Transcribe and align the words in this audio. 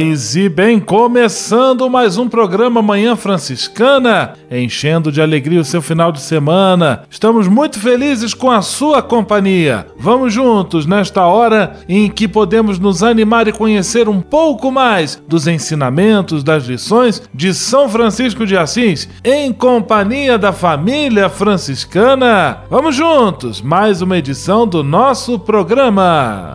E 0.00 0.48
bem, 0.48 0.78
começando 0.78 1.90
mais 1.90 2.16
um 2.16 2.28
programa 2.28 2.80
Manhã 2.80 3.16
Franciscana, 3.16 4.34
enchendo 4.48 5.10
de 5.10 5.20
alegria 5.20 5.60
o 5.60 5.64
seu 5.64 5.82
final 5.82 6.12
de 6.12 6.20
semana. 6.20 7.02
Estamos 7.10 7.48
muito 7.48 7.80
felizes 7.80 8.32
com 8.32 8.48
a 8.48 8.62
sua 8.62 9.02
companhia. 9.02 9.88
Vamos 9.98 10.32
juntos 10.32 10.86
nesta 10.86 11.26
hora 11.26 11.80
em 11.88 12.08
que 12.08 12.28
podemos 12.28 12.78
nos 12.78 13.02
animar 13.02 13.48
e 13.48 13.52
conhecer 13.52 14.08
um 14.08 14.20
pouco 14.20 14.70
mais 14.70 15.20
dos 15.26 15.48
ensinamentos, 15.48 16.44
das 16.44 16.66
lições 16.66 17.20
de 17.34 17.52
São 17.52 17.88
Francisco 17.88 18.46
de 18.46 18.56
Assis, 18.56 19.08
em 19.24 19.52
companhia 19.52 20.38
da 20.38 20.52
família 20.52 21.28
franciscana. 21.28 22.58
Vamos 22.70 22.94
juntos, 22.94 23.60
mais 23.60 24.00
uma 24.00 24.16
edição 24.16 24.64
do 24.64 24.84
nosso 24.84 25.40
programa. 25.40 26.54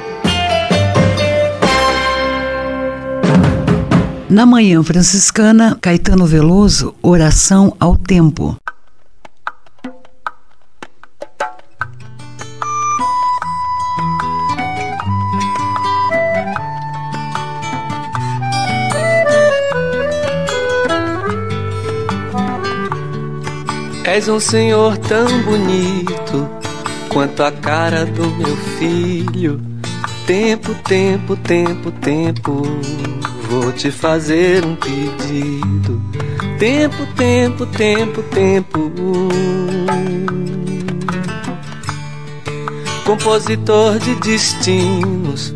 Na 4.31 4.45
Manhã 4.45 4.81
Franciscana, 4.81 5.77
Caetano 5.81 6.25
Veloso, 6.25 6.95
Oração 7.01 7.75
ao 7.77 7.97
Tempo. 7.97 8.55
És 24.05 24.29
um 24.29 24.39
senhor 24.39 24.97
tão 24.97 25.27
bonito 25.43 26.49
quanto 27.09 27.43
a 27.43 27.51
cara 27.51 28.05
do 28.05 28.31
meu 28.37 28.55
filho. 28.79 29.59
Tempo, 30.25 30.73
tempo, 30.85 31.35
tempo, 31.35 31.91
tempo 31.91 32.61
vou 33.51 33.69
te 33.73 33.91
fazer 33.91 34.63
um 34.63 34.77
pedido. 34.77 36.01
Tempo, 36.57 37.05
tempo, 37.17 37.65
tempo, 37.65 38.23
tempo. 38.23 38.91
Compositor 43.03 43.99
de 43.99 44.15
destinos, 44.15 45.53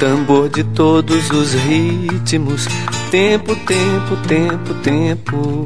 tambor 0.00 0.48
de 0.48 0.64
todos 0.64 1.30
os 1.30 1.52
ritmos. 1.52 2.66
Tempo, 3.10 3.54
tempo, 3.56 4.16
tempo, 4.26 4.74
tempo. 4.82 5.64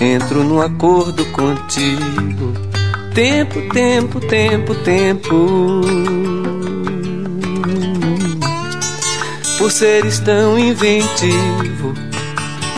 Entro 0.00 0.44
num 0.44 0.62
acordo 0.62 1.24
contigo. 1.26 2.52
Tempo, 3.12 3.60
tempo, 3.72 4.20
tempo, 4.20 4.74
tempo. 4.76 6.27
Por 9.68 9.72
seres 9.72 10.18
tão 10.20 10.58
inventivo 10.58 11.92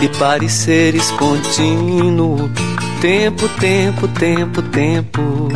e 0.03 0.09
pareceres 0.19 1.09
contínuo. 1.13 2.51
Tempo, 3.01 3.49
tempo, 3.61 4.09
tempo, 4.09 4.61
tempo, 4.61 5.49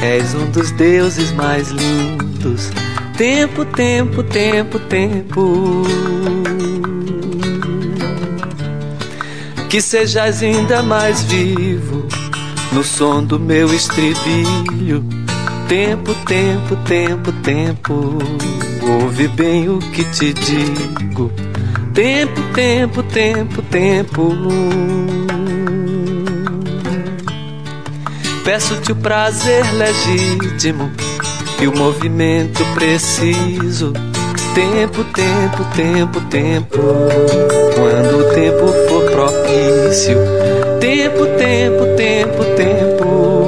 és 0.00 0.34
um 0.36 0.48
dos 0.52 0.70
deuses 0.70 1.32
mais 1.32 1.70
lindos. 1.70 2.70
Tempo, 3.16 3.64
tempo, 3.64 4.22
tempo, 4.22 4.78
tempo. 4.78 5.82
Que 9.68 9.80
sejas 9.80 10.44
ainda 10.44 10.80
mais 10.80 11.24
vivo 11.24 12.06
no 12.70 12.84
som 12.84 13.24
do 13.24 13.40
meu 13.40 13.74
estribilho. 13.74 15.04
Tempo, 15.66 16.14
tempo, 16.24 16.76
tempo, 16.86 17.32
tempo. 17.42 18.67
Ouve 18.88 19.28
bem 19.28 19.68
o 19.68 19.78
que 19.78 20.02
te 20.04 20.32
digo. 20.32 21.30
Tempo, 21.92 22.40
tempo, 22.54 23.02
tempo, 23.02 23.60
tempo. 23.62 24.34
Peço-te 28.44 28.92
o 28.92 28.96
prazer 28.96 29.62
legítimo 29.74 30.90
e 31.60 31.66
o 31.66 31.76
movimento 31.76 32.64
preciso. 32.74 33.92
Tempo, 34.54 35.04
tempo, 35.04 35.64
tempo, 35.76 36.20
tempo. 36.22 36.78
Quando 37.74 38.20
o 38.20 38.34
tempo 38.34 38.68
for 38.88 39.04
propício. 39.10 40.16
Tempo, 40.80 41.26
tempo, 41.36 41.84
tempo, 41.94 42.44
tempo. 42.56 43.47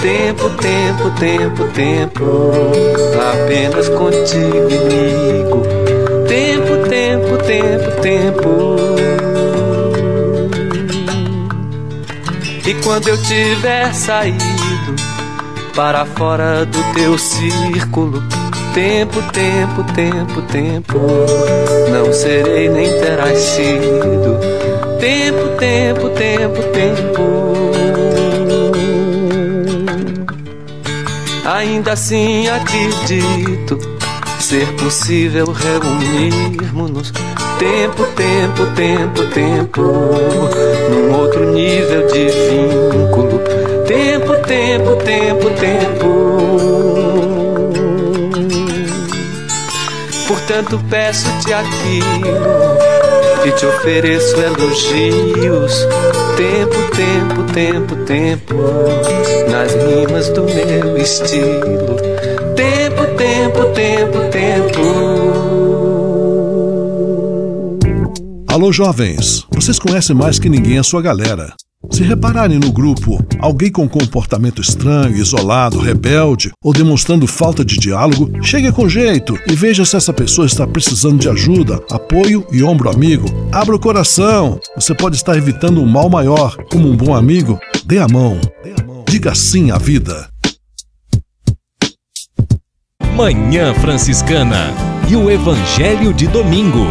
Tempo, 0.00 0.48
tempo, 0.50 1.10
tempo, 1.18 1.64
tempo, 1.74 2.52
apenas 3.32 3.88
contigo, 3.90 4.68
amigo. 4.80 5.62
Tempo, 6.26 6.88
tempo, 6.88 7.36
tempo, 7.44 8.00
tempo. 8.00 8.80
quando 12.90 13.08
eu 13.08 13.22
tiver 13.22 13.94
saído 13.94 14.96
para 15.74 16.04
fora 16.04 16.64
do 16.66 16.82
teu 16.92 17.16
círculo. 17.16 18.22
Tempo, 18.74 19.20
tempo, 19.32 19.84
tempo, 19.94 20.42
tempo, 20.42 20.98
não 21.90 22.12
serei 22.12 22.68
nem 22.68 22.88
terás 23.00 23.38
sido. 23.38 24.38
Tempo, 24.98 25.56
tempo, 25.58 26.08
tempo, 26.10 26.62
tempo. 26.72 28.39
Ainda 31.52 31.94
assim 31.94 32.46
acredito 32.48 33.76
ser 34.38 34.72
possível 34.76 35.46
reunirmos-nos. 35.46 37.10
Tempo, 37.58 38.04
tempo, 38.14 38.66
tempo, 38.76 39.26
tempo, 39.34 39.82
num 40.88 41.12
outro 41.12 41.50
nível 41.52 42.06
de 42.06 42.28
vínculo. 42.28 43.40
Tempo, 43.84 44.36
tempo, 44.46 44.94
tempo, 45.04 45.50
tempo. 45.58 46.30
Portanto, 50.28 50.80
peço-te 50.88 51.52
aquilo 51.52 52.99
e 53.44 53.52
te 53.52 53.66
ofereço 53.66 54.36
elogios. 54.36 55.86
Tempo, 56.36 56.76
tempo, 56.96 57.52
tempo, 57.52 57.96
tempo, 58.04 58.54
nas 59.50 59.72
rimas 59.74 60.28
do 60.30 60.42
meu 60.44 60.96
estilo. 60.96 61.96
Tempo, 62.54 63.06
tempo, 63.16 63.64
tempo, 63.74 64.18
tempo. 64.30 64.80
Alô, 68.48 68.72
jovens! 68.72 69.46
Vocês 69.50 69.78
conhecem 69.78 70.14
mais 70.14 70.38
que 70.38 70.48
ninguém 70.48 70.78
a 70.78 70.82
sua 70.82 71.00
galera. 71.00 71.54
Se 72.00 72.04
repararem 72.04 72.58
no 72.58 72.72
grupo 72.72 73.22
alguém 73.38 73.70
com 73.70 73.86
comportamento 73.86 74.62
estranho, 74.62 75.14
isolado, 75.14 75.78
rebelde 75.78 76.50
ou 76.64 76.72
demonstrando 76.72 77.26
falta 77.26 77.62
de 77.62 77.76
diálogo, 77.76 78.42
chegue 78.42 78.72
com 78.72 78.88
jeito 78.88 79.38
e 79.46 79.54
veja 79.54 79.84
se 79.84 79.98
essa 79.98 80.10
pessoa 80.10 80.46
está 80.46 80.66
precisando 80.66 81.18
de 81.18 81.28
ajuda, 81.28 81.78
apoio 81.90 82.46
e 82.50 82.62
ombro 82.62 82.88
amigo. 82.88 83.26
Abra 83.52 83.76
o 83.76 83.78
coração. 83.78 84.58
Você 84.76 84.94
pode 84.94 85.16
estar 85.16 85.36
evitando 85.36 85.82
um 85.82 85.86
mal 85.86 86.08
maior. 86.08 86.56
Como 86.72 86.88
um 86.88 86.96
bom 86.96 87.14
amigo, 87.14 87.60
dê 87.84 87.98
a 87.98 88.08
mão. 88.08 88.40
Diga 89.06 89.34
sim 89.34 89.70
à 89.70 89.76
vida. 89.76 90.26
Manhã 93.14 93.74
Franciscana 93.74 94.72
e 95.06 95.14
o 95.14 95.30
Evangelho 95.30 96.14
de 96.14 96.26
Domingo. 96.28 96.86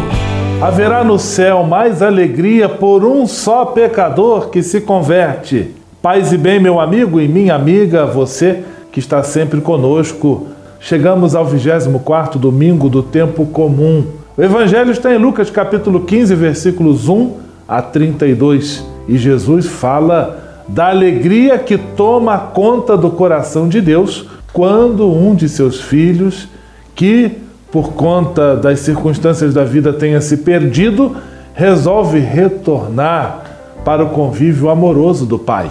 Haverá 0.62 1.02
no 1.02 1.18
céu 1.18 1.64
mais 1.64 2.02
alegria 2.02 2.68
por 2.68 3.02
um 3.02 3.26
só 3.26 3.64
pecador 3.64 4.50
que 4.50 4.62
se 4.62 4.82
converte. 4.82 5.74
Paz 6.02 6.34
e 6.34 6.36
bem, 6.36 6.60
meu 6.60 6.78
amigo 6.78 7.18
e 7.18 7.26
minha 7.26 7.54
amiga, 7.54 8.04
você 8.04 8.62
que 8.92 8.98
está 8.98 9.22
sempre 9.22 9.62
conosco. 9.62 10.48
Chegamos 10.78 11.34
ao 11.34 11.46
24 11.46 12.38
domingo 12.38 12.90
do 12.90 13.02
tempo 13.02 13.46
comum. 13.46 14.04
O 14.36 14.42
evangelho 14.42 14.90
está 14.90 15.10
em 15.14 15.16
Lucas 15.16 15.48
capítulo 15.48 16.00
15, 16.00 16.34
versículos 16.34 17.08
1 17.08 17.36
a 17.66 17.80
32, 17.80 18.84
e 19.08 19.16
Jesus 19.16 19.66
fala 19.66 20.62
da 20.68 20.90
alegria 20.90 21.58
que 21.58 21.78
toma 21.78 22.36
conta 22.36 22.98
do 22.98 23.10
coração 23.10 23.66
de 23.66 23.80
Deus 23.80 24.26
quando 24.52 25.10
um 25.10 25.34
de 25.34 25.48
seus 25.48 25.80
filhos 25.80 26.48
que 26.94 27.38
por 27.70 27.92
conta 27.92 28.56
das 28.56 28.80
circunstâncias 28.80 29.54
da 29.54 29.64
vida 29.64 29.92
tenha 29.92 30.20
se 30.20 30.38
perdido, 30.38 31.16
resolve 31.54 32.18
retornar 32.18 33.44
para 33.84 34.04
o 34.04 34.10
convívio 34.10 34.68
amoroso 34.68 35.24
do 35.24 35.38
Pai. 35.38 35.70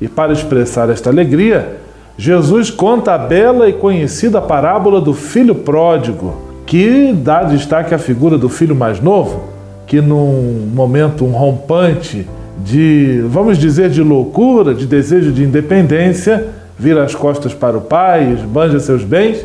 E 0.00 0.08
para 0.08 0.32
expressar 0.32 0.88
esta 0.88 1.10
alegria, 1.10 1.76
Jesus 2.16 2.70
conta 2.70 3.14
a 3.14 3.18
bela 3.18 3.68
e 3.68 3.72
conhecida 3.72 4.40
parábola 4.40 5.00
do 5.00 5.12
filho 5.12 5.54
pródigo, 5.54 6.34
que 6.66 7.12
dá 7.12 7.42
destaque 7.42 7.94
à 7.94 7.98
figura 7.98 8.38
do 8.38 8.48
filho 8.48 8.74
mais 8.74 9.00
novo, 9.00 9.42
que 9.86 10.00
num 10.00 10.70
momento 10.74 11.24
um 11.24 11.32
rompante 11.32 12.26
de, 12.64 13.22
vamos 13.26 13.58
dizer, 13.58 13.90
de 13.90 14.02
loucura, 14.02 14.74
de 14.74 14.86
desejo 14.86 15.32
de 15.32 15.44
independência, 15.44 16.48
vira 16.78 17.04
as 17.04 17.14
costas 17.14 17.52
para 17.52 17.76
o 17.76 17.80
pai, 17.80 18.32
esbanja 18.32 18.80
seus 18.80 19.04
bens 19.04 19.44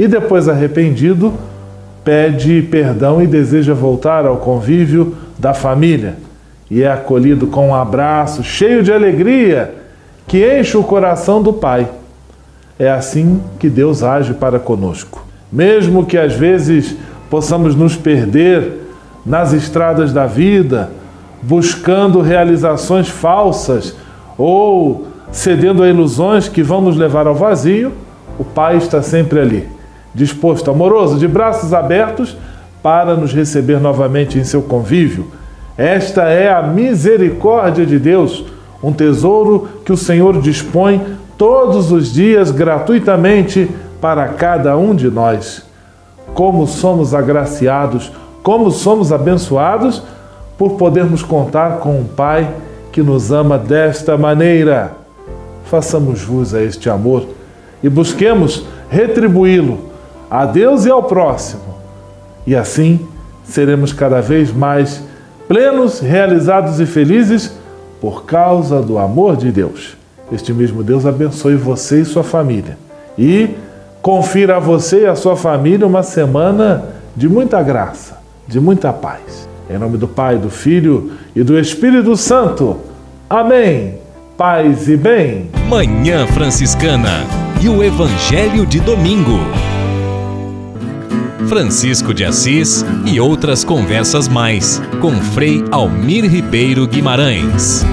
e 0.00 0.08
depois 0.08 0.48
arrependido, 0.48 1.34
pede 2.02 2.62
perdão 2.62 3.22
e 3.22 3.26
deseja 3.26 3.74
voltar 3.74 4.24
ao 4.24 4.38
convívio 4.38 5.14
da 5.38 5.52
família. 5.52 6.16
E 6.70 6.82
é 6.82 6.90
acolhido 6.90 7.48
com 7.48 7.68
um 7.68 7.74
abraço 7.74 8.42
cheio 8.42 8.82
de 8.82 8.90
alegria 8.90 9.74
que 10.26 10.58
enche 10.58 10.74
o 10.74 10.82
coração 10.82 11.42
do 11.42 11.52
Pai. 11.52 11.86
É 12.78 12.90
assim 12.90 13.42
que 13.58 13.68
Deus 13.68 14.02
age 14.02 14.32
para 14.32 14.58
conosco. 14.58 15.22
Mesmo 15.52 16.06
que 16.06 16.16
às 16.16 16.32
vezes 16.32 16.96
possamos 17.28 17.74
nos 17.74 17.94
perder 17.94 18.72
nas 19.26 19.52
estradas 19.52 20.14
da 20.14 20.24
vida, 20.24 20.90
buscando 21.42 22.22
realizações 22.22 23.10
falsas 23.10 23.94
ou 24.38 25.08
cedendo 25.30 25.82
a 25.82 25.88
ilusões 25.90 26.48
que 26.48 26.62
vão 26.62 26.80
nos 26.80 26.96
levar 26.96 27.26
ao 27.26 27.34
vazio, 27.34 27.92
o 28.38 28.44
Pai 28.44 28.78
está 28.78 29.02
sempre 29.02 29.38
ali 29.38 29.79
disposto, 30.14 30.70
amoroso, 30.70 31.18
de 31.18 31.28
braços 31.28 31.72
abertos 31.72 32.36
para 32.82 33.14
nos 33.14 33.32
receber 33.32 33.80
novamente 33.80 34.38
em 34.38 34.44
seu 34.44 34.62
convívio. 34.62 35.26
Esta 35.76 36.24
é 36.24 36.52
a 36.52 36.62
misericórdia 36.62 37.86
de 37.86 37.98
Deus, 37.98 38.44
um 38.82 38.92
tesouro 38.92 39.68
que 39.84 39.92
o 39.92 39.96
Senhor 39.96 40.40
dispõe 40.40 41.00
todos 41.36 41.90
os 41.90 42.12
dias 42.12 42.50
gratuitamente 42.50 43.70
para 44.00 44.28
cada 44.28 44.76
um 44.76 44.94
de 44.94 45.10
nós. 45.10 45.64
Como 46.34 46.66
somos 46.66 47.14
agraciados, 47.14 48.12
como 48.42 48.70
somos 48.70 49.12
abençoados 49.12 50.02
por 50.56 50.72
podermos 50.72 51.22
contar 51.22 51.78
com 51.78 51.98
um 51.98 52.04
Pai 52.04 52.48
que 52.92 53.02
nos 53.02 53.30
ama 53.32 53.58
desta 53.58 54.16
maneira. 54.16 54.92
Façamos 55.64 56.18
jus 56.18 56.54
a 56.54 56.62
este 56.62 56.90
amor 56.90 57.26
e 57.82 57.88
busquemos 57.88 58.64
retribuí-lo 58.90 59.89
a 60.30 60.46
Deus 60.46 60.86
e 60.86 60.90
ao 60.90 61.02
próximo. 61.02 61.74
E 62.46 62.54
assim 62.54 63.00
seremos 63.44 63.92
cada 63.92 64.20
vez 64.20 64.52
mais 64.52 65.02
plenos, 65.48 65.98
realizados 65.98 66.78
e 66.78 66.86
felizes 66.86 67.52
por 68.00 68.24
causa 68.24 68.80
do 68.80 68.98
amor 68.98 69.36
de 69.36 69.50
Deus. 69.50 69.96
Este 70.32 70.52
mesmo 70.52 70.82
Deus 70.82 71.04
abençoe 71.04 71.56
você 71.56 72.02
e 72.02 72.04
sua 72.04 72.22
família. 72.22 72.78
E 73.18 73.50
confira 74.00 74.56
a 74.56 74.60
você 74.60 75.02
e 75.02 75.06
a 75.06 75.16
sua 75.16 75.36
família 75.36 75.86
uma 75.86 76.02
semana 76.02 76.84
de 77.16 77.28
muita 77.28 77.60
graça, 77.62 78.18
de 78.46 78.60
muita 78.60 78.92
paz. 78.92 79.48
Em 79.68 79.76
nome 79.76 79.98
do 79.98 80.08
Pai, 80.08 80.38
do 80.38 80.50
Filho 80.50 81.12
e 81.34 81.42
do 81.42 81.58
Espírito 81.58 82.16
Santo. 82.16 82.76
Amém. 83.28 83.98
Paz 84.36 84.88
e 84.88 84.96
bem. 84.96 85.50
Manhã 85.68 86.26
Franciscana 86.28 87.24
e 87.60 87.68
o 87.68 87.82
Evangelho 87.82 88.64
de 88.64 88.80
Domingo. 88.80 89.38
Francisco 91.48 92.12
de 92.12 92.24
Assis 92.24 92.84
e 93.06 93.18
outras 93.18 93.64
conversas 93.64 94.28
mais 94.28 94.80
com 95.00 95.12
Frei 95.12 95.64
Almir 95.70 96.24
Ribeiro 96.24 96.86
Guimarães. 96.86 97.84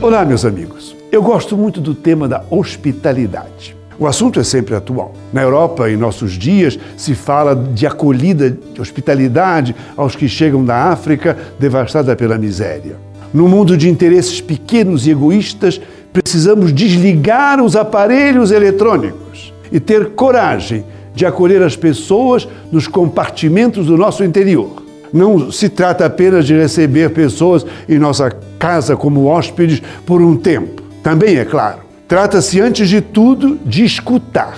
Olá, 0.00 0.24
meus 0.24 0.44
amigos. 0.44 0.96
Eu 1.10 1.22
gosto 1.22 1.56
muito 1.56 1.80
do 1.80 1.94
tema 1.94 2.26
da 2.26 2.44
hospitalidade. 2.50 3.76
O 3.98 4.06
assunto 4.06 4.40
é 4.40 4.44
sempre 4.44 4.74
atual. 4.74 5.14
Na 5.32 5.42
Europa, 5.42 5.88
em 5.88 5.96
nossos 5.96 6.32
dias, 6.32 6.78
se 6.96 7.14
fala 7.14 7.54
de 7.54 7.86
acolhida, 7.86 8.50
de 8.50 8.80
hospitalidade 8.80 9.76
aos 9.96 10.16
que 10.16 10.28
chegam 10.28 10.64
da 10.64 10.90
África 10.90 11.38
devastada 11.58 12.16
pela 12.16 12.36
miséria. 12.36 12.96
No 13.32 13.48
mundo 13.48 13.76
de 13.76 13.88
interesses 13.88 14.40
pequenos 14.40 15.06
e 15.06 15.10
egoístas, 15.10 15.80
precisamos 16.12 16.72
desligar 16.72 17.62
os 17.62 17.76
aparelhos 17.76 18.50
eletrônicos 18.50 19.21
e 19.72 19.80
ter 19.80 20.10
coragem 20.10 20.84
de 21.14 21.26
acolher 21.26 21.62
as 21.62 21.76
pessoas 21.76 22.46
nos 22.70 22.86
compartimentos 22.86 23.86
do 23.86 23.96
nosso 23.96 24.24
interior. 24.24 24.82
Não 25.12 25.50
se 25.50 25.68
trata 25.68 26.06
apenas 26.06 26.46
de 26.46 26.54
receber 26.54 27.10
pessoas 27.10 27.66
em 27.88 27.98
nossa 27.98 28.30
casa 28.58 28.96
como 28.96 29.26
hóspedes 29.26 29.82
por 30.06 30.22
um 30.22 30.36
tempo. 30.36 30.82
Também 31.02 31.36
é 31.36 31.44
claro. 31.44 31.80
Trata-se, 32.08 32.60
antes 32.60 32.88
de 32.88 33.00
tudo, 33.00 33.58
de 33.64 33.84
escutar. 33.84 34.56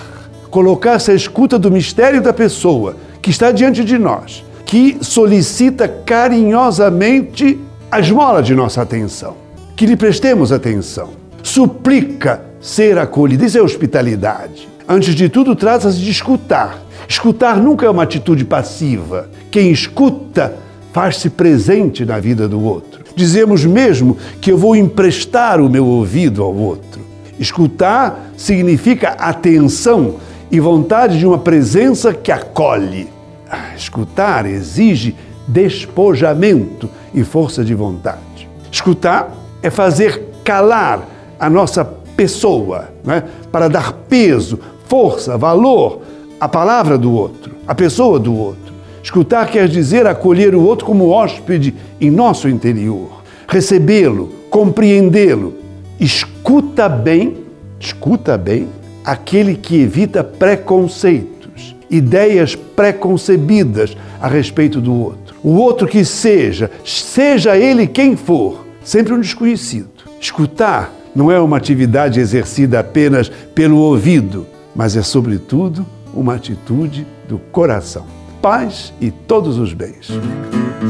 Colocar-se 0.49 1.11
à 1.11 1.13
escuta 1.13 1.59
do 1.59 1.71
mistério 1.71 2.21
da 2.21 2.31
pessoa 2.31 2.95
que 3.21 3.29
está 3.29 3.51
diante 3.51 3.83
de 3.83 3.97
nós, 3.97 4.45
que 4.65 4.97
solicita 5.01 5.87
carinhosamente 5.87 7.59
a 7.91 7.99
esmola 7.99 8.41
de 8.41 8.55
nossa 8.55 8.81
atenção. 8.81 9.35
Que 9.75 9.85
lhe 9.85 9.97
prestemos 9.97 10.51
atenção. 10.51 11.09
Suplica 11.43 12.41
ser 12.61 12.97
acolhida. 12.97 13.45
Isso 13.45 13.57
é 13.57 13.61
hospitalidade. 13.61 14.74
Antes 14.87 15.15
de 15.15 15.29
tudo, 15.29 15.55
trata-se 15.55 15.97
de 15.97 16.11
escutar. 16.11 16.79
Escutar 17.07 17.57
nunca 17.57 17.85
é 17.85 17.89
uma 17.89 18.03
atitude 18.03 18.45
passiva. 18.45 19.29
Quem 19.49 19.71
escuta 19.71 20.55
faz-se 20.93 21.29
presente 21.29 22.05
na 22.05 22.19
vida 22.19 22.47
do 22.47 22.63
outro. 22.63 23.03
Dizemos 23.15 23.65
mesmo 23.65 24.17
que 24.39 24.51
eu 24.51 24.57
vou 24.57 24.75
emprestar 24.75 25.59
o 25.59 25.69
meu 25.69 25.85
ouvido 25.85 26.43
ao 26.43 26.53
outro. 26.53 27.01
Escutar 27.39 28.31
significa 28.37 29.09
atenção 29.09 30.15
e 30.51 30.59
vontade 30.59 31.17
de 31.17 31.25
uma 31.25 31.37
presença 31.37 32.13
que 32.13 32.31
acolhe. 32.31 33.09
Ah, 33.49 33.75
escutar 33.75 34.45
exige 34.45 35.15
despojamento 35.47 36.89
e 37.13 37.23
força 37.23 37.63
de 37.63 37.73
vontade. 37.73 38.47
Escutar 38.71 39.35
é 39.61 39.69
fazer 39.69 40.21
calar 40.43 41.07
a 41.39 41.49
nossa 41.49 41.83
pessoa, 42.15 42.89
né? 43.03 43.23
para 43.51 43.67
dar 43.67 43.91
peso, 44.07 44.59
força, 44.87 45.37
valor 45.37 46.01
à 46.39 46.47
palavra 46.47 46.97
do 46.97 47.11
outro, 47.11 47.53
à 47.67 47.73
pessoa 47.73 48.19
do 48.19 48.35
outro. 48.35 48.73
Escutar 49.01 49.47
quer 49.47 49.67
dizer 49.67 50.07
acolher 50.07 50.55
o 50.55 50.63
outro 50.63 50.85
como 50.85 51.09
hóspede 51.09 51.75
em 52.01 52.09
nosso 52.09 52.49
interior, 52.49 53.21
recebê-lo, 53.47 54.31
compreendê-lo. 54.49 55.53
Escuta 55.99 56.89
bem, 56.89 57.37
escuta 57.79 58.37
bem 58.37 58.67
aquele 59.03 59.55
que 59.55 59.79
evita 59.79 60.23
preconceitos, 60.23 61.75
ideias 61.89 62.55
preconcebidas 62.55 63.95
a 64.19 64.27
respeito 64.27 64.81
do 64.81 64.93
outro. 64.93 65.35
O 65.43 65.51
outro 65.51 65.87
que 65.87 66.03
seja, 66.03 66.71
seja 66.83 67.55
ele 67.55 67.85
quem 67.85 68.15
for, 68.15 68.65
sempre 68.83 69.13
um 69.13 69.19
desconhecido. 69.19 69.89
Escutar 70.19 70.91
não 71.15 71.31
é 71.31 71.39
uma 71.39 71.57
atividade 71.57 72.19
exercida 72.19 72.79
apenas 72.79 73.29
pelo 73.53 73.77
ouvido, 73.77 74.47
mas 74.75 74.97
é, 74.97 75.01
sobretudo, 75.01 75.85
uma 76.13 76.35
atitude 76.35 77.07
do 77.27 77.37
coração. 77.37 78.05
Paz 78.41 78.93
e 79.01 79.09
todos 79.09 79.57
os 79.57 79.73
bens. 79.73 80.09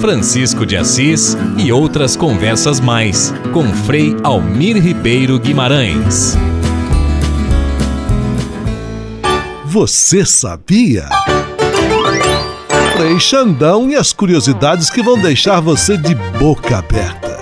Francisco 0.01 0.65
de 0.65 0.75
Assis 0.75 1.37
e 1.57 1.71
outras 1.71 2.15
conversas 2.15 2.79
mais 2.79 3.33
com 3.53 3.63
Frei 3.63 4.15
Almir 4.23 4.81
Ribeiro 4.81 5.39
Guimarães. 5.39 6.35
Você 9.65 10.25
sabia? 10.25 11.07
Frei 12.97 13.19
Xandão 13.19 13.89
e 13.89 13.95
as 13.95 14.11
curiosidades 14.13 14.89
que 14.89 15.03
vão 15.03 15.19
deixar 15.19 15.59
você 15.59 15.97
de 15.97 16.15
boca 16.15 16.77
aberta. 16.77 17.35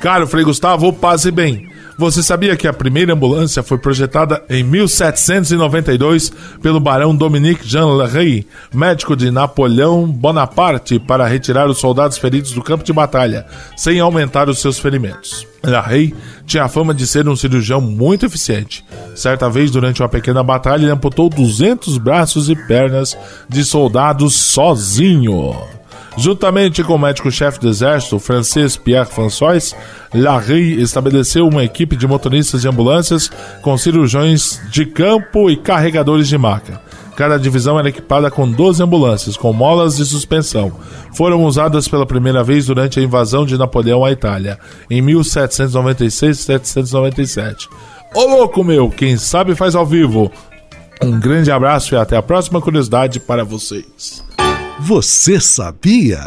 Caro 0.00 0.26
Frei 0.26 0.44
Gustavo, 0.44 0.92
passe 0.92 1.30
bem. 1.30 1.71
Você 1.98 2.22
sabia 2.22 2.56
que 2.56 2.66
a 2.66 2.72
primeira 2.72 3.12
ambulância 3.12 3.62
foi 3.62 3.78
projetada 3.78 4.42
em 4.48 4.62
1792 4.64 6.32
pelo 6.62 6.80
barão 6.80 7.14
Dominique 7.14 7.68
Jean 7.68 7.86
Larrey, 7.86 8.46
médico 8.72 9.14
de 9.14 9.30
Napoleão 9.30 10.06
Bonaparte, 10.06 10.98
para 10.98 11.26
retirar 11.26 11.68
os 11.68 11.78
soldados 11.78 12.18
feridos 12.18 12.52
do 12.52 12.62
campo 12.62 12.84
de 12.84 12.92
batalha, 12.92 13.46
sem 13.76 14.00
aumentar 14.00 14.48
os 14.48 14.58
seus 14.58 14.78
ferimentos. 14.78 15.46
Larrey 15.62 16.14
tinha 16.46 16.64
a 16.64 16.68
fama 16.68 16.92
de 16.94 17.06
ser 17.06 17.28
um 17.28 17.36
cirurgião 17.36 17.80
muito 17.80 18.26
eficiente. 18.26 18.84
Certa 19.14 19.48
vez, 19.48 19.70
durante 19.70 20.02
uma 20.02 20.08
pequena 20.08 20.42
batalha, 20.42 20.82
ele 20.82 20.90
amputou 20.90 21.28
200 21.28 21.98
braços 21.98 22.48
e 22.48 22.56
pernas 22.56 23.16
de 23.48 23.64
soldados 23.64 24.34
sozinho. 24.34 25.54
Juntamente 26.16 26.82
com 26.84 26.94
o 26.94 26.98
médico-chefe 26.98 27.58
do 27.58 27.68
exército, 27.68 28.18
francês 28.18 28.76
Pierre 28.76 29.10
François, 29.10 29.74
Larry 30.12 30.78
estabeleceu 30.80 31.48
uma 31.48 31.64
equipe 31.64 31.96
de 31.96 32.06
motoristas 32.06 32.60
de 32.60 32.68
ambulâncias 32.68 33.30
com 33.62 33.78
cirurgiões 33.78 34.60
de 34.70 34.84
campo 34.84 35.50
e 35.50 35.56
carregadores 35.56 36.28
de 36.28 36.36
maca. 36.36 36.82
Cada 37.16 37.38
divisão 37.38 37.78
era 37.78 37.88
equipada 37.88 38.30
com 38.30 38.46
12 38.50 38.82
ambulâncias, 38.82 39.34
com 39.36 39.52
molas 39.52 39.96
de 39.96 40.04
suspensão. 40.04 40.72
Foram 41.14 41.44
usadas 41.44 41.86
pela 41.88 42.06
primeira 42.06 42.42
vez 42.42 42.66
durante 42.66 42.98
a 42.98 43.02
invasão 43.02 43.44
de 43.44 43.58
Napoleão 43.58 44.02
à 44.04 44.10
Itália, 44.12 44.58
em 44.90 45.02
1796-1797. 45.02 47.68
Ô 48.14 48.26
louco 48.26 48.64
meu, 48.64 48.90
quem 48.90 49.16
sabe 49.16 49.54
faz 49.54 49.74
ao 49.74 49.86
vivo. 49.86 50.30
Um 51.02 51.18
grande 51.18 51.50
abraço 51.50 51.94
e 51.94 51.98
até 51.98 52.14
a 52.16 52.22
próxima 52.22 52.60
curiosidade 52.60 53.18
para 53.18 53.44
vocês. 53.44 54.22
Você 54.80 55.40
sabia? 55.40 56.24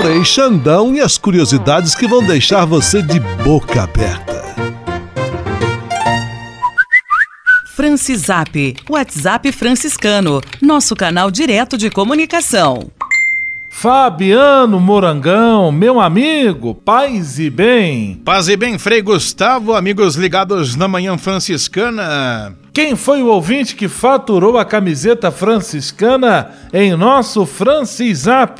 Frei 0.00 0.24
Xandão 0.24 0.94
e 0.94 1.00
as 1.00 1.18
curiosidades 1.18 1.94
que 1.94 2.06
vão 2.06 2.24
deixar 2.24 2.64
você 2.64 3.02
de 3.02 3.20
boca 3.20 3.82
aberta. 3.82 4.42
Francisap, 7.74 8.76
WhatsApp 8.88 9.50
franciscano, 9.52 10.40
nosso 10.60 10.94
canal 10.94 11.30
direto 11.30 11.76
de 11.76 11.90
comunicação. 11.90 12.90
Fabiano 13.68 14.78
Morangão, 14.78 15.72
meu 15.72 16.00
amigo, 16.00 16.74
paz 16.74 17.38
e 17.38 17.50
bem. 17.50 18.20
Paz 18.24 18.48
e 18.48 18.56
bem, 18.56 18.78
Frei 18.78 19.02
Gustavo, 19.02 19.74
amigos 19.74 20.14
ligados 20.14 20.76
na 20.76 20.86
Manhã 20.86 21.18
Franciscana. 21.18 22.56
Quem 22.72 22.96
foi 22.96 23.22
o 23.22 23.26
ouvinte 23.26 23.76
que 23.76 23.86
faturou 23.86 24.56
a 24.56 24.64
camiseta 24.64 25.30
franciscana 25.30 26.52
em 26.72 26.96
nosso 26.96 27.44
Francisap? 27.44 28.58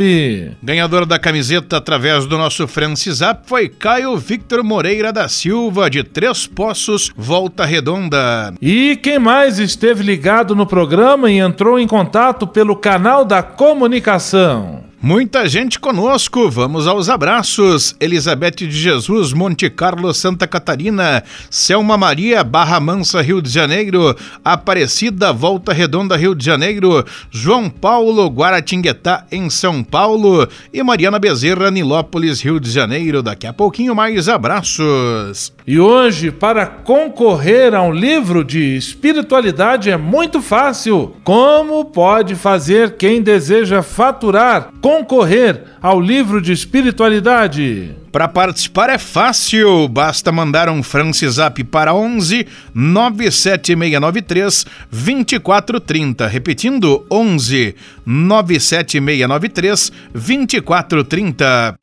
Ganhador 0.62 1.06
da 1.06 1.18
camiseta 1.18 1.78
através 1.78 2.26
do 2.26 2.36
nosso 2.36 2.68
Francisap 2.68 3.48
foi 3.48 3.70
Caio 3.70 4.14
Victor 4.18 4.62
Moreira 4.62 5.14
da 5.14 5.28
Silva, 5.28 5.88
de 5.88 6.04
Três 6.04 6.46
Poços, 6.46 7.10
Volta 7.16 7.64
Redonda. 7.64 8.52
E 8.60 8.96
quem 8.96 9.18
mais 9.18 9.58
esteve 9.58 10.02
ligado 10.04 10.54
no 10.54 10.66
programa 10.66 11.30
e 11.30 11.38
entrou 11.38 11.78
em 11.78 11.86
contato 11.86 12.46
pelo 12.46 12.76
canal 12.76 13.24
da 13.24 13.42
comunicação? 13.42 14.91
Muita 15.04 15.48
gente 15.48 15.80
conosco, 15.80 16.48
vamos 16.48 16.86
aos 16.86 17.08
abraços. 17.08 17.96
Elizabeth 17.98 18.52
de 18.52 18.70
Jesus, 18.70 19.32
Monte 19.32 19.68
Carlo, 19.68 20.14
Santa 20.14 20.46
Catarina, 20.46 21.24
Selma 21.50 21.96
Maria, 21.96 22.44
Barra 22.44 22.78
Mansa, 22.78 23.20
Rio 23.20 23.42
de 23.42 23.50
Janeiro, 23.50 24.16
Aparecida, 24.44 25.32
Volta 25.32 25.72
Redonda, 25.72 26.16
Rio 26.16 26.36
de 26.36 26.44
Janeiro, 26.44 27.04
João 27.32 27.68
Paulo, 27.68 28.28
Guaratinguetá, 28.28 29.26
em 29.32 29.50
São 29.50 29.82
Paulo 29.82 30.48
e 30.72 30.80
Mariana 30.84 31.18
Bezerra, 31.18 31.68
Nilópolis, 31.68 32.40
Rio 32.40 32.60
de 32.60 32.70
Janeiro. 32.70 33.24
Daqui 33.24 33.48
a 33.48 33.52
pouquinho 33.52 33.96
mais 33.96 34.28
abraços. 34.28 35.52
E 35.66 35.80
hoje, 35.80 36.30
para 36.30 36.64
concorrer 36.64 37.74
a 37.74 37.82
um 37.82 37.92
livro 37.92 38.44
de 38.44 38.76
espiritualidade 38.76 39.90
é 39.90 39.96
muito 39.96 40.40
fácil. 40.40 41.16
Como 41.24 41.86
pode 41.86 42.36
fazer 42.36 42.96
quem 42.96 43.20
deseja 43.20 43.82
faturar? 43.82 44.70
Concorrer 44.92 45.62
ao 45.80 45.98
livro 45.98 46.42
de 46.42 46.52
espiritualidade? 46.52 47.96
Para 48.10 48.28
participar 48.28 48.90
é 48.90 48.98
fácil, 48.98 49.88
basta 49.88 50.30
mandar 50.30 50.68
um 50.68 50.82
Francisap 50.82 51.64
para 51.64 51.94
11 51.94 52.46
97693 52.74 54.66
2430. 54.90 56.26
Repetindo, 56.26 57.06
11 57.10 57.74
97693 58.04 59.90
2430. 60.12 61.74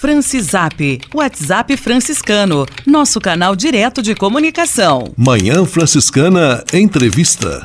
Francisap, 0.00 1.00
WhatsApp 1.14 1.76
franciscano, 1.76 2.66
nosso 2.84 3.20
canal 3.20 3.54
direto 3.54 4.02
de 4.02 4.16
comunicação. 4.16 5.14
Manhã 5.16 5.64
Franciscana 5.64 6.62
Entrevista. 6.74 7.64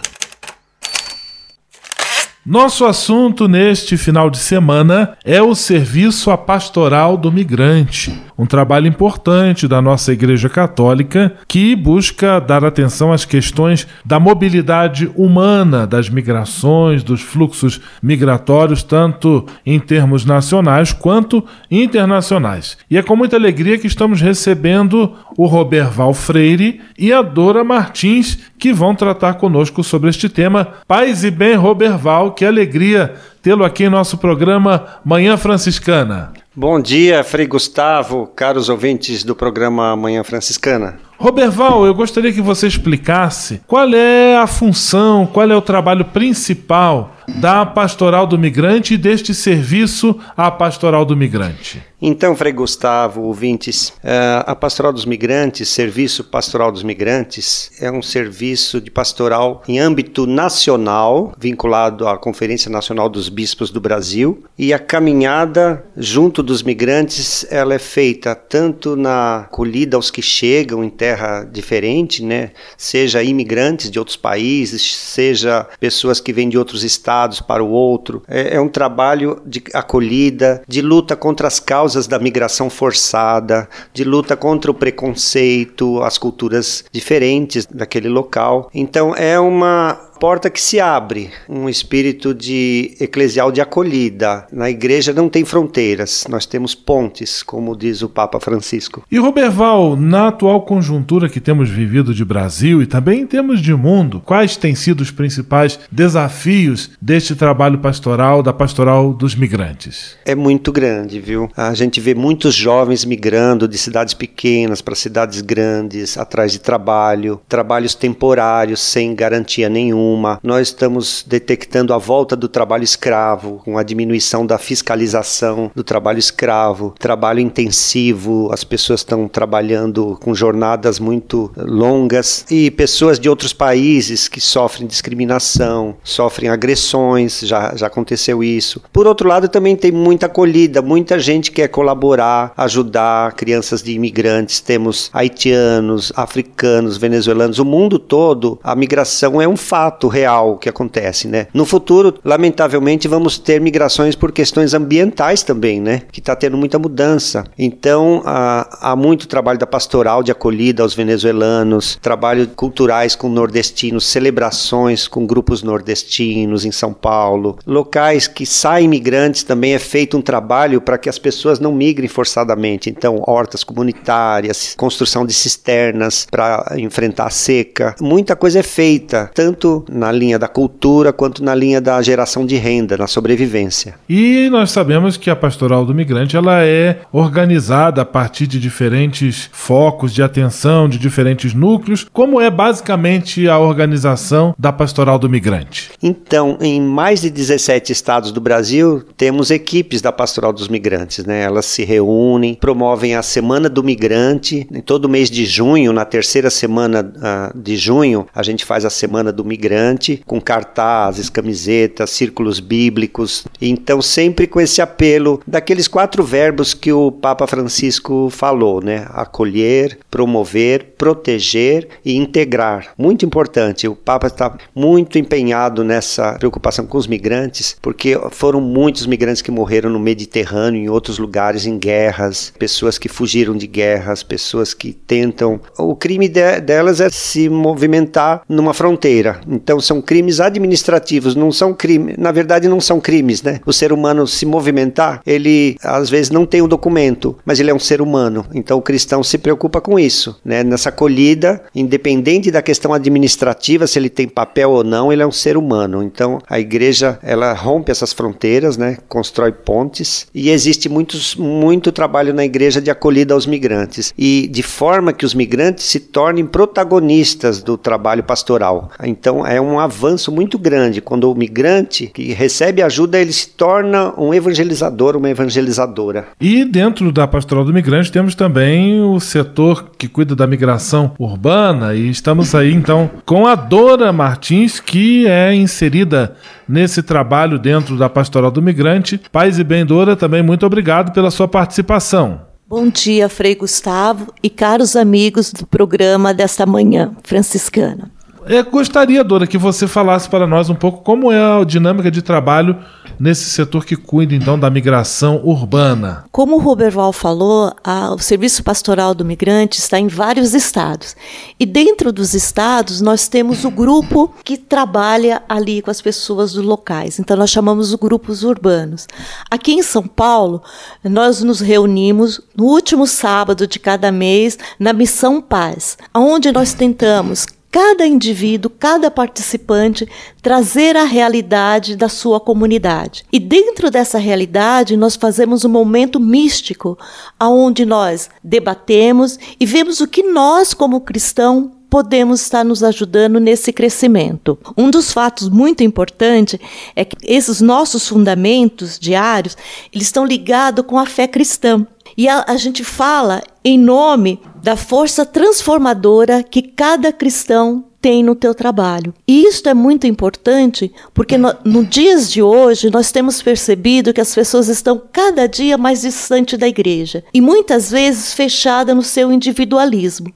Nosso 2.50 2.84
assunto 2.86 3.48
neste 3.48 3.96
final 3.96 4.28
de 4.28 4.40
semana 4.40 5.16
é 5.24 5.40
o 5.40 5.54
serviço 5.54 6.32
à 6.32 6.38
pastoral 6.38 7.16
do 7.16 7.32
migrante, 7.32 8.20
um 8.40 8.46
trabalho 8.46 8.88
importante 8.88 9.68
da 9.68 9.82
nossa 9.82 10.14
Igreja 10.14 10.48
Católica 10.48 11.34
que 11.46 11.76
busca 11.76 12.40
dar 12.40 12.64
atenção 12.64 13.12
às 13.12 13.26
questões 13.26 13.86
da 14.06 14.18
mobilidade 14.18 15.12
humana, 15.14 15.86
das 15.86 16.10
migrações, 16.10 17.04
dos 17.04 17.20
fluxos 17.20 17.82
migratórios, 18.02 18.82
tanto 18.82 19.46
em 19.66 19.78
termos 19.78 20.24
nacionais 20.24 20.94
quanto 20.94 21.46
internacionais. 21.70 22.78
E 22.90 22.98
é 22.98 23.04
com 23.04 23.14
muita 23.14 23.36
alegria 23.36 23.78
que 23.78 23.88
estamos 23.88 24.22
recebendo 24.22 25.14
o 25.38 25.46
Roberval 25.46 26.14
Freire 26.14 26.80
e 26.98 27.12
a 27.12 27.22
Dora 27.22 27.66
Martins, 27.66 28.40
que 28.58 28.72
vão 28.72 28.96
tratar 28.96 29.34
conosco 29.34 29.84
sobre 29.84 30.10
este 30.10 30.30
tema. 30.30 30.66
Paz 30.88 31.26
e 31.26 31.32
bem, 31.32 31.56
Roberval 31.56 32.32
que 32.32 32.46
alegria 32.46 33.16
tê-lo 33.42 33.66
aqui 33.66 33.84
em 33.84 33.90
nosso 33.90 34.18
programa 34.18 34.86
Manhã 35.04 35.36
Franciscana. 35.36 36.39
Bom 36.56 36.82
dia, 36.82 37.24
Frei 37.24 37.46
Gustavo, 37.46 38.26
caros 38.26 38.70
ouvintes 38.70 39.24
do 39.24 39.36
programa 39.36 39.96
Manhã 39.96 40.24
Franciscana. 40.24 41.00
Roberval, 41.16 41.86
eu 41.86 41.94
gostaria 41.94 42.34
que 42.34 42.42
você 42.42 42.66
explicasse 42.66 43.62
qual 43.68 43.88
é 43.94 44.36
a 44.36 44.48
função, 44.48 45.28
qual 45.28 45.50
é 45.50 45.56
o 45.56 45.62
trabalho 45.62 46.06
principal 46.06 47.16
da 47.38 47.66
Pastoral 47.66 48.26
do 48.26 48.38
Migrante 48.38 48.94
e 48.94 48.98
deste 48.98 49.34
serviço 49.34 50.20
à 50.36 50.50
Pastoral 50.50 51.06
do 51.06 51.16
Migrante? 51.16 51.82
Então, 52.02 52.34
Frei 52.34 52.54
Gustavo, 52.54 53.24
ouvintes, 53.24 53.92
eh, 54.02 54.44
a 54.48 54.56
Pastoral 54.56 54.94
dos 54.94 55.04
Migrantes, 55.04 55.68
Serviço 55.68 56.24
Pastoral 56.24 56.72
dos 56.72 56.82
Migrantes, 56.82 57.72
é 57.82 57.92
um 57.92 58.02
serviço 58.02 58.80
de 58.80 58.90
pastoral 58.90 59.62
em 59.68 59.80
âmbito 59.80 60.26
nacional, 60.26 61.34
vinculado 61.38 62.08
à 62.08 62.18
Conferência 62.18 62.72
Nacional 62.72 63.10
dos 63.10 63.28
Bispos 63.28 63.70
do 63.70 63.82
Brasil, 63.82 64.46
e 64.58 64.74
a 64.74 64.80
caminhada 64.80 65.84
junto 65.98 66.42
dos 66.42 66.64
migrantes, 66.64 67.46
ela 67.50 67.74
é 67.74 67.80
feita 67.80 68.34
tanto 68.34 68.96
na 68.96 69.42
acolhida 69.42 69.98
aos 69.98 70.10
que 70.10 70.22
chegam 70.22 70.82
em 70.82 70.90
terra 70.90 71.44
diferente, 71.44 72.24
né, 72.24 72.52
seja 72.78 73.22
imigrantes 73.22 73.92
de 73.92 74.00
outros 74.00 74.16
países, 74.16 74.96
seja 74.96 75.68
pessoas 75.82 76.22
que 76.22 76.32
vêm 76.32 76.48
de 76.48 76.58
outros 76.58 76.86
estados 76.86 77.19
para 77.28 77.64
o 77.64 77.70
outro. 77.70 78.24
É, 78.28 78.56
é 78.56 78.62
um 78.62 78.70
trabalho 78.70 79.42
de 79.46 79.64
acolhida, 79.74 80.62
de 80.68 80.82
luta 80.82 81.16
contra 81.16 81.48
as 81.48 81.60
causas 81.60 81.90
causas 81.90 82.08
da 82.08 82.20
migração 82.20 82.70
forçada, 82.70 83.68
de 83.94 84.04
luta 84.04 84.36
contra 84.38 84.70
o 84.70 84.74
preconceito, 84.74 86.02
as 86.04 86.18
culturas 86.18 86.84
diferentes 86.92 87.66
daquele 87.66 88.08
local. 88.08 88.70
Então 88.74 89.16
é 89.16 89.40
uma 89.40 90.09
porta 90.20 90.50
que 90.50 90.60
se 90.60 90.82
abre, 90.82 91.32
um 91.48 91.70
espírito 91.70 92.34
de 92.34 92.94
eclesial 93.00 93.54
de 93.54 93.62
acolhida. 93.62 94.46
Na 94.52 94.70
igreja 94.70 95.14
não 95.14 95.30
tem 95.30 95.46
fronteiras, 95.46 96.26
nós 96.30 96.46
temos 96.46 96.76
pontes, 96.76 97.42
como 97.42 97.76
diz 97.76 98.02
o 98.02 98.10
Papa 98.10 98.38
Francisco. 98.40 99.04
E 99.10 99.18
Roberval, 99.18 99.96
na 99.96 100.28
atual 100.28 100.64
conjuntura 100.64 101.30
que 101.30 101.40
temos 101.40 101.70
vivido 101.70 102.14
de 102.14 102.26
Brasil 102.26 102.82
e 102.82 102.86
também 102.86 103.22
em 103.22 103.28
termos 103.28 103.62
de 103.62 103.74
mundo, 103.74 104.22
quais 104.26 104.58
têm 104.58 104.76
sido 104.76 105.00
os 105.00 105.10
principais 105.10 105.80
desafios 105.90 106.92
deste 107.02 107.34
trabalho 107.34 107.80
pastoral, 107.80 108.44
da 108.44 108.52
pastoral 108.52 109.14
dos 109.14 109.36
migrantes? 109.36 110.18
É 110.26 110.36
muito 110.36 110.70
grande, 110.74 111.22
viu? 111.22 111.50
A 111.56 111.74
gente 111.74 112.02
vê 112.02 112.14
muitos 112.14 112.54
jovens 112.54 113.06
migrando 113.06 113.70
de 113.70 113.78
cidades 113.78 114.14
pequenas 114.14 114.82
para 114.82 114.96
cidades 114.96 115.40
grandes, 115.40 116.18
atrás 116.18 116.52
de 116.52 116.60
trabalho, 116.60 117.40
trabalhos 117.48 117.96
temporários 117.96 118.82
sem 118.82 119.16
garantia 119.16 119.70
nenhuma 119.70 120.09
Nós 120.44 120.68
estamos 120.70 121.24
detectando 121.28 121.94
a 121.94 121.98
volta 121.98 122.36
do 122.36 122.48
trabalho 122.48 122.84
escravo, 122.84 123.62
com 123.64 123.78
a 123.78 123.84
diminuição 123.84 124.46
da 124.46 124.58
fiscalização 124.58 125.72
do 125.76 125.84
trabalho 125.84 126.20
escravo, 126.20 126.94
trabalho 127.00 127.40
intensivo, 127.40 128.50
as 128.52 128.64
pessoas 128.64 129.02
estão 129.02 129.28
trabalhando 129.28 130.18
com 130.22 130.34
jornadas 130.34 131.00
muito 131.00 131.52
longas. 131.58 132.46
E 132.50 132.72
pessoas 132.72 133.20
de 133.20 133.30
outros 133.30 133.54
países 133.54 134.28
que 134.28 134.42
sofrem 134.42 134.88
discriminação, 134.88 135.96
sofrem 136.04 136.50
agressões, 136.50 137.42
já, 137.42 137.76
já 137.76 137.88
aconteceu 137.88 138.44
isso. 138.44 138.82
Por 138.92 139.08
outro 139.08 139.28
lado, 139.28 139.48
também 139.48 139.76
tem 139.76 139.92
muita 139.92 140.26
acolhida, 140.26 140.82
muita 140.82 141.20
gente 141.20 141.52
quer 141.52 141.68
colaborar, 141.68 142.54
ajudar 142.58 143.34
crianças 143.34 143.84
de 143.84 143.92
imigrantes. 143.92 144.60
Temos 144.60 145.10
haitianos, 145.14 146.12
africanos, 146.16 146.98
venezuelanos, 146.98 147.60
o 147.60 147.66
mundo 147.66 148.00
todo, 148.00 148.60
a 148.64 148.76
migração 148.76 149.42
é 149.42 149.48
um 149.48 149.58
fato 149.58 149.99
fato 150.00 150.08
real 150.08 150.58
que 150.58 150.70
acontece, 150.70 151.28
né? 151.28 151.48
No 151.54 151.66
futuro, 151.66 152.16
lamentavelmente, 152.24 153.08
vamos 153.08 153.38
ter 153.38 153.60
migrações 153.60 154.16
por 154.16 154.32
questões 154.32 154.74
ambientais 154.74 155.44
também, 155.44 155.82
né? 155.82 156.04
Que 156.12 156.22
está 156.22 156.36
tendo 156.36 156.56
muita 156.56 156.80
mudança. 156.80 157.44
Então, 157.58 158.22
há, 158.26 158.92
há 158.92 158.96
muito 158.96 159.28
trabalho 159.28 159.60
da 159.60 159.68
pastoral 159.68 160.24
de 160.24 160.32
acolhida 160.32 160.82
aos 160.82 160.96
venezuelanos, 160.96 162.00
trabalho 162.02 162.48
culturais 162.56 163.16
com 163.16 163.28
nordestinos, 163.28 164.06
celebrações 164.06 165.08
com 165.08 165.28
grupos 165.28 165.62
nordestinos 165.62 166.64
em 166.64 166.72
São 166.72 166.94
Paulo, 166.94 167.58
locais 167.68 168.28
que 168.28 168.46
saem 168.46 168.88
migrantes 168.88 169.44
também 169.44 169.74
é 169.74 169.80
feito 169.80 170.18
um 170.18 170.22
trabalho 170.22 170.80
para 170.80 170.98
que 170.98 171.10
as 171.10 171.20
pessoas 171.20 171.60
não 171.60 171.74
migrem 171.74 172.08
forçadamente. 172.08 172.90
Então, 172.90 173.22
hortas 173.28 173.64
comunitárias, 173.64 174.76
construção 174.78 175.26
de 175.26 175.34
cisternas 175.34 176.26
para 176.30 176.76
enfrentar 176.78 177.26
a 177.26 177.30
seca, 177.30 177.96
muita 178.00 178.36
coisa 178.36 178.60
é 178.60 178.64
feita, 178.64 179.30
tanto 179.34 179.84
na 179.92 180.12
linha 180.12 180.38
da 180.38 180.48
cultura 180.48 181.12
quanto 181.12 181.44
na 181.44 181.56
linha 181.56 181.82
da 181.82 182.02
geração 182.02 182.46
de 182.46 182.56
renda, 182.56 182.98
na 182.98 183.08
sobrevivência. 183.08 183.96
E 184.08 184.50
nós 184.52 184.72
sabemos 184.72 185.18
que 185.18 185.30
a 185.30 185.36
Pastoral 185.36 185.86
do 185.86 185.94
Migrante 185.94 186.36
ela 186.36 186.64
é 186.64 187.02
organizada 187.12 188.02
a 188.02 188.06
partir 188.06 188.48
de 188.48 188.60
diferentes 188.60 189.50
focos 189.52 190.14
de 190.14 190.22
atenção, 190.22 190.88
de 190.88 190.98
diferentes 190.98 191.54
núcleos. 191.54 192.06
Como 192.12 192.40
é 192.40 192.50
basicamente 192.50 193.48
a 193.48 193.58
organização 193.58 194.54
da 194.58 194.72
Pastoral 194.72 195.18
do 195.18 195.30
Migrante? 195.30 195.92
Então, 196.02 196.58
em 196.62 196.82
mais 196.82 197.22
de 197.22 197.30
17 197.30 197.92
estados 197.92 198.32
do 198.32 198.42
Brasil, 198.42 199.04
temos 199.18 199.52
equipes 199.52 200.02
da 200.02 200.12
Pastoral 200.12 200.54
dos 200.54 200.68
Migrantes, 200.68 201.26
né? 201.26 201.42
Elas 201.42 201.66
se 201.66 201.84
reúnem, 201.84 202.56
promovem 202.56 203.16
a 203.16 203.22
Semana 203.22 203.70
do 203.70 203.84
Migrante. 203.84 204.68
Em 204.72 204.82
todo 204.82 205.10
mês 205.10 205.30
de 205.30 205.46
junho, 205.46 205.94
na 205.94 206.06
terceira 206.06 206.50
semana 206.50 207.02
uh, 207.02 207.58
de 207.58 207.78
junho, 207.78 208.28
a 208.34 208.44
gente 208.44 208.66
faz 208.66 208.86
a 208.86 208.90
Semana 208.90 209.32
do 209.32 209.46
Migrante 209.46 209.79
com 210.26 210.40
cartazes, 210.42 211.30
camisetas, 211.30 212.10
círculos 212.10 212.60
bíblicos. 212.60 213.46
Então, 213.62 214.02
sempre 214.02 214.48
com 214.48 214.60
esse 214.60 214.82
apelo 214.82 215.42
daqueles 215.46 215.88
quatro 215.88 216.24
verbos 216.24 216.74
que 216.74 216.92
o 216.92 217.12
Papa 217.12 217.48
Francisco 217.48 218.30
falou, 218.30 218.82
né? 218.82 219.08
Acolher, 219.10 219.98
promover, 220.10 220.94
proteger 220.98 221.88
e 222.04 222.16
integrar. 222.16 222.94
Muito 222.98 223.26
importante. 223.26 223.88
O 223.88 223.96
Papa 223.96 224.28
está 224.28 224.58
muito 224.74 225.18
empenhado 225.18 225.84
nessa 225.84 226.34
preocupação 226.34 226.86
com 226.86 226.98
os 226.98 227.08
migrantes, 227.08 227.78
porque 227.82 228.20
foram 228.32 228.60
muitos 228.62 229.06
migrantes 229.06 229.42
que 229.42 229.52
morreram 229.52 229.90
no 229.90 230.00
Mediterrâneo, 230.00 230.82
em 230.82 230.90
outros 230.90 231.18
lugares, 231.20 231.66
em 231.66 231.78
guerras, 231.78 232.54
pessoas 232.58 232.98
que 232.98 233.08
fugiram 233.08 233.56
de 233.56 233.68
guerras, 233.68 234.24
pessoas 234.24 234.74
que 234.74 234.94
tentam. 234.94 235.60
O 235.78 235.96
crime 235.96 236.28
de 236.28 236.60
delas 236.62 237.00
é 237.02 237.10
se 237.10 237.50
movimentar 237.50 238.42
numa 238.48 238.74
fronteira. 238.74 239.42
Então 239.48 239.69
são 239.78 240.02
crimes 240.02 240.40
administrativos, 240.40 241.36
não 241.36 241.52
são 241.52 241.74
crimes, 241.74 242.16
na 242.18 242.32
verdade 242.32 242.68
não 242.70 242.80
são 242.80 243.02
crimes, 243.02 243.44
né? 243.44 243.60
O 243.66 243.74
ser 243.74 243.92
humano 243.92 244.26
se 244.26 244.46
movimentar, 244.46 245.22
ele 245.26 245.76
às 245.84 246.10
vezes 246.10 246.32
não 246.32 246.46
tem 246.46 246.62
o 246.62 246.66
um 246.66 246.68
documento, 246.68 247.36
mas 247.46 247.60
ele 247.60 247.70
é 247.70 247.74
um 247.74 247.80
ser 247.80 248.02
humano. 248.02 248.46
Então 248.54 248.78
o 248.78 248.82
cristão 248.82 249.22
se 249.24 249.38
preocupa 249.38 249.82
com 249.82 250.00
isso, 250.00 250.40
né? 250.46 250.64
Nessa 250.64 250.90
acolhida, 250.90 251.62
independente 251.76 252.52
da 252.52 252.62
questão 252.62 252.94
administrativa, 252.94 253.88
se 253.88 254.00
ele 254.00 254.10
tem 254.10 254.28
papel 254.28 254.72
ou 254.72 254.84
não, 254.84 255.12
ele 255.12 255.22
é 255.22 255.28
um 255.28 255.32
ser 255.32 255.58
humano. 255.58 256.02
Então 256.02 256.40
a 256.48 256.60
igreja, 256.60 257.20
ela 257.22 257.54
rompe 257.54 257.92
essas 257.92 258.14
fronteiras, 258.14 258.78
né? 258.78 258.98
Constrói 259.08 259.52
pontes 259.52 260.28
e 260.34 260.50
existe 260.50 260.88
muitos, 260.88 261.36
muito 261.36 261.92
trabalho 261.92 262.34
na 262.34 262.46
igreja 262.46 262.82
de 262.82 262.90
acolhida 262.90 263.34
aos 263.34 263.46
migrantes 263.46 264.14
e 264.18 264.48
de 264.48 264.64
forma 264.64 265.14
que 265.14 265.26
os 265.26 265.34
migrantes 265.34 265.86
se 265.86 266.00
tornem 266.00 266.46
protagonistas 266.46 267.62
do 267.62 267.78
trabalho 267.78 268.24
pastoral. 268.24 268.90
Então 269.04 269.46
é 269.46 269.59
um 269.62 269.80
avanço 269.80 270.32
muito 270.32 270.58
grande. 270.58 271.02
Quando 271.02 271.32
o 271.32 271.36
migrante 271.36 272.08
que 272.08 272.34
recebe 272.34 272.82
ajuda, 272.82 273.20
ele 273.20 273.34
se 273.34 273.50
torna 273.50 274.14
um 274.18 274.34
evangelizador, 274.34 275.16
uma 275.16 275.30
evangelizadora. 275.30 276.28
E 276.40 276.66
dentro 276.66 277.12
da 277.12 277.28
pastoral 277.28 277.66
do 277.66 277.74
migrante 277.74 278.12
temos 278.12 278.36
também 278.36 279.02
o 279.02 279.20
setor 279.20 279.92
que 279.98 280.08
cuida 280.08 280.36
da 280.36 280.48
migração 280.48 281.14
urbana 281.18 281.94
e 281.94 282.10
estamos 282.10 282.54
aí 282.56 282.74
então 282.74 283.10
com 283.26 283.48
a 283.48 283.56
Dora 283.56 284.12
Martins, 284.12 284.80
que 284.80 285.28
é 285.28 285.54
inserida 285.54 286.36
nesse 286.68 287.02
trabalho 287.02 287.58
dentro 287.60 287.98
da 287.98 288.10
pastoral 288.10 288.52
do 288.52 288.62
migrante. 288.62 289.20
Paz 289.32 289.60
e 289.60 289.64
bem, 289.64 289.86
Dora, 289.86 290.16
também 290.16 290.44
muito 290.44 290.66
obrigado 290.66 291.12
pela 291.12 291.32
sua 291.32 291.48
participação. 291.48 292.42
Bom 292.68 292.88
dia, 292.88 293.28
Frei 293.28 293.56
Gustavo 293.56 294.32
e 294.44 294.50
caros 294.50 294.96
amigos 294.96 295.52
do 295.52 295.66
programa 295.66 296.36
desta 296.36 296.68
manhã 296.68 297.12
franciscana. 297.24 298.12
É, 298.46 298.64
gostaria, 298.64 299.24
Dora, 299.24 299.46
que 299.46 299.58
você 299.58 299.88
falasse 299.88 300.30
para 300.30 300.48
nós 300.48 300.70
um 300.70 300.76
pouco 300.76 301.04
como 301.04 301.32
é 301.32 301.62
a 301.62 301.64
dinâmica 301.64 302.10
de 302.10 302.22
trabalho 302.22 302.78
nesse 303.20 303.50
setor 303.50 303.86
que 303.86 303.96
cuida 303.96 304.34
então 304.34 304.58
da 304.58 304.70
migração 304.70 305.42
urbana. 305.44 306.24
Como 306.32 306.56
o 306.56 306.60
Roberval 306.60 307.12
falou, 307.12 307.74
a, 307.84 308.14
o 308.14 308.20
Serviço 308.20 308.64
Pastoral 308.64 309.14
do 309.14 309.26
Migrante 309.26 309.80
está 309.80 310.00
em 310.00 310.08
vários 310.08 310.54
estados. 310.54 311.16
E 311.60 311.66
dentro 311.66 312.14
dos 312.14 312.34
estados 312.34 313.02
nós 313.02 313.28
temos 313.28 313.66
o 313.66 313.72
grupo 313.72 314.34
que 314.44 314.58
trabalha 314.58 315.44
ali 315.50 315.82
com 315.82 315.92
as 315.92 316.02
pessoas 316.02 316.54
dos 316.54 316.64
locais. 316.64 317.20
Então 317.20 317.36
nós 317.36 317.50
chamamos 317.50 317.90
os 317.90 317.96
grupos 317.96 318.44
urbanos. 318.44 319.06
Aqui 319.52 319.74
em 319.74 319.84
São 319.84 320.08
Paulo, 320.08 320.64
nós 321.04 321.44
nos 321.44 321.60
reunimos 321.60 322.42
no 322.56 322.66
último 322.66 323.06
sábado 323.06 323.68
de 323.68 323.80
cada 323.80 324.12
mês 324.12 324.58
na 324.80 324.94
Missão 324.94 325.42
Paz, 325.42 325.98
onde 326.16 326.52
nós 326.52 326.74
tentamos 326.74 327.46
cada 327.72 328.06
indivíduo, 328.06 328.72
cada 328.72 329.12
participante 329.12 330.08
trazer 330.42 330.98
a 330.98 331.04
realidade 331.04 331.96
da 331.96 332.10
sua 332.10 332.40
comunidade. 332.40 333.24
E 333.32 333.40
dentro 333.40 333.92
dessa 333.92 334.18
realidade, 334.18 334.98
nós 334.98 335.16
fazemos 335.16 335.64
um 335.64 335.70
momento 335.70 336.20
místico, 336.20 336.98
aonde 337.40 337.86
nós 337.86 338.30
debatemos 338.44 339.38
e 339.60 339.66
vemos 339.66 340.02
o 340.02 340.08
que 340.08 340.24
nós 340.24 340.74
como 340.74 341.02
cristão 341.02 341.72
podemos 341.90 342.42
estar 342.42 342.64
nos 342.64 342.84
ajudando 342.84 343.40
nesse 343.40 343.74
crescimento. 343.74 344.58
Um 344.78 344.92
dos 344.92 345.12
fatos 345.12 345.50
muito 345.50 345.84
importantes 345.84 346.60
é 346.96 347.04
que 347.04 347.18
esses 347.24 347.62
nossos 347.62 348.08
fundamentos 348.08 349.00
diários, 349.00 349.58
eles 349.92 350.08
estão 350.08 350.24
ligados 350.24 350.86
com 350.86 351.00
a 351.00 351.06
fé 351.06 351.28
cristã. 351.28 351.86
E 352.20 352.28
a, 352.28 352.44
a 352.50 352.58
gente 352.58 352.84
fala 352.84 353.42
em 353.64 353.80
nome 353.80 354.42
da 354.62 354.76
força 354.76 355.26
transformadora 355.26 356.44
que 356.44 356.62
cada 356.62 357.14
cristão 357.14 357.86
tem 358.02 358.22
no 358.22 358.36
teu 358.36 358.54
trabalho. 358.54 359.14
E 359.26 359.44
isso 359.44 359.70
é 359.70 359.74
muito 359.74 360.06
importante 360.06 360.92
porque 361.14 361.38
no, 361.38 361.56
no, 361.64 361.86
dias 361.86 362.30
de 362.30 362.42
hoje 362.42 362.90
nós 362.90 363.10
temos 363.10 363.42
percebido 363.42 364.14
que 364.14 364.20
as 364.20 364.36
pessoas 364.36 364.68
estão 364.68 365.02
cada 365.14 365.48
dia 365.48 365.78
mais 365.78 366.02
distantes 366.02 366.60
da 366.60 366.68
igreja 366.68 367.24
e 367.34 367.40
muitas 367.40 367.90
vezes 367.90 368.34
fechada 368.34 368.94
no 368.94 369.02
seu 369.02 369.32
individualismo. 369.32 370.34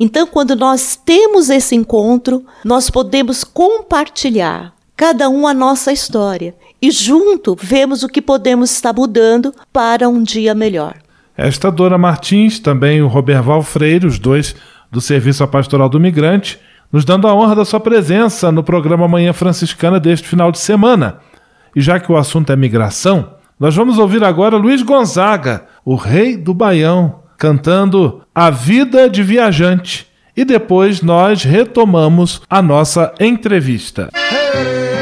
Então, 0.00 0.26
quando 0.26 0.56
nós 0.56 0.98
temos 1.04 1.50
esse 1.50 1.76
encontro, 1.76 2.44
nós 2.64 2.90
podemos 2.90 3.44
compartilhar 3.44 4.74
cada 4.96 5.28
um 5.28 5.46
a 5.46 5.54
nossa 5.54 5.92
história 5.92 6.52
e 6.80 6.90
junto 6.90 7.56
vemos 7.60 8.02
o 8.02 8.08
que 8.08 8.20
podemos 8.20 8.72
estar 8.72 8.92
mudando 8.92 9.54
para 9.72 10.08
um 10.08 10.20
dia 10.20 10.52
melhor. 10.52 11.01
Esta 11.36 11.70
Dora 11.70 11.96
Martins, 11.96 12.58
também 12.58 13.00
o 13.00 13.08
Roberval 13.08 13.62
Freire, 13.62 14.06
os 14.06 14.18
dois 14.18 14.54
do 14.90 15.00
Serviço 15.00 15.46
Pastoral 15.48 15.88
do 15.88 15.98
Migrante, 15.98 16.58
nos 16.92 17.04
dando 17.04 17.26
a 17.26 17.34
honra 17.34 17.56
da 17.56 17.64
sua 17.64 17.80
presença 17.80 18.52
no 18.52 18.62
programa 18.62 19.08
Manhã 19.08 19.32
Franciscana 19.32 19.98
deste 19.98 20.28
final 20.28 20.52
de 20.52 20.58
semana. 20.58 21.18
E 21.74 21.80
já 21.80 21.98
que 21.98 22.12
o 22.12 22.16
assunto 22.16 22.52
é 22.52 22.56
migração, 22.56 23.30
nós 23.58 23.74
vamos 23.74 23.98
ouvir 23.98 24.22
agora 24.22 24.56
Luiz 24.56 24.82
Gonzaga, 24.82 25.64
o 25.84 25.94
rei 25.94 26.36
do 26.36 26.52
Baião, 26.52 27.22
cantando 27.38 28.22
A 28.34 28.50
Vida 28.50 29.08
de 29.08 29.22
Viajante. 29.22 30.06
E 30.36 30.44
depois 30.44 31.00
nós 31.00 31.44
retomamos 31.44 32.42
a 32.48 32.60
nossa 32.60 33.14
entrevista. 33.20 34.10
recordações 34.12 35.01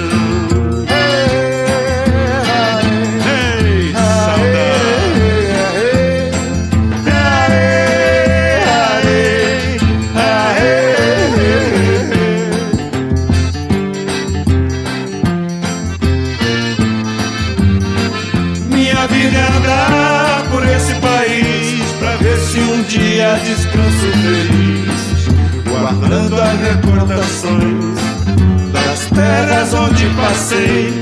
Passei, 30.21 30.93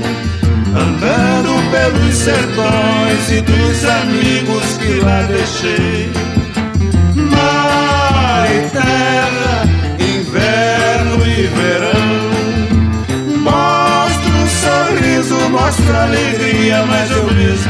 andando 0.74 1.70
pelos 1.70 2.14
sertões 2.16 3.30
e 3.30 3.40
dos 3.42 3.84
amigos 3.84 4.78
que 4.78 5.00
lá 5.00 5.22
deixei. 5.22 6.10
Mar 7.14 8.48
e 8.50 8.70
terra, 8.70 9.68
inverno 9.98 11.26
e 11.26 11.46
verão, 11.58 12.10
mostra 13.38 14.30
um 14.30 14.48
sorriso, 14.48 15.36
mostra 15.50 16.04
alegria, 16.04 16.84
mas 16.86 17.10
eu 17.10 17.24
mesmo 17.32 17.69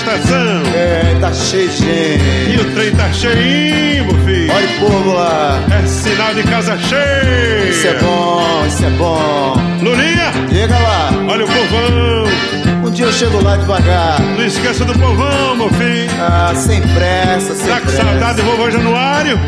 Estação. 0.00 0.62
É, 0.74 1.16
tá 1.20 1.32
cheio 1.32 1.68
de 1.68 1.76
gente. 1.76 2.50
E 2.50 2.60
o 2.60 2.74
trem 2.74 2.90
tá 2.92 3.12
cheinho, 3.12 4.04
meu 4.06 4.24
filho. 4.24 4.52
Olha 4.52 4.66
o 4.66 4.90
povo 4.90 5.12
lá. 5.12 5.60
É 5.70 5.86
sinal 5.86 6.34
de 6.34 6.42
casa 6.44 6.78
cheia. 6.78 7.68
Isso 7.68 7.86
é 7.86 7.94
bom, 7.94 8.64
isso 8.66 8.84
é 8.84 8.90
bom. 8.90 9.54
Lulinha. 9.82 10.32
Chega 10.52 10.78
lá. 10.78 11.10
Olha 11.28 11.44
o 11.44 11.48
povão. 11.48 12.86
Um 12.86 12.90
dia 12.90 13.06
eu 13.06 13.12
chego 13.12 13.42
lá 13.42 13.56
devagar. 13.56 14.20
Não 14.20 14.44
esqueça 14.44 14.84
do 14.84 14.98
povão, 14.98 15.56
meu 15.56 15.68
filho. 15.70 16.10
Ah, 16.18 16.52
sem 16.54 16.80
pressa, 16.80 17.54
sem 17.54 17.66
tá 17.66 17.80
pressa. 17.80 17.96
Tá 17.96 18.02
com 18.02 18.08
saudade 18.08 18.42
do 18.42 18.44
vovô 18.44 18.70
Januário? 18.70 19.38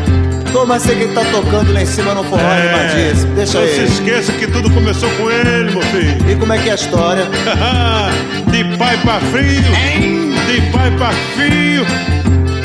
Tô, 0.51 0.67
mas 0.67 0.83
sei 0.83 0.95
que 0.95 1.03
ele 1.05 1.13
tá 1.13 1.25
tocando 1.25 1.73
lá 1.73 1.81
em 1.81 1.85
cima 1.85 2.13
no 2.13 2.23
forró 2.23 2.43
é, 2.43 2.69
animadíssimo. 2.69 3.33
Deixa 3.33 3.57
não 3.57 3.65
ele. 3.65 3.81
Não 3.81 3.87
se 3.87 3.93
esqueça 3.93 4.31
que 4.33 4.47
tudo 4.47 4.69
começou 4.69 5.09
com 5.11 5.31
ele, 5.31 5.71
meu 5.71 5.81
filho. 5.81 6.31
E 6.31 6.35
como 6.35 6.53
é 6.53 6.59
que 6.59 6.69
é 6.69 6.73
a 6.73 6.75
história? 6.75 7.25
de 8.51 8.77
pai 8.77 8.95
pra 8.97 9.19
filho. 9.19 9.75
Hein? 9.75 10.32
De 10.45 10.71
pai 10.71 10.91
pra 10.97 11.11
filho. 11.35 11.85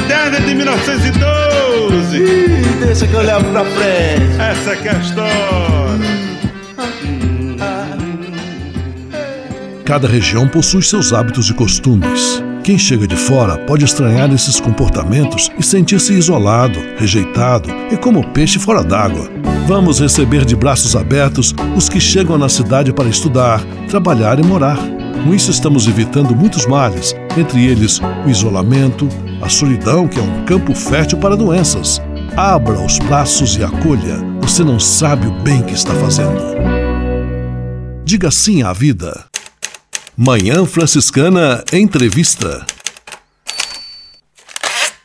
Desde 0.08 0.46
de 0.46 0.54
1912. 0.54 2.16
Ih, 2.16 2.84
deixa 2.84 3.06
que 3.06 3.14
eu 3.14 3.22
levo 3.22 3.44
pra 3.52 3.64
frente. 3.64 4.40
Essa 4.40 4.76
que 4.76 4.88
é 4.88 4.90
a 4.90 4.98
história. 4.98 5.78
Cada 9.84 10.06
região 10.06 10.46
possui 10.46 10.82
seus 10.82 11.12
hábitos 11.12 11.48
e 11.48 11.54
costumes. 11.54 12.42
Quem 12.62 12.76
chega 12.76 13.06
de 13.06 13.16
fora 13.16 13.56
pode 13.56 13.86
estranhar 13.86 14.30
esses 14.30 14.60
comportamentos 14.60 15.50
e 15.58 15.62
sentir-se 15.62 16.12
isolado, 16.12 16.78
rejeitado 16.98 17.70
e 17.90 17.96
como 17.96 18.28
peixe 18.32 18.58
fora 18.58 18.84
d'água. 18.84 19.30
Vamos 19.66 20.00
receber 20.00 20.44
de 20.44 20.54
braços 20.54 20.94
abertos 20.94 21.54
os 21.74 21.88
que 21.88 21.98
chegam 21.98 22.36
na 22.36 22.50
cidade 22.50 22.92
para 22.92 23.08
estudar, 23.08 23.64
trabalhar 23.88 24.38
e 24.38 24.42
morar. 24.42 24.97
Com 25.24 25.34
isso, 25.34 25.50
estamos 25.50 25.86
evitando 25.86 26.34
muitos 26.34 26.64
males, 26.66 27.14
entre 27.36 27.66
eles 27.66 28.00
o 28.24 28.30
isolamento, 28.30 29.08
a 29.42 29.48
solidão, 29.48 30.06
que 30.06 30.18
é 30.18 30.22
um 30.22 30.44
campo 30.44 30.74
fértil 30.74 31.18
para 31.18 31.36
doenças. 31.36 32.00
Abra 32.36 32.80
os 32.80 32.98
braços 33.00 33.56
e 33.56 33.64
acolha. 33.64 34.16
Você 34.40 34.62
não 34.62 34.78
sabe 34.78 35.26
o 35.26 35.42
bem 35.42 35.62
que 35.62 35.74
está 35.74 35.92
fazendo. 35.94 36.40
Diga 38.04 38.30
sim 38.30 38.62
à 38.62 38.72
vida. 38.72 39.24
Manhã 40.16 40.64
Franciscana 40.64 41.64
Entrevista. 41.72 42.64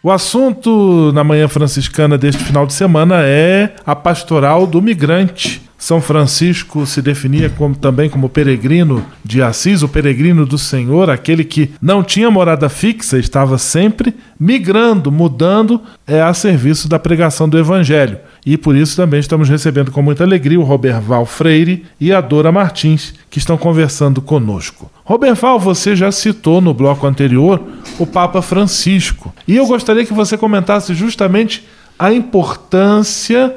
O 0.02 0.12
assunto 0.12 1.12
na 1.14 1.24
Manhã 1.24 1.48
Franciscana 1.48 2.18
deste 2.18 2.44
final 2.44 2.68
de 2.68 2.74
semana 2.74 3.22
é 3.24 3.74
a 3.86 3.96
pastoral 3.96 4.68
do 4.68 4.82
migrante. 4.82 5.63
São 5.84 6.00
Francisco 6.00 6.86
se 6.86 7.02
definia 7.02 7.50
como, 7.50 7.76
também 7.76 8.10
como 8.10 8.30
peregrino 8.30 9.06
de 9.22 9.42
Assis, 9.42 9.84
o 9.84 9.90
peregrino 9.90 10.46
do 10.46 10.58
Senhor, 10.58 11.10
aquele 11.10 11.44
que 11.44 11.72
não 11.82 12.02
tinha 12.02 12.32
morada 12.32 12.70
fixa, 12.70 13.20
estava 13.20 13.58
sempre 13.58 14.16
migrando, 14.40 15.12
mudando 15.12 15.82
é, 16.08 16.22
a 16.22 16.34
serviço 16.34 16.88
da 16.88 16.98
pregação 16.98 17.50
do 17.50 17.60
Evangelho. 17.60 18.18
E 18.46 18.56
por 18.56 18.78
isso 18.78 18.96
também 18.96 19.20
estamos 19.20 19.50
recebendo 19.50 19.92
com 19.92 20.02
muita 20.02 20.24
alegria 20.24 20.58
o 20.58 20.64
Roberval 20.64 21.26
Freire 21.26 21.84
e 22.00 22.14
a 22.14 22.22
Dora 22.22 22.50
Martins, 22.50 23.14
que 23.30 23.38
estão 23.38 23.58
conversando 23.58 24.22
conosco. 24.22 24.90
Roberval, 25.04 25.60
você 25.60 25.98
já 25.98 26.14
citou 26.14 26.62
no 26.62 26.74
bloco 26.74 27.06
anterior 27.06 27.62
o 28.00 28.08
Papa 28.08 28.42
Francisco. 28.42 29.36
E 29.46 29.58
eu 29.58 29.68
gostaria 29.68 30.06
que 30.06 30.14
você 30.14 30.38
comentasse 30.38 30.94
justamente 30.94 31.68
a 32.00 32.14
importância 32.14 33.54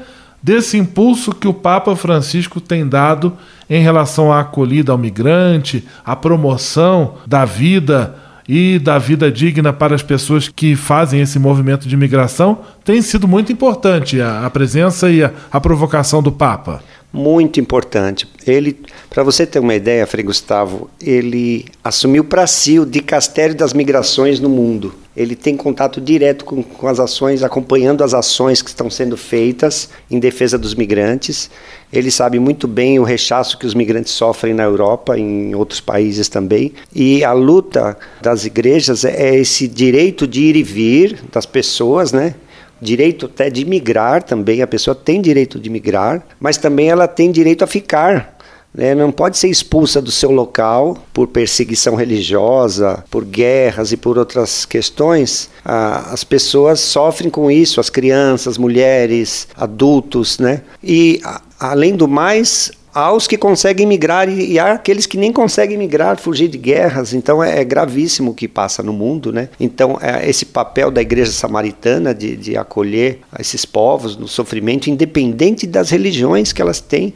desse 0.46 0.78
impulso 0.78 1.34
que 1.34 1.48
o 1.48 1.52
Papa 1.52 1.96
Francisco 1.96 2.60
tem 2.60 2.86
dado 2.86 3.32
em 3.68 3.82
relação 3.82 4.32
à 4.32 4.38
acolhida 4.38 4.92
ao 4.92 4.98
migrante, 4.98 5.84
à 6.04 6.14
promoção 6.14 7.14
da 7.26 7.44
vida 7.44 8.14
e 8.48 8.78
da 8.78 8.96
vida 8.96 9.28
digna 9.28 9.72
para 9.72 9.96
as 9.96 10.04
pessoas 10.04 10.48
que 10.48 10.76
fazem 10.76 11.20
esse 11.20 11.36
movimento 11.36 11.88
de 11.88 11.96
migração, 11.96 12.60
tem 12.84 13.02
sido 13.02 13.26
muito 13.26 13.52
importante 13.52 14.20
a, 14.20 14.46
a 14.46 14.48
presença 14.48 15.10
e 15.10 15.24
a, 15.24 15.32
a 15.50 15.60
provocação 15.60 16.22
do 16.22 16.30
Papa 16.30 16.80
muito 17.16 17.58
importante. 17.58 18.28
Ele, 18.46 18.78
para 19.08 19.22
você 19.22 19.46
ter 19.46 19.58
uma 19.58 19.74
ideia, 19.74 20.06
Frei 20.06 20.22
Gustavo, 20.22 20.90
ele 21.00 21.64
assumiu 21.82 22.22
para 22.22 22.46
si 22.46 22.78
o 22.78 22.84
dicastério 22.84 23.54
das 23.54 23.72
migrações 23.72 24.38
no 24.38 24.50
mundo. 24.50 24.94
Ele 25.16 25.34
tem 25.34 25.56
contato 25.56 25.98
direto 25.98 26.44
com, 26.44 26.62
com, 26.62 26.86
as 26.86 27.00
ações, 27.00 27.42
acompanhando 27.42 28.04
as 28.04 28.12
ações 28.12 28.60
que 28.60 28.68
estão 28.68 28.90
sendo 28.90 29.16
feitas 29.16 29.88
em 30.10 30.18
defesa 30.18 30.58
dos 30.58 30.74
migrantes. 30.74 31.50
Ele 31.90 32.10
sabe 32.10 32.38
muito 32.38 32.68
bem 32.68 32.98
o 32.98 33.02
rechaço 33.02 33.58
que 33.58 33.64
os 33.64 33.72
migrantes 33.72 34.12
sofrem 34.12 34.52
na 34.52 34.64
Europa, 34.64 35.18
em 35.18 35.54
outros 35.54 35.80
países 35.80 36.28
também. 36.28 36.74
E 36.94 37.24
a 37.24 37.32
luta 37.32 37.96
das 38.20 38.44
igrejas 38.44 39.06
é 39.06 39.36
esse 39.36 39.66
direito 39.66 40.26
de 40.26 40.42
ir 40.42 40.56
e 40.56 40.62
vir 40.62 41.24
das 41.32 41.46
pessoas, 41.46 42.12
né? 42.12 42.34
Direito 42.80 43.26
até 43.26 43.50
de 43.50 43.64
migrar 43.64 44.22
também, 44.22 44.62
a 44.62 44.66
pessoa 44.66 44.94
tem 44.94 45.20
direito 45.20 45.58
de 45.58 45.70
migrar, 45.70 46.24
mas 46.38 46.56
também 46.56 46.88
ela 46.88 47.08
tem 47.08 47.30
direito 47.30 47.62
a 47.64 47.66
ficar. 47.66 48.36
Né? 48.76 48.94
Não 48.94 49.10
pode 49.10 49.38
ser 49.38 49.48
expulsa 49.48 50.02
do 50.02 50.10
seu 50.10 50.30
local 50.30 50.98
por 51.12 51.28
perseguição 51.28 51.94
religiosa, 51.94 53.02
por 53.10 53.24
guerras 53.24 53.90
e 53.90 53.96
por 53.96 54.18
outras 54.18 54.66
questões. 54.66 55.48
Ah, 55.64 56.10
as 56.12 56.22
pessoas 56.22 56.80
sofrem 56.80 57.30
com 57.30 57.50
isso, 57.50 57.80
as 57.80 57.88
crianças, 57.88 58.58
mulheres, 58.58 59.48
adultos, 59.56 60.38
né? 60.38 60.60
E, 60.84 61.22
além 61.58 61.96
do 61.96 62.06
mais, 62.06 62.70
aos 62.96 63.26
que 63.26 63.36
conseguem 63.36 63.86
migrar 63.86 64.26
e, 64.26 64.58
há 64.58 64.72
aqueles 64.72 65.04
que 65.04 65.18
nem 65.18 65.30
conseguem 65.30 65.76
migrar, 65.76 66.16
fugir 66.16 66.48
de 66.48 66.56
guerras. 66.56 67.12
Então 67.12 67.44
é, 67.44 67.60
é 67.60 67.64
gravíssimo 67.64 68.30
o 68.30 68.34
que 68.34 68.48
passa 68.48 68.82
no 68.82 68.90
mundo, 68.90 69.30
né? 69.30 69.50
Então 69.60 69.98
é 70.00 70.26
esse 70.26 70.46
papel 70.46 70.90
da 70.90 71.02
igreja 71.02 71.30
samaritana 71.30 72.14
de, 72.14 72.34
de 72.34 72.56
acolher 72.56 73.20
esses 73.38 73.66
povos 73.66 74.16
no 74.16 74.26
sofrimento, 74.26 74.88
independente 74.88 75.66
das 75.66 75.90
religiões 75.90 76.54
que 76.54 76.62
elas 76.62 76.80
têm 76.80 77.12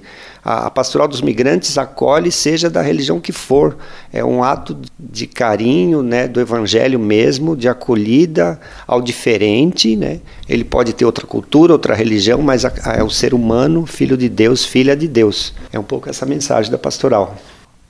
a, 0.50 0.66
a 0.66 0.70
pastoral 0.70 1.06
dos 1.06 1.22
migrantes 1.22 1.78
acolhe, 1.78 2.32
seja 2.32 2.68
da 2.68 2.82
religião 2.82 3.20
que 3.20 3.32
for. 3.32 3.76
É 4.12 4.24
um 4.24 4.42
ato 4.42 4.76
de 4.98 5.26
carinho, 5.26 6.02
né, 6.02 6.26
do 6.26 6.40
evangelho 6.40 6.98
mesmo, 6.98 7.56
de 7.56 7.68
acolhida 7.68 8.60
ao 8.86 9.00
diferente, 9.00 9.96
né? 9.96 10.20
Ele 10.48 10.64
pode 10.64 10.92
ter 10.92 11.04
outra 11.04 11.26
cultura, 11.26 11.72
outra 11.72 11.94
religião, 11.94 12.42
mas 12.42 12.64
é 12.64 13.02
o 13.02 13.10
ser 13.10 13.32
humano, 13.32 13.86
filho 13.86 14.16
de 14.16 14.28
Deus, 14.28 14.64
filha 14.64 14.96
de 14.96 15.06
Deus. 15.06 15.54
É 15.72 15.78
um 15.78 15.84
pouco 15.84 16.10
essa 16.10 16.26
mensagem 16.26 16.70
da 16.70 16.78
pastoral. 16.78 17.36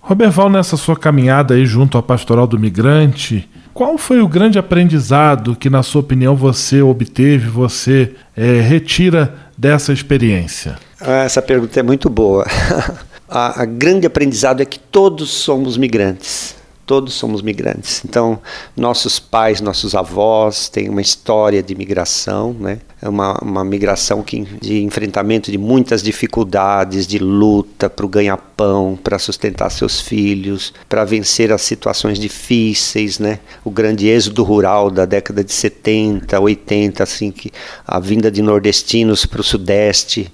Roberval, 0.01 0.51
nessa 0.51 0.77
sua 0.77 0.97
caminhada 0.97 1.55
aí 1.55 1.65
junto 1.65 1.97
à 1.97 2.03
pastoral 2.03 2.47
do 2.47 2.59
migrante, 2.59 3.49
qual 3.73 3.97
foi 3.97 4.21
o 4.21 4.29
grande 4.29 4.59
aprendizado 4.59 5.57
que, 5.57 5.71
na 5.71 5.83
sua 5.83 6.01
opinião, 6.01 6.37
você 6.37 6.83
obteve, 6.83 7.49
você 7.49 8.15
é, 8.37 8.61
retira 8.61 9.35
dessa 9.57 9.93
experiência? 9.93 10.77
Ah, 11.01 11.25
essa 11.25 11.41
pergunta 11.41 11.79
é 11.79 11.83
muito 11.83 12.11
boa. 12.11 12.47
a, 13.29 13.63
a 13.63 13.65
grande 13.65 14.07
aprendizado 14.07 14.61
é 14.61 14.65
que 14.65 14.79
todos 14.79 15.31
somos 15.31 15.77
migrantes 15.77 16.60
todos 16.91 17.15
somos 17.15 17.41
migrantes. 17.41 18.03
Então, 18.05 18.41
nossos 18.77 19.21
pais, 19.21 19.61
nossos 19.61 19.95
avós 19.95 20.69
têm 20.69 20.89
uma 20.89 21.01
história 21.01 21.63
de 21.63 21.73
migração, 21.73 22.53
né? 22.53 22.81
É 23.01 23.09
uma, 23.09 23.39
uma 23.41 23.65
migração 23.65 24.25
que, 24.25 24.41
de 24.61 24.83
enfrentamento 24.83 25.53
de 25.53 25.57
muitas 25.57 26.03
dificuldades, 26.03 27.07
de 27.07 27.21
luta 27.21 27.89
para 27.89 28.05
o 28.05 28.09
ganha-pão, 28.09 28.99
para 29.01 29.21
sustentar 29.21 29.71
seus 29.71 30.01
filhos, 30.01 30.75
para 30.89 31.05
vencer 31.05 31.53
as 31.53 31.63
situações 31.63 32.19
difíceis, 32.19 33.21
né? 33.21 33.39
O 33.65 33.71
grande 33.71 34.09
êxodo 34.09 34.43
rural 34.43 34.91
da 34.91 35.05
década 35.07 35.45
de 35.45 35.53
70, 35.53 36.41
80, 36.41 37.05
assim, 37.05 37.31
que 37.31 37.53
a 37.87 38.01
vinda 38.01 38.33
de 38.33 38.43
nordestinos 38.43 39.25
para 39.25 39.43
o 39.43 39.45
sudeste, 39.45 40.29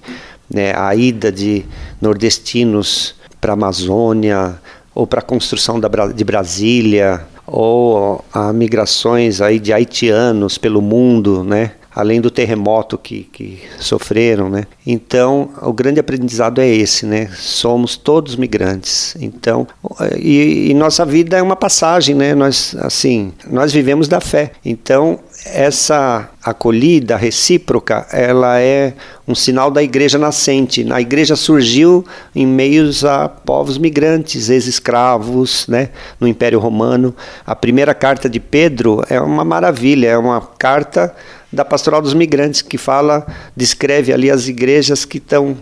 né? 0.49 0.75
A 0.75 0.95
ida 0.95 1.31
de 1.31 1.63
nordestinos 2.01 3.13
para 3.39 3.51
a 3.51 3.53
Amazônia, 3.53 4.59
ou 4.97 5.05
para 5.05 5.19
a 5.19 5.23
construção 5.23 5.79
da, 5.79 5.87
de 6.07 6.23
Brasília, 6.23 7.23
ou 7.45 8.25
a 8.33 8.51
migrações 8.51 9.41
aí 9.41 9.59
de 9.59 9.71
haitianos 9.71 10.57
pelo 10.57 10.81
mundo, 10.81 11.43
né? 11.43 11.73
Além 11.97 12.21
do 12.21 12.29
terremoto 12.29 12.95
que, 12.95 13.23
que 13.33 13.59
sofreram, 13.79 14.51
né? 14.51 14.67
Então, 14.85 15.49
o 15.63 15.73
grande 15.73 15.99
aprendizado 15.99 16.61
é 16.61 16.67
esse, 16.67 17.07
né? 17.07 17.27
Somos 17.35 17.97
todos 17.97 18.35
migrantes. 18.35 19.17
Então, 19.19 19.67
e, 20.15 20.69
e, 20.69 20.73
nossa 20.75 21.03
vida 21.03 21.37
é 21.37 21.41
uma 21.41 21.55
passagem, 21.55 22.13
né? 22.13 22.35
Nós, 22.35 22.75
assim, 22.81 23.33
nós 23.49 23.73
vivemos 23.73 24.07
da 24.07 24.21
fé. 24.21 24.51
Então, 24.63 25.19
essa 25.43 26.29
acolhida 26.43 27.17
recíproca, 27.17 28.05
ela 28.11 28.59
é 28.59 28.93
um 29.27 29.33
sinal 29.33 29.71
da 29.71 29.81
igreja 29.81 30.19
nascente. 30.19 30.85
A 30.91 31.01
igreja 31.01 31.35
surgiu 31.35 32.05
em 32.35 32.45
meios 32.45 33.03
a 33.03 33.27
povos 33.27 33.79
migrantes, 33.79 34.49
ex-escravos, 34.49 35.67
né, 35.67 35.89
no 36.19 36.27
Império 36.27 36.59
Romano. 36.59 37.13
A 37.45 37.55
primeira 37.55 37.95
carta 37.95 38.29
de 38.29 38.39
Pedro 38.39 39.03
é 39.09 39.19
uma 39.19 39.43
maravilha, 39.43 40.09
é 40.09 40.17
uma 40.17 40.39
carta 40.41 41.13
da 41.51 41.63
Pastoral 41.63 42.01
dos 42.01 42.13
Migrantes 42.13 42.61
que 42.61 42.77
fala, 42.77 43.25
descreve 43.55 44.11
ali 44.11 44.29
as 44.29 44.47
igrejas 44.47 45.05
que 45.05 45.17
estão 45.17 45.57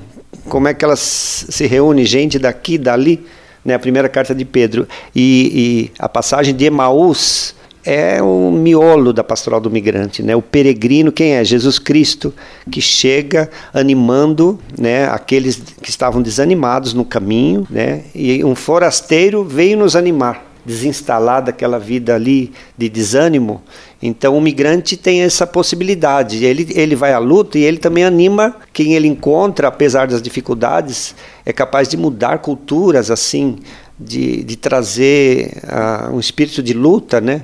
como 0.49 0.67
é 0.67 0.73
que 0.73 0.85
elas 0.85 1.45
se 1.49 1.65
reúnem, 1.65 2.05
gente 2.05 2.37
daqui, 2.37 2.77
dali, 2.77 3.25
né, 3.63 3.73
a 3.73 3.79
primeira 3.79 4.07
carta 4.07 4.35
de 4.35 4.45
Pedro. 4.45 4.87
E, 5.15 5.51
e 5.53 5.91
a 5.97 6.07
passagem 6.07 6.55
de 6.55 6.65
Emaús, 6.65 7.55
é 7.85 8.19
o 8.21 8.49
miolo 8.51 9.13
da 9.13 9.23
pastoral 9.23 9.61
do 9.61 9.69
migrante, 9.69 10.23
né? 10.23 10.35
O 10.35 10.41
peregrino, 10.41 11.11
quem 11.11 11.33
é? 11.33 11.43
Jesus 11.43 11.77
Cristo, 11.77 12.33
que 12.71 12.81
chega 12.81 13.49
animando, 13.71 14.59
né, 14.75 15.07
aqueles 15.07 15.61
que 15.81 15.89
estavam 15.89 16.21
desanimados 16.21 16.93
no 16.95 17.05
caminho, 17.05 17.67
né? 17.69 18.01
E 18.15 18.43
um 18.43 18.55
forasteiro 18.55 19.43
veio 19.43 19.77
nos 19.77 19.95
animar, 19.95 20.43
desinstalar 20.65 21.43
daquela 21.43 21.77
vida 21.77 22.15
ali 22.15 22.51
de 22.75 22.89
desânimo. 22.89 23.61
Então 24.01 24.37
o 24.37 24.41
migrante 24.41 24.97
tem 24.97 25.21
essa 25.21 25.47
possibilidade. 25.47 26.45
Ele, 26.45 26.67
ele 26.75 26.95
vai 26.95 27.13
à 27.13 27.17
luta 27.17 27.57
e 27.57 27.63
ele 27.63 27.77
também 27.77 28.03
anima 28.03 28.55
quem 28.73 28.93
ele 28.93 29.07
encontra, 29.07 29.67
apesar 29.67 30.07
das 30.07 30.21
dificuldades, 30.21 31.15
é 31.45 31.53
capaz 31.53 31.87
de 31.87 31.97
mudar 31.97 32.39
culturas 32.39 33.09
assim, 33.09 33.57
de, 33.99 34.43
de 34.43 34.55
trazer 34.55 35.61
uh, 35.63 36.15
um 36.15 36.19
espírito 36.19 36.61
de 36.61 36.73
luta, 36.73 37.21
né? 37.21 37.43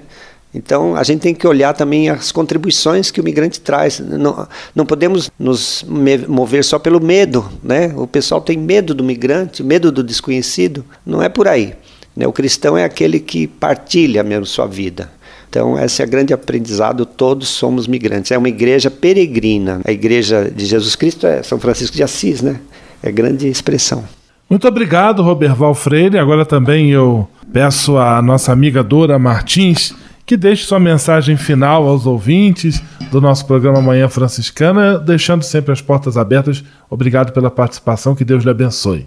Então, 0.54 0.98
a 0.98 1.04
gente 1.04 1.22
tem 1.22 1.34
que 1.34 1.48
olhar 1.48 1.74
também 1.74 2.10
as 2.10 2.30
contribuições 2.30 3.10
que 3.10 3.22
o 3.22 3.24
migrante 3.24 3.62
traz. 3.62 4.00
Não, 4.00 4.46
não 4.76 4.86
podemos 4.86 5.32
nos 5.40 5.86
mover 6.28 6.64
só 6.66 6.78
pelo 6.78 7.00
medo, 7.00 7.50
né? 7.64 7.94
O 7.96 8.06
pessoal 8.06 8.42
tem 8.42 8.58
medo 8.58 8.94
do 8.94 9.02
migrante, 9.02 9.64
medo 9.64 9.92
do 9.92 10.04
desconhecido. 10.04 10.84
Não 11.06 11.22
é 11.22 11.30
por 11.30 11.48
aí. 11.48 11.74
Né? 12.14 12.28
O 12.28 12.34
cristão 12.34 12.78
é 12.78 12.84
aquele 12.84 13.20
que 13.22 13.48
partilha 13.48 14.24
mesmo 14.24 14.46
sua 14.46 14.68
vida. 14.68 15.10
Então, 15.52 15.78
esse 15.78 16.02
é 16.02 16.06
o 16.06 16.10
grande 16.10 16.34
aprendizado, 16.34 17.06
todos 17.06 17.50
somos 17.50 17.86
migrantes. 17.86 18.32
É 18.32 18.38
uma 18.38 18.48
igreja 18.48 18.90
peregrina. 18.90 19.82
A 19.84 19.92
igreja 19.92 20.50
de 20.50 20.66
Jesus 20.66 20.96
Cristo 20.96 21.28
é 21.28 21.44
São 21.44 21.60
Francisco 21.60 21.94
de 21.94 22.02
Assis, 22.02 22.42
né? 22.42 22.62
É 23.04 23.12
grande 23.12 23.50
expressão. 23.50 24.06
Muito 24.50 24.66
obrigado, 24.66 25.22
Roberval 25.22 25.76
Freire. 25.76 26.18
Agora 26.18 26.46
também 26.46 26.92
eu 26.92 27.28
peço 27.52 27.98
à 27.98 28.22
nossa 28.22 28.54
amiga 28.54 28.82
Dora 28.82 29.20
Martins 29.20 29.94
que 30.26 30.38
deixe 30.38 30.64
sua 30.64 30.80
mensagem 30.80 31.36
final 31.36 31.86
aos 31.86 32.06
ouvintes 32.06 32.82
do 33.12 33.20
nosso 33.20 33.46
programa 33.46 33.82
Manhã 33.82 34.08
Franciscana, 34.08 34.98
deixando 34.98 35.44
sempre 35.44 35.74
as 35.74 35.82
portas 35.82 36.16
abertas. 36.16 36.64
Obrigado 36.90 37.34
pela 37.34 37.52
participação, 37.52 38.16
que 38.16 38.24
Deus 38.24 38.46
lhe 38.46 38.50
abençoe. 38.50 39.06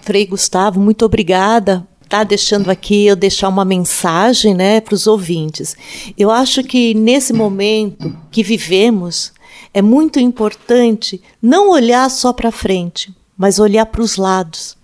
Frei 0.00 0.24
Gustavo, 0.24 0.80
muito 0.80 1.04
obrigada 1.04 1.86
tá 2.08 2.24
deixando 2.24 2.70
aqui 2.70 3.06
eu 3.06 3.16
deixar 3.16 3.48
uma 3.48 3.64
mensagem, 3.64 4.54
né, 4.54 4.80
para 4.80 4.94
os 4.94 5.06
ouvintes. 5.06 5.76
Eu 6.16 6.30
acho 6.30 6.62
que 6.62 6.94
nesse 6.94 7.32
momento 7.32 8.16
que 8.30 8.42
vivemos 8.42 9.32
é 9.72 9.82
muito 9.82 10.20
importante 10.20 11.20
não 11.42 11.70
olhar 11.70 12.08
só 12.10 12.32
para 12.32 12.52
frente, 12.52 13.14
mas 13.36 13.58
olhar 13.58 13.86
para 13.86 14.02
os 14.02 14.16
lados. 14.16 14.76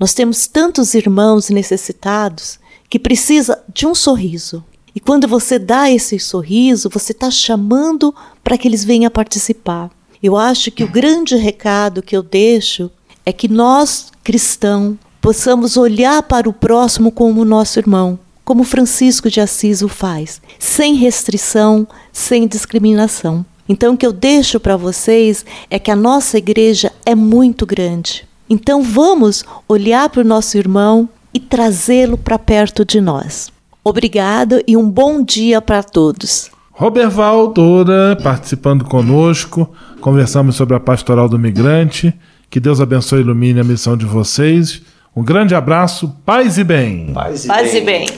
Nós 0.00 0.14
temos 0.14 0.46
tantos 0.46 0.94
irmãos 0.94 1.50
necessitados 1.50 2.58
que 2.88 2.98
precisa 2.98 3.62
de 3.72 3.86
um 3.86 3.94
sorriso. 3.94 4.64
E 4.94 5.00
quando 5.00 5.28
você 5.28 5.58
dá 5.58 5.90
esse 5.90 6.18
sorriso, 6.18 6.88
você 6.88 7.12
está 7.12 7.30
chamando 7.30 8.14
para 8.42 8.56
que 8.56 8.66
eles 8.66 8.84
venham 8.84 9.10
participar. 9.10 9.90
Eu 10.22 10.36
acho 10.36 10.70
que 10.70 10.82
o 10.82 10.90
grande 10.90 11.36
recado 11.36 12.02
que 12.02 12.16
eu 12.16 12.22
deixo 12.22 12.90
é 13.24 13.32
que 13.32 13.46
nós, 13.46 14.10
cristãos, 14.24 14.96
possamos 15.28 15.76
olhar 15.76 16.22
para 16.22 16.48
o 16.48 16.54
próximo 16.54 17.12
como 17.12 17.44
nosso 17.44 17.78
irmão, 17.78 18.18
como 18.46 18.64
Francisco 18.64 19.28
de 19.28 19.42
Assis 19.42 19.82
o 19.82 19.88
faz, 19.88 20.40
sem 20.58 20.94
restrição, 20.94 21.86
sem 22.10 22.48
discriminação. 22.48 23.44
Então, 23.68 23.92
o 23.92 23.96
que 23.98 24.06
eu 24.06 24.12
deixo 24.14 24.58
para 24.58 24.74
vocês 24.74 25.44
é 25.68 25.78
que 25.78 25.90
a 25.90 25.96
nossa 25.96 26.38
igreja 26.38 26.90
é 27.04 27.14
muito 27.14 27.66
grande. 27.66 28.26
Então, 28.48 28.82
vamos 28.82 29.44
olhar 29.68 30.08
para 30.08 30.22
o 30.22 30.24
nosso 30.24 30.56
irmão 30.56 31.06
e 31.34 31.38
trazê-lo 31.38 32.16
para 32.16 32.38
perto 32.38 32.82
de 32.82 32.98
nós. 32.98 33.52
Obrigado 33.84 34.62
e 34.66 34.78
um 34.78 34.88
bom 34.88 35.22
dia 35.22 35.60
para 35.60 35.82
todos. 35.82 36.50
Roberval 36.70 37.48
Dora 37.48 38.16
participando 38.22 38.82
conosco, 38.86 39.68
conversamos 40.00 40.56
sobre 40.56 40.74
a 40.74 40.80
pastoral 40.80 41.28
do 41.28 41.38
migrante. 41.38 42.14
Que 42.48 42.58
Deus 42.58 42.80
abençoe 42.80 43.18
e 43.18 43.22
ilumine 43.22 43.60
a 43.60 43.64
missão 43.64 43.94
de 43.94 44.06
vocês. 44.06 44.80
Um 45.14 45.22
grande 45.22 45.54
abraço, 45.54 46.08
paz 46.24 46.58
e 46.58 46.64
bem. 46.64 47.12
Paz 47.12 47.44
e, 47.44 47.48
paz 47.48 47.72
bem. 47.72 47.82
e 47.82 47.84
bem. 47.84 48.08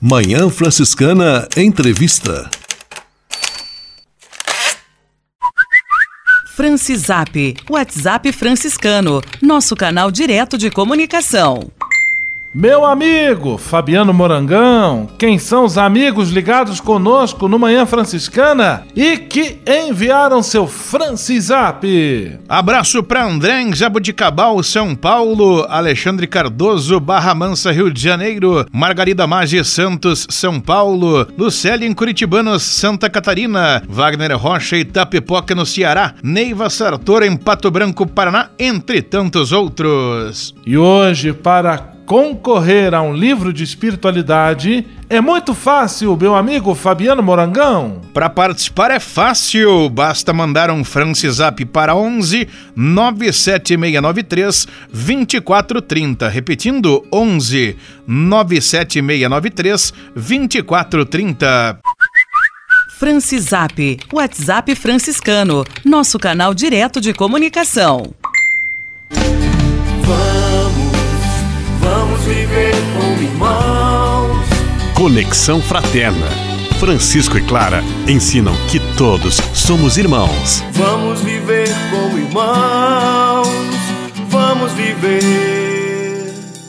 Manhã 0.00 0.48
Franciscana 0.48 1.48
Entrevista. 1.56 2.48
Francisap, 6.56 7.56
WhatsApp 7.70 8.32
franciscano, 8.32 9.22
nosso 9.40 9.74
canal 9.74 10.10
direto 10.10 10.58
de 10.58 10.70
comunicação. 10.70 11.70
Meu 12.52 12.84
amigo 12.84 13.56
Fabiano 13.56 14.12
Morangão, 14.12 15.08
quem 15.16 15.38
são 15.38 15.64
os 15.64 15.78
amigos 15.78 16.30
ligados 16.30 16.80
conosco 16.80 17.46
no 17.46 17.60
Manhã 17.60 17.86
Franciscana 17.86 18.84
e 18.94 19.16
que 19.18 19.60
enviaram 19.64 20.42
seu 20.42 20.66
Francisap? 20.66 21.84
Abraço 22.48 23.04
para 23.04 23.24
André 23.24 23.62
em 23.62 23.72
Jabuticabal, 23.72 24.60
São 24.64 24.96
Paulo, 24.96 25.64
Alexandre 25.68 26.26
Cardoso, 26.26 26.98
Barra 26.98 27.36
Mansa, 27.36 27.70
Rio 27.70 27.88
de 27.88 28.02
Janeiro, 28.02 28.66
Margarida 28.72 29.28
Maggi 29.28 29.64
Santos, 29.64 30.26
São 30.28 30.58
Paulo, 30.58 31.28
Lucélia 31.38 31.86
em 31.86 31.94
Curitibanos, 31.94 32.64
Santa 32.64 33.08
Catarina, 33.08 33.80
Wagner 33.88 34.36
Rocha 34.36 34.76
Itapipoca 34.76 35.54
no 35.54 35.64
Ceará, 35.64 36.14
Neiva 36.20 36.68
Sartor 36.68 37.22
em 37.22 37.36
Pato 37.36 37.70
Branco, 37.70 38.08
Paraná, 38.08 38.50
entre 38.58 39.02
tantos 39.02 39.52
outros. 39.52 40.52
E 40.66 40.76
hoje, 40.76 41.32
para 41.32 41.99
concorrer 42.10 42.92
a 42.92 43.00
um 43.00 43.14
livro 43.14 43.52
de 43.52 43.62
espiritualidade 43.62 44.84
é 45.08 45.20
muito 45.20 45.54
fácil, 45.54 46.16
meu 46.16 46.34
amigo 46.34 46.74
Fabiano 46.74 47.22
Morangão. 47.22 48.00
Para 48.12 48.28
participar 48.28 48.90
é 48.90 48.98
fácil, 48.98 49.88
basta 49.88 50.32
mandar 50.32 50.72
um 50.72 50.82
Francisap 50.82 51.64
para 51.66 51.94
11 51.94 52.48
97693 52.74 54.66
2430. 54.92 56.28
Repetindo, 56.28 57.06
11 57.12 57.76
97693 58.08 59.94
2430. 60.16 61.78
Francisap, 62.98 64.00
WhatsApp 64.12 64.74
franciscano, 64.74 65.64
nosso 65.84 66.18
canal 66.18 66.52
direto 66.52 67.00
de 67.00 67.14
comunicação. 67.14 68.12
Irmãos. 73.40 74.46
Conexão 74.94 75.62
Fraterna. 75.62 76.26
Francisco 76.78 77.36
e 77.36 77.42
Clara 77.42 77.82
ensinam 78.06 78.54
que 78.70 78.78
todos 78.96 79.36
somos 79.54 79.96
irmãos. 79.98 80.62
Vamos 80.72 81.20
viver 81.22 81.68
como 81.90 82.18
irmãos. 82.18 83.48
Vamos 84.28 84.72
viver. 84.72 85.20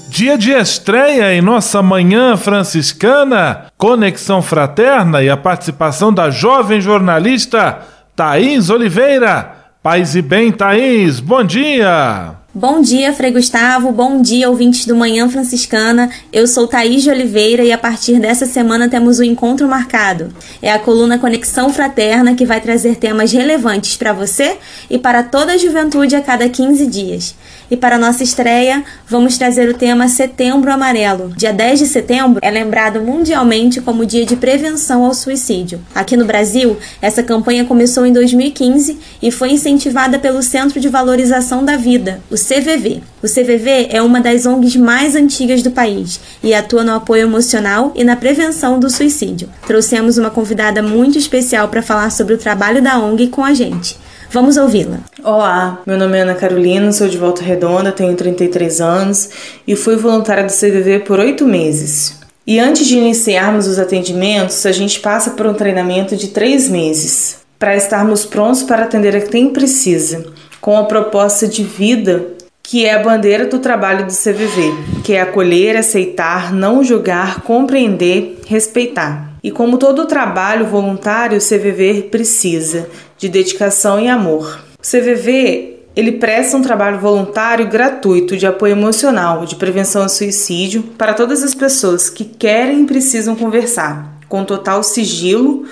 Dia 0.10 0.38
de 0.38 0.51
estreia 0.51 1.34
em 1.34 1.41
nossa 1.41 1.81
manhã 1.81 2.36
franciscana, 2.38 3.67
Conexão 3.77 4.41
Fraterna 4.41 5.23
e 5.23 5.29
a 5.29 5.38
participação 5.38 6.13
da 6.13 6.29
jovem 6.29 6.79
jornalista 6.79 7.79
Thaís 8.15 8.69
Oliveira. 8.69 9.55
Paz 9.81 10.15
e 10.15 10.21
bem, 10.21 10.51
Thaís, 10.51 11.19
bom 11.19 11.43
dia! 11.43 12.40
Bom 12.53 12.81
dia, 12.81 13.13
Frei 13.13 13.31
Gustavo. 13.31 13.93
Bom 13.93 14.21
dia, 14.21 14.49
ouvintes 14.49 14.85
do 14.85 14.93
Manhã 14.93 15.29
Franciscana. 15.29 16.09
Eu 16.33 16.45
sou 16.45 16.67
Thaís 16.67 17.01
de 17.01 17.09
Oliveira 17.09 17.63
e 17.63 17.71
a 17.71 17.77
partir 17.77 18.19
dessa 18.19 18.45
semana 18.45 18.89
temos 18.89 19.19
o 19.19 19.21
um 19.21 19.23
encontro 19.23 19.69
marcado. 19.69 20.33
É 20.61 20.69
a 20.69 20.77
coluna 20.77 21.17
Conexão 21.17 21.71
Fraterna 21.71 22.35
que 22.35 22.45
vai 22.45 22.59
trazer 22.59 22.97
temas 22.97 23.31
relevantes 23.31 23.95
para 23.95 24.11
você 24.11 24.57
e 24.89 24.99
para 24.99 25.23
toda 25.23 25.53
a 25.53 25.57
juventude 25.57 26.13
a 26.13 26.19
cada 26.19 26.49
15 26.49 26.87
dias. 26.87 27.35
E 27.71 27.77
para 27.77 27.97
nossa 27.97 28.21
estreia, 28.21 28.84
vamos 29.07 29.38
trazer 29.38 29.69
o 29.69 29.73
tema 29.73 30.10
Setembro 30.10 30.69
Amarelo. 30.69 31.31
Dia 31.38 31.53
10 31.53 31.79
de 31.79 31.86
setembro 31.86 32.41
é 32.41 32.51
lembrado 32.51 32.99
mundialmente 32.99 33.79
como 33.79 34.05
dia 34.05 34.25
de 34.25 34.36
prevenção 34.36 35.05
ao 35.05 35.13
suicídio. 35.13 35.79
Aqui 35.95 36.17
no 36.17 36.25
Brasil, 36.25 36.75
essa 37.01 37.23
campanha 37.23 37.63
começou 37.63 38.05
em 38.05 38.12
2015 38.12 38.99
e 39.21 39.31
foi 39.31 39.53
incentivada 39.53 40.19
pelo 40.19 40.43
Centro 40.43 40.81
de 40.81 40.89
Valorização 40.89 41.63
da 41.63 41.77
Vida, 41.77 42.19
o 42.29 42.36
CVV. 42.36 43.03
O 43.23 43.27
CVV 43.27 43.88
é 43.89 44.01
uma 44.01 44.19
das 44.19 44.45
ONGs 44.45 44.75
mais 44.75 45.15
antigas 45.15 45.63
do 45.63 45.71
país 45.71 46.19
e 46.43 46.53
atua 46.53 46.84
no 46.84 46.95
apoio 46.95 47.21
emocional 47.21 47.93
e 47.95 48.03
na 48.03 48.17
prevenção 48.17 48.81
do 48.81 48.89
suicídio. 48.89 49.47
Trouxemos 49.65 50.17
uma 50.17 50.29
convidada 50.29 50.84
muito 50.84 51.17
especial 51.17 51.69
para 51.69 51.81
falar 51.81 52.10
sobre 52.10 52.34
o 52.34 52.38
trabalho 52.38 52.81
da 52.81 52.99
ONG 52.99 53.27
com 53.27 53.45
a 53.45 53.53
gente. 53.53 53.97
Vamos 54.33 54.55
ouvi-la. 54.55 54.99
Olá, 55.25 55.81
meu 55.85 55.97
nome 55.97 56.17
é 56.17 56.21
Ana 56.21 56.35
Carolina, 56.35 56.93
sou 56.93 57.09
de 57.09 57.17
Volta 57.17 57.43
Redonda, 57.43 57.91
tenho 57.91 58.15
33 58.15 58.79
anos 58.79 59.29
e 59.67 59.75
fui 59.75 59.97
voluntária 59.97 60.45
do 60.45 60.53
CVV 60.53 60.99
por 60.99 61.19
oito 61.19 61.43
meses. 61.43 62.17
E 62.47 62.57
antes 62.57 62.87
de 62.87 62.97
iniciarmos 62.97 63.67
os 63.67 63.77
atendimentos, 63.77 64.65
a 64.65 64.71
gente 64.71 65.01
passa 65.01 65.31
por 65.31 65.45
um 65.47 65.53
treinamento 65.53 66.15
de 66.15 66.29
três 66.29 66.69
meses 66.69 67.39
para 67.59 67.75
estarmos 67.75 68.23
prontos 68.23 68.63
para 68.63 68.85
atender 68.85 69.17
a 69.17 69.21
quem 69.21 69.49
precisa, 69.49 70.25
com 70.61 70.77
a 70.77 70.85
proposta 70.85 71.45
de 71.45 71.65
vida 71.65 72.27
que 72.71 72.86
é 72.86 72.93
a 72.93 73.03
bandeira 73.03 73.47
do 73.47 73.60
trabalho 73.60 74.05
do 74.05 74.13
CVV, 74.13 74.73
que 75.03 75.12
é 75.12 75.19
acolher, 75.19 75.75
aceitar, 75.75 76.53
não 76.53 76.81
julgar, 76.81 77.41
compreender, 77.41 78.39
respeitar. 78.47 79.34
E 79.43 79.51
como 79.51 79.77
todo 79.77 80.07
trabalho 80.07 80.65
voluntário, 80.67 81.38
o 81.38 81.41
CVV 81.41 82.03
precisa 82.03 82.88
de 83.17 83.27
dedicação 83.27 83.99
e 83.99 84.07
amor. 84.07 84.63
O 84.79 84.89
CVV 84.89 85.79
ele 85.97 86.13
presta 86.13 86.55
um 86.55 86.62
trabalho 86.62 86.97
voluntário 86.97 87.67
gratuito 87.67 88.38
de 88.38 88.47
apoio 88.47 88.71
emocional, 88.71 89.45
de 89.45 89.57
prevenção 89.57 90.03
ao 90.03 90.07
suicídio 90.07 90.81
para 90.97 91.13
todas 91.13 91.43
as 91.43 91.53
pessoas 91.53 92.10
que 92.10 92.23
querem 92.23 92.84
e 92.84 92.88
precisam 92.88 93.36
conversar, 93.36 94.17
com 94.29 94.45
total 94.45 94.81
sigilo 94.81 95.65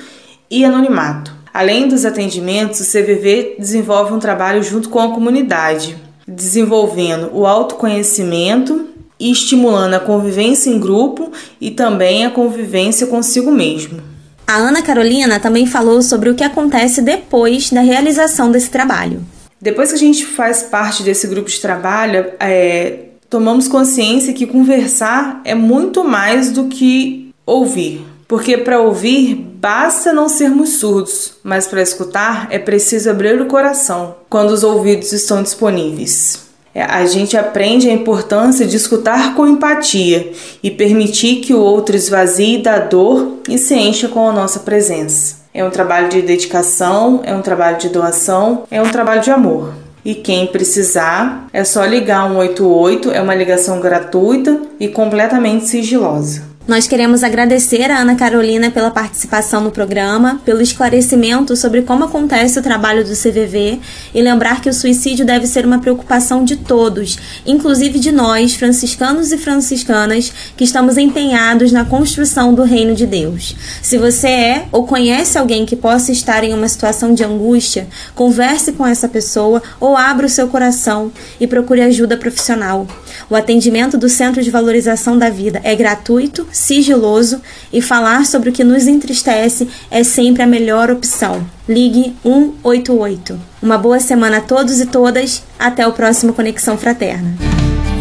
e 0.51 0.65
anonimato. 0.65 1.33
Além 1.53 1.87
dos 1.87 2.03
atendimentos, 2.03 2.81
o 2.81 2.83
CVV 2.83 3.55
desenvolve 3.57 4.11
um 4.11 4.19
trabalho 4.19 4.61
junto 4.61 4.89
com 4.89 4.99
a 4.99 5.13
comunidade, 5.13 6.08
desenvolvendo 6.29 7.29
o 7.33 7.45
autoconhecimento 7.45 8.87
e 9.19 9.31
estimulando 9.31 9.95
a 9.95 9.99
convivência 9.99 10.69
em 10.69 10.79
grupo 10.79 11.31
e 11.59 11.71
também 11.71 12.25
a 12.25 12.31
convivência 12.31 13.07
consigo 13.07 13.51
mesmo. 13.51 14.01
A 14.47 14.55
Ana 14.55 14.81
Carolina 14.81 15.39
também 15.39 15.65
falou 15.65 16.01
sobre 16.01 16.29
o 16.29 16.35
que 16.35 16.43
acontece 16.43 17.01
depois 17.01 17.69
da 17.69 17.81
realização 17.81 18.51
desse 18.51 18.69
trabalho. 18.69 19.21
Depois 19.61 19.89
que 19.89 19.95
a 19.95 19.99
gente 19.99 20.25
faz 20.25 20.63
parte 20.63 21.03
desse 21.03 21.27
grupo 21.27 21.49
de 21.49 21.59
trabalho, 21.59 22.31
é, 22.39 22.99
tomamos 23.29 23.67
consciência 23.67 24.33
que 24.33 24.47
conversar 24.47 25.41
é 25.43 25.53
muito 25.53 26.03
mais 26.03 26.51
do 26.51 26.65
que 26.65 27.29
ouvir. 27.45 28.05
Porque 28.27 28.57
para 28.57 28.79
ouvir 28.79 29.48
basta 29.59 30.13
não 30.13 30.29
sermos 30.29 30.79
surdos, 30.79 31.33
mas 31.43 31.67
para 31.67 31.81
escutar 31.81 32.47
é 32.49 32.57
preciso 32.57 33.09
abrir 33.09 33.41
o 33.41 33.45
coração 33.45 34.15
quando 34.29 34.51
os 34.51 34.63
ouvidos 34.63 35.11
estão 35.11 35.43
disponíveis. 35.43 36.47
É, 36.73 36.83
a 36.83 37.05
gente 37.05 37.35
aprende 37.35 37.89
a 37.89 37.93
importância 37.93 38.65
de 38.65 38.77
escutar 38.77 39.35
com 39.35 39.45
empatia 39.45 40.31
e 40.63 40.71
permitir 40.71 41.41
que 41.41 41.53
o 41.53 41.59
outro 41.59 41.95
esvazie 41.95 42.59
da 42.59 42.79
dor 42.79 43.39
e 43.49 43.57
se 43.57 43.75
encha 43.75 44.07
com 44.07 44.29
a 44.29 44.31
nossa 44.31 44.61
presença. 44.61 45.39
É 45.53 45.65
um 45.65 45.71
trabalho 45.71 46.07
de 46.07 46.21
dedicação, 46.21 47.21
é 47.25 47.35
um 47.35 47.41
trabalho 47.41 47.79
de 47.79 47.89
doação, 47.89 48.63
é 48.71 48.81
um 48.81 48.89
trabalho 48.89 49.21
de 49.21 49.31
amor. 49.31 49.73
E 50.05 50.15
quem 50.15 50.47
precisar, 50.47 51.47
é 51.51 51.65
só 51.65 51.83
ligar 51.83 52.29
188, 52.29 53.11
é 53.11 53.21
uma 53.21 53.35
ligação 53.35 53.81
gratuita 53.81 54.61
e 54.79 54.87
completamente 54.87 55.67
sigilosa. 55.67 56.48
Nós 56.69 56.87
queremos 56.87 57.23
agradecer 57.23 57.89
a 57.89 57.97
Ana 57.97 58.13
Carolina 58.13 58.69
pela 58.69 58.91
participação 58.91 59.59
no 59.59 59.71
programa, 59.71 60.39
pelo 60.45 60.61
esclarecimento 60.61 61.55
sobre 61.55 61.81
como 61.81 62.03
acontece 62.03 62.59
o 62.59 62.61
trabalho 62.61 63.03
do 63.03 63.15
CVV 63.15 63.79
e 64.13 64.21
lembrar 64.21 64.61
que 64.61 64.69
o 64.69 64.73
suicídio 64.73 65.25
deve 65.25 65.47
ser 65.47 65.65
uma 65.65 65.79
preocupação 65.79 66.43
de 66.43 66.57
todos, 66.57 67.17
inclusive 67.43 67.97
de 67.97 68.11
nós, 68.11 68.53
franciscanos 68.53 69.31
e 69.31 69.37
franciscanas, 69.39 70.31
que 70.55 70.63
estamos 70.63 70.95
empenhados 70.95 71.71
na 71.71 71.85
construção 71.85 72.53
do 72.53 72.61
reino 72.61 72.93
de 72.93 73.07
Deus. 73.07 73.55
Se 73.81 73.97
você 73.97 74.27
é 74.27 74.65
ou 74.71 74.85
conhece 74.85 75.39
alguém 75.39 75.65
que 75.65 75.75
possa 75.75 76.11
estar 76.11 76.43
em 76.43 76.53
uma 76.53 76.67
situação 76.67 77.15
de 77.15 77.23
angústia, 77.23 77.87
converse 78.13 78.73
com 78.73 78.85
essa 78.85 79.09
pessoa 79.09 79.63
ou 79.79 79.97
abra 79.97 80.27
o 80.27 80.29
seu 80.29 80.47
coração 80.47 81.11
e 81.39 81.47
procure 81.47 81.81
ajuda 81.81 82.15
profissional. 82.15 82.85
O 83.27 83.35
atendimento 83.35 83.97
do 83.97 84.07
Centro 84.07 84.43
de 84.43 84.51
Valorização 84.51 85.17
da 85.17 85.31
Vida 85.31 85.59
é 85.63 85.75
gratuito, 85.75 86.47
sigiloso 86.59 87.41
e 87.71 87.81
falar 87.81 88.25
sobre 88.25 88.49
o 88.49 88.53
que 88.53 88.63
nos 88.63 88.85
entristece 88.85 89.67
é 89.89 90.03
sempre 90.03 90.43
a 90.43 90.47
melhor 90.47 90.91
opção. 90.91 91.45
Ligue 91.67 92.15
188. 92.23 93.39
Uma 93.61 93.77
boa 93.77 93.99
semana 93.99 94.37
a 94.37 94.41
todos 94.41 94.79
e 94.79 94.85
todas. 94.85 95.43
Até 95.57 95.87
o 95.87 95.93
próximo 95.93 96.33
Conexão 96.33 96.77
Fraterna. 96.77 97.35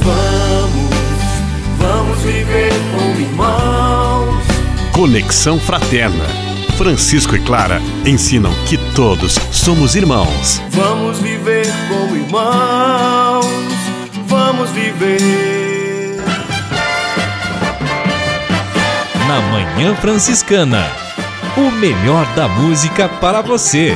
Vamos, 0.03 0.91
vamos 1.79 2.19
viver 2.19 2.73
como 2.95 3.21
irmãos. 3.21 4.45
Conexão 4.93 5.59
Fraterna. 5.61 6.25
Francisco 6.77 7.35
e 7.35 7.41
Clara 7.41 7.81
ensinam 8.07 8.53
que 8.69 8.79
todos 8.95 9.37
somos 9.51 9.97
irmãos. 9.97 10.61
Vamos 10.71 11.19
viver 11.19 11.67
como 11.89 12.17
irmãos. 12.17 12.68
Na 19.29 19.43
Manhã 19.43 19.95
Franciscana. 19.95 20.87
O 21.55 21.71
melhor 21.71 22.25
da 22.35 22.49
música 22.49 23.11
para 23.21 23.43
você. 23.43 23.95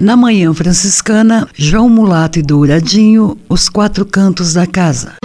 Na 0.00 0.16
Manhã 0.16 0.54
Franciscana, 0.54 1.46
João 1.54 1.90
Mulato 1.90 2.38
e 2.38 2.42
Douradinho, 2.42 3.36
os 3.46 3.68
quatro 3.68 4.06
cantos 4.06 4.54
da 4.54 4.66
casa. 4.66 5.16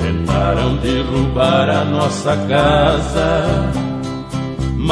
Tentaram 0.00 0.78
derrubar 0.78 1.70
a 1.70 1.84
nossa 1.84 2.36
casa, 2.48 3.71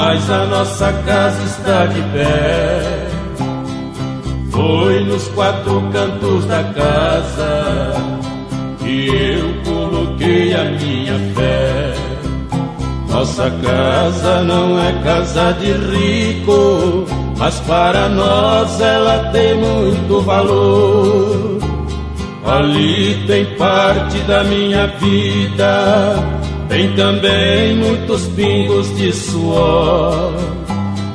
mas 0.00 0.30
a 0.30 0.46
nossa 0.46 0.90
casa 1.04 1.42
está 1.44 1.84
de 1.84 2.00
pé. 2.14 3.06
Foi 4.50 5.04
nos 5.04 5.28
quatro 5.28 5.82
cantos 5.92 6.46
da 6.46 6.64
casa 6.64 7.92
que 8.78 9.08
eu 9.08 9.54
coloquei 9.62 10.54
a 10.54 10.64
minha 10.64 11.18
fé. 11.34 11.94
Nossa 13.10 13.50
casa 13.50 14.42
não 14.42 14.80
é 14.80 14.90
casa 15.04 15.52
de 15.60 15.72
rico, 15.72 17.04
mas 17.36 17.60
para 17.60 18.08
nós 18.08 18.80
ela 18.80 19.30
tem 19.32 19.54
muito 19.54 20.22
valor. 20.22 21.58
Ali 22.46 23.22
tem 23.26 23.44
parte 23.56 24.18
da 24.20 24.42
minha 24.44 24.86
vida, 24.86 26.39
tem 26.70 26.94
também 26.94 27.76
muitos 27.76 28.28
pingos 28.28 28.96
de 28.96 29.12
suor. 29.12 30.32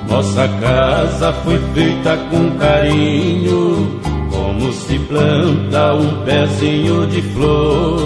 Nossa 0.10 0.47
casa 0.60 1.34
foi 1.45 1.58
feita 1.74 2.18
com 2.30 2.51
carinho, 2.58 3.99
como 4.30 4.72
se 4.74 4.99
planta 4.99 5.93
um 5.93 6.24
pezinho 6.26 7.08
de 7.08 7.22
flor. 7.22 8.06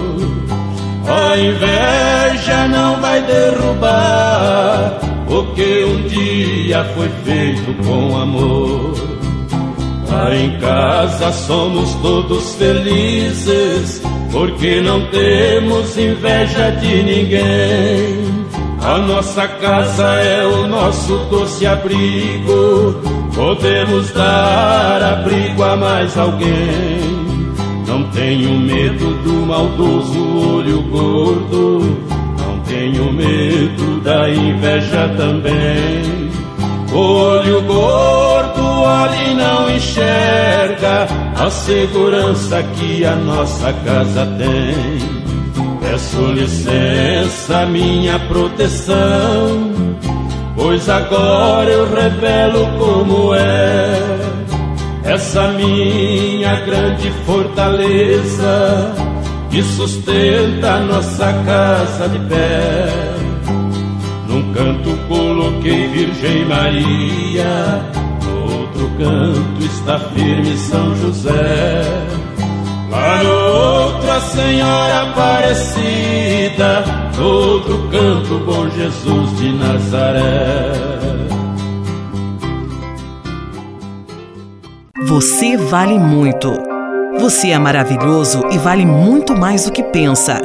A 1.07 1.37
inveja 1.37 2.67
não 2.67 3.01
vai 3.01 3.19
derrubar 3.23 4.99
o 5.27 5.43
que 5.55 5.83
um 5.85 6.07
dia 6.07 6.83
foi 6.95 7.09
feito 7.25 7.73
com 7.83 8.15
amor. 8.15 8.93
Lá 10.07 10.35
em 10.35 10.59
casa 10.59 11.31
somos 11.31 11.95
todos 11.95 12.55
felizes, 12.55 14.01
porque 14.31 14.81
não 14.81 15.05
temos 15.07 15.97
inveja 15.97 16.71
de 16.71 17.03
ninguém. 17.03 18.29
A 18.81 18.97
nossa 18.99 19.47
casa 19.47 20.05
é 20.15 20.45
o 20.45 20.67
nosso 20.67 21.17
doce 21.29 21.65
abrigo, 21.65 22.95
podemos 23.35 24.11
dar 24.11 25.03
abrigo 25.03 25.63
a 25.63 25.75
mais 25.75 26.17
alguém. 26.17 27.19
Não 27.87 28.03
tenho 28.11 28.57
medo 28.59 29.15
do 29.23 29.45
maldoso 29.45 30.55
olho 30.55 30.81
gordo, 30.83 31.97
não 32.39 32.59
tenho 32.61 33.11
medo 33.11 33.99
da 34.01 34.29
inveja 34.29 35.09
também. 35.17 36.29
Olho 36.93 37.61
gordo 37.63 38.63
olha 38.81 39.15
e 39.15 39.33
não 39.35 39.69
enxerga 39.75 41.28
a 41.39 41.49
segurança 41.49 42.61
que 42.75 43.05
a 43.05 43.15
nossa 43.15 43.71
casa 43.71 44.25
tem. 44.37 45.19
Peço 45.79 46.21
licença, 46.33 47.65
minha 47.65 48.19
proteção, 48.19 49.71
pois 50.55 50.89
agora 50.89 51.69
eu 51.69 51.89
revelo 51.93 52.67
como 52.77 53.33
é 53.33 54.29
essa 55.03 55.47
minha 55.49 56.59
grande 56.61 57.09
fortaleza 57.25 58.93
que 59.49 59.63
sustenta 59.63 60.73
a 60.73 60.79
nossa 60.81 61.33
casa 61.45 62.09
de 62.09 62.19
pé. 62.19 62.87
Num 64.27 64.53
canto 64.53 64.95
coloquei 65.07 65.87
Virgem 65.87 66.45
Maria, 66.45 67.81
canto 68.99 69.63
está 69.63 69.97
firme 69.97 70.57
São 70.57 70.93
José. 70.97 71.81
Lá 72.91 73.23
no 73.23 73.29
outro 73.29 74.11
a 74.11 74.21
Senhora 74.21 75.09
Aparecida, 75.09 76.83
outro 77.17 77.87
canto 77.89 78.39
Bom 78.45 78.69
Jesus 78.69 79.37
de 79.37 79.53
Nazaré. 79.53 80.73
Você 85.07 85.55
vale 85.55 85.97
muito. 85.97 86.51
Você 87.19 87.49
é 87.49 87.57
maravilhoso 87.57 88.41
e 88.51 88.57
vale 88.57 88.85
muito 88.85 89.35
mais 89.35 89.65
do 89.65 89.71
que 89.71 89.81
pensa. 89.81 90.41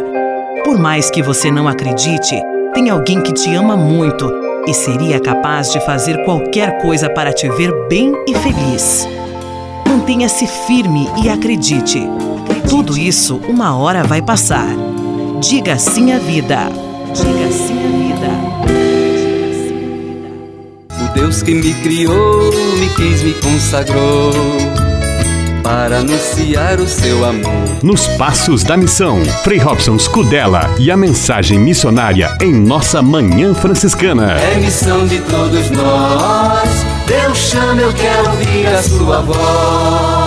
Por 0.65 0.79
mais 0.79 1.11
que 1.11 1.23
você 1.23 1.51
não 1.51 1.69
acredite, 1.69 2.41
tem 2.73 2.89
alguém 2.89 3.21
que 3.21 3.33
te 3.33 3.55
ama 3.55 3.77
muito 3.77 4.44
e 4.67 4.75
seria 4.75 5.21
capaz 5.21 5.73
de 5.73 5.81
fazer 5.81 6.25
qualquer 6.25 6.81
coisa 6.81 7.09
para 7.11 7.33
te 7.33 7.49
ver 7.51 7.73
bem 7.89 8.13
e 8.27 8.35
feliz. 8.35 9.07
Mantenha-se 9.87 10.47
firme 10.67 11.09
e 11.23 11.29
acredite. 11.29 12.03
Tudo 12.69 12.97
isso 12.97 13.41
uma 13.49 13.77
hora 13.77 14.03
vai 14.05 14.23
passar. 14.23 14.69
Diga 15.41 15.79
sim 15.79 16.13
à 16.13 16.19
vida. 16.19 16.69
Diga 17.15 17.53
sim 17.53 17.79
à 17.79 17.89
vida. 17.99 18.05
O 21.05 21.15
Deus 21.15 21.43
que 21.43 21.55
me 21.55 21.75
criou, 21.75 22.53
me 22.79 22.89
quis, 22.97 23.23
me 23.23 23.35
consagrou 23.35 24.33
para 25.63 25.99
anunciar 25.99 26.81
o 26.81 26.87
seu 26.87 27.25
amor. 27.25 27.64
Nos 27.83 28.07
Passos 28.17 28.63
da 28.63 28.77
Missão, 28.77 29.23
Frei 29.43 29.59
Robson 29.59 29.99
Scudella 29.99 30.75
e 30.79 30.91
a 30.91 30.97
mensagem 30.97 31.59
missionária 31.59 32.37
em 32.41 32.53
nossa 32.53 33.03
Manhã 33.03 33.55
Franciscana. 33.55 34.33
É 34.33 34.57
missão 34.57 35.07
de 35.07 35.21
todos 35.21 35.71
nós. 35.71 36.69
Deus 37.07 37.39
chama, 37.39 37.81
eu 37.83 37.93
quero 37.93 38.31
ouvir 38.31 38.67
a 38.67 38.83
sua 38.83 39.21
voz. 39.21 40.25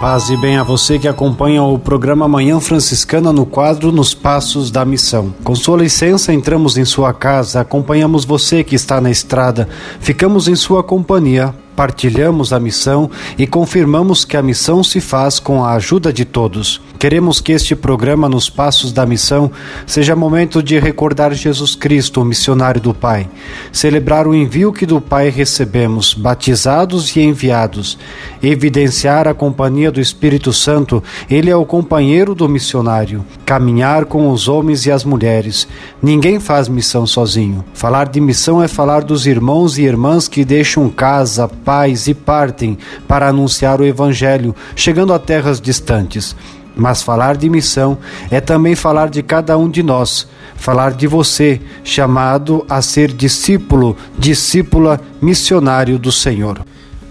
Paz 0.00 0.28
e 0.28 0.36
bem 0.36 0.58
a 0.58 0.62
você 0.62 0.98
que 0.98 1.08
acompanha 1.08 1.62
o 1.62 1.78
programa 1.78 2.28
Manhã 2.28 2.60
Franciscana 2.60 3.32
no 3.32 3.46
quadro 3.46 3.90
Nos 3.90 4.12
Passos 4.12 4.70
da 4.70 4.84
Missão. 4.84 5.34
Com 5.42 5.54
sua 5.54 5.78
licença, 5.78 6.32
entramos 6.32 6.76
em 6.76 6.84
sua 6.84 7.14
casa, 7.14 7.60
acompanhamos 7.60 8.26
você 8.26 8.62
que 8.62 8.74
está 8.74 9.00
na 9.00 9.10
estrada, 9.10 9.66
ficamos 10.00 10.46
em 10.46 10.54
sua 10.54 10.82
companhia 10.82 11.54
partilhamos 11.76 12.52
a 12.52 12.60
missão 12.60 13.10
e 13.38 13.46
confirmamos 13.46 14.24
que 14.24 14.36
a 14.36 14.42
missão 14.42 14.82
se 14.82 15.00
faz 15.00 15.38
com 15.38 15.64
a 15.64 15.72
ajuda 15.72 16.12
de 16.12 16.24
todos. 16.24 16.80
Queremos 16.98 17.40
que 17.40 17.52
este 17.52 17.76
programa 17.76 18.28
Nos 18.28 18.48
Passos 18.48 18.90
da 18.90 19.04
Missão 19.04 19.50
seja 19.86 20.16
momento 20.16 20.62
de 20.62 20.78
recordar 20.78 21.34
Jesus 21.34 21.74
Cristo, 21.74 22.22
o 22.22 22.24
missionário 22.24 22.80
do 22.80 22.94
Pai, 22.94 23.28
celebrar 23.70 24.26
o 24.26 24.34
envio 24.34 24.72
que 24.72 24.86
do 24.86 25.00
Pai 25.00 25.28
recebemos, 25.28 26.14
batizados 26.14 27.14
e 27.14 27.20
enviados, 27.20 27.98
evidenciar 28.42 29.28
a 29.28 29.34
companhia 29.34 29.90
do 29.90 30.00
Espírito 30.00 30.52
Santo, 30.52 31.02
ele 31.28 31.50
é 31.50 31.56
o 31.56 31.66
companheiro 31.66 32.34
do 32.34 32.48
missionário, 32.48 33.24
caminhar 33.44 34.06
com 34.06 34.30
os 34.30 34.48
homens 34.48 34.86
e 34.86 34.90
as 34.90 35.04
mulheres. 35.04 35.68
Ninguém 36.02 36.40
faz 36.40 36.68
missão 36.68 37.06
sozinho. 37.06 37.64
Falar 37.74 38.08
de 38.08 38.20
missão 38.20 38.62
é 38.62 38.68
falar 38.68 39.04
dos 39.04 39.26
irmãos 39.26 39.76
e 39.76 39.82
irmãs 39.82 40.26
que 40.26 40.44
deixam 40.44 40.88
casa, 40.88 41.48
pais 41.64 42.06
e 42.06 42.14
partem 42.14 42.78
para 43.08 43.28
anunciar 43.28 43.80
o 43.80 43.84
Evangelho, 43.84 44.54
chegando 44.76 45.12
a 45.12 45.18
terras 45.18 45.60
distantes. 45.60 46.36
Mas 46.76 47.02
falar 47.02 47.36
de 47.36 47.48
missão 47.48 47.98
é 48.30 48.40
também 48.40 48.74
falar 48.74 49.08
de 49.08 49.22
cada 49.22 49.56
um 49.56 49.68
de 49.68 49.82
nós, 49.82 50.26
falar 50.56 50.92
de 50.92 51.06
você, 51.06 51.60
chamado 51.84 52.64
a 52.68 52.82
ser 52.82 53.12
discípulo, 53.12 53.96
discípula, 54.18 55.00
missionário 55.22 55.98
do 55.98 56.10
Senhor. 56.10 56.64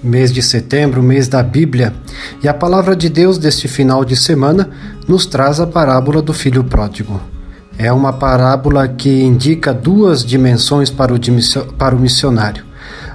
Mês 0.04 0.34
de 0.34 0.42
setembro, 0.42 1.02
mês 1.02 1.30
da 1.30 1.42
Bíblia, 1.42 1.94
e 2.44 2.48
a 2.48 2.54
palavra 2.54 2.94
de 2.94 3.08
Deus 3.08 3.38
deste 3.38 3.70
final 3.70 4.04
de 4.04 4.18
semana 4.18 4.70
nos 5.08 5.26
traz 5.26 5.62
a 5.62 5.68
parábola 5.68 6.22
do 6.22 6.34
filho 6.34 6.64
pródigo. 6.64 7.22
É 7.78 7.92
uma 7.92 8.12
parábola 8.12 8.88
que 8.88 9.24
indica 9.24 9.74
duas 9.74 10.24
dimensões 10.24 10.90
para 10.90 11.14
o, 11.14 11.20
para 11.78 11.96
o 11.96 12.00
missionário. 12.00 12.66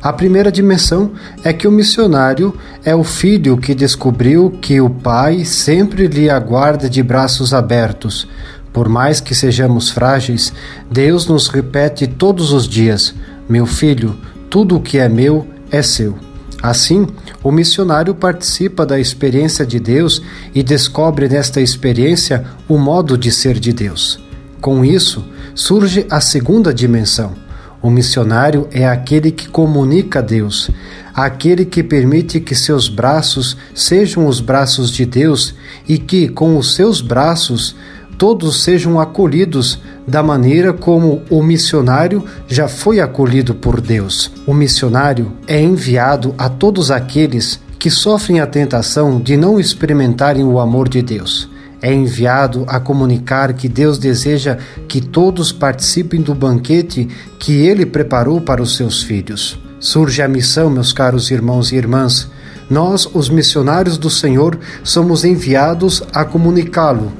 A 0.00 0.12
primeira 0.12 0.52
dimensão 0.52 1.12
é 1.42 1.52
que 1.52 1.66
o 1.66 1.72
missionário 1.72 2.54
é 2.84 2.94
o 2.94 3.02
filho 3.02 3.56
que 3.56 3.74
descobriu 3.74 4.50
que 4.60 4.80
o 4.80 4.88
pai 4.88 5.44
sempre 5.44 6.06
lhe 6.06 6.30
aguarda 6.30 6.88
de 6.88 7.02
braços 7.02 7.52
abertos. 7.52 8.28
Por 8.72 8.88
mais 8.88 9.20
que 9.20 9.34
sejamos 9.34 9.90
frágeis, 9.90 10.52
Deus 10.90 11.26
nos 11.26 11.48
repete 11.48 12.06
todos 12.06 12.52
os 12.52 12.68
dias: 12.68 13.12
Meu 13.48 13.66
filho, 13.66 14.16
tudo 14.48 14.76
o 14.76 14.80
que 14.80 14.98
é 14.98 15.08
meu 15.08 15.46
é 15.70 15.82
seu. 15.82 16.16
Assim, 16.62 17.06
o 17.42 17.50
missionário 17.50 18.14
participa 18.14 18.86
da 18.86 18.98
experiência 18.98 19.64
de 19.66 19.80
Deus 19.80 20.22
e 20.54 20.62
descobre 20.62 21.28
nesta 21.28 21.60
experiência 21.60 22.44
o 22.68 22.76
modo 22.78 23.18
de 23.18 23.32
ser 23.32 23.58
de 23.58 23.72
Deus. 23.72 24.20
Com 24.60 24.84
isso, 24.84 25.24
surge 25.54 26.06
a 26.10 26.20
segunda 26.20 26.72
dimensão 26.74 27.47
o 27.88 27.90
missionário 27.90 28.68
é 28.70 28.86
aquele 28.86 29.32
que 29.32 29.48
comunica 29.48 30.18
a 30.18 30.22
Deus, 30.22 30.70
aquele 31.14 31.64
que 31.64 31.82
permite 31.82 32.38
que 32.38 32.54
seus 32.54 32.86
braços 32.86 33.56
sejam 33.74 34.26
os 34.26 34.40
braços 34.40 34.90
de 34.90 35.06
Deus 35.06 35.54
e 35.88 35.96
que, 35.96 36.28
com 36.28 36.58
os 36.58 36.74
seus 36.74 37.00
braços, 37.00 37.74
todos 38.18 38.62
sejam 38.62 39.00
acolhidos 39.00 39.78
da 40.06 40.22
maneira 40.22 40.70
como 40.70 41.22
o 41.30 41.42
missionário 41.42 42.22
já 42.46 42.68
foi 42.68 43.00
acolhido 43.00 43.54
por 43.54 43.80
Deus. 43.80 44.30
O 44.46 44.52
missionário 44.52 45.32
é 45.46 45.58
enviado 45.58 46.34
a 46.36 46.50
todos 46.50 46.90
aqueles 46.90 47.58
que 47.78 47.88
sofrem 47.88 48.38
a 48.38 48.46
tentação 48.46 49.18
de 49.18 49.34
não 49.34 49.58
experimentarem 49.58 50.44
o 50.44 50.60
amor 50.60 50.90
de 50.90 51.00
Deus 51.00 51.48
é 51.80 51.92
enviado 51.92 52.64
a 52.66 52.80
comunicar 52.80 53.52
que 53.52 53.68
Deus 53.68 53.98
deseja 53.98 54.58
que 54.88 55.00
todos 55.00 55.52
participem 55.52 56.20
do 56.20 56.34
banquete 56.34 57.08
que 57.38 57.52
ele 57.66 57.86
preparou 57.86 58.40
para 58.40 58.62
os 58.62 58.76
seus 58.76 59.02
filhos. 59.02 59.58
Surge 59.80 60.20
a 60.22 60.28
missão, 60.28 60.68
meus 60.68 60.92
caros 60.92 61.30
irmãos 61.30 61.70
e 61.70 61.76
irmãs. 61.76 62.28
Nós, 62.68 63.08
os 63.14 63.28
missionários 63.28 63.96
do 63.96 64.10
Senhor, 64.10 64.58
somos 64.82 65.24
enviados 65.24 66.02
a 66.12 66.24
comunicá-lo, 66.24 67.12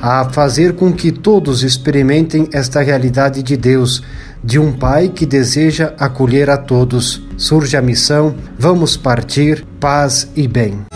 a 0.00 0.24
fazer 0.30 0.74
com 0.74 0.92
que 0.92 1.12
todos 1.12 1.62
experimentem 1.62 2.48
esta 2.52 2.80
realidade 2.80 3.42
de 3.42 3.56
Deus, 3.56 4.02
de 4.42 4.58
um 4.58 4.72
Pai 4.72 5.08
que 5.08 5.26
deseja 5.26 5.92
acolher 5.98 6.48
a 6.48 6.56
todos. 6.56 7.22
Surge 7.36 7.76
a 7.76 7.82
missão, 7.82 8.34
vamos 8.58 8.96
partir, 8.96 9.64
paz 9.78 10.28
e 10.34 10.48
bem. 10.48 10.95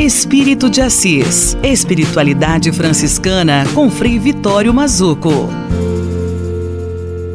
Espírito 0.00 0.70
de 0.70 0.80
Assis. 0.80 1.58
Espiritualidade 1.62 2.72
franciscana 2.72 3.66
com 3.74 3.90
Frei 3.90 4.18
Vitório 4.18 4.72
Mazuco. 4.72 5.28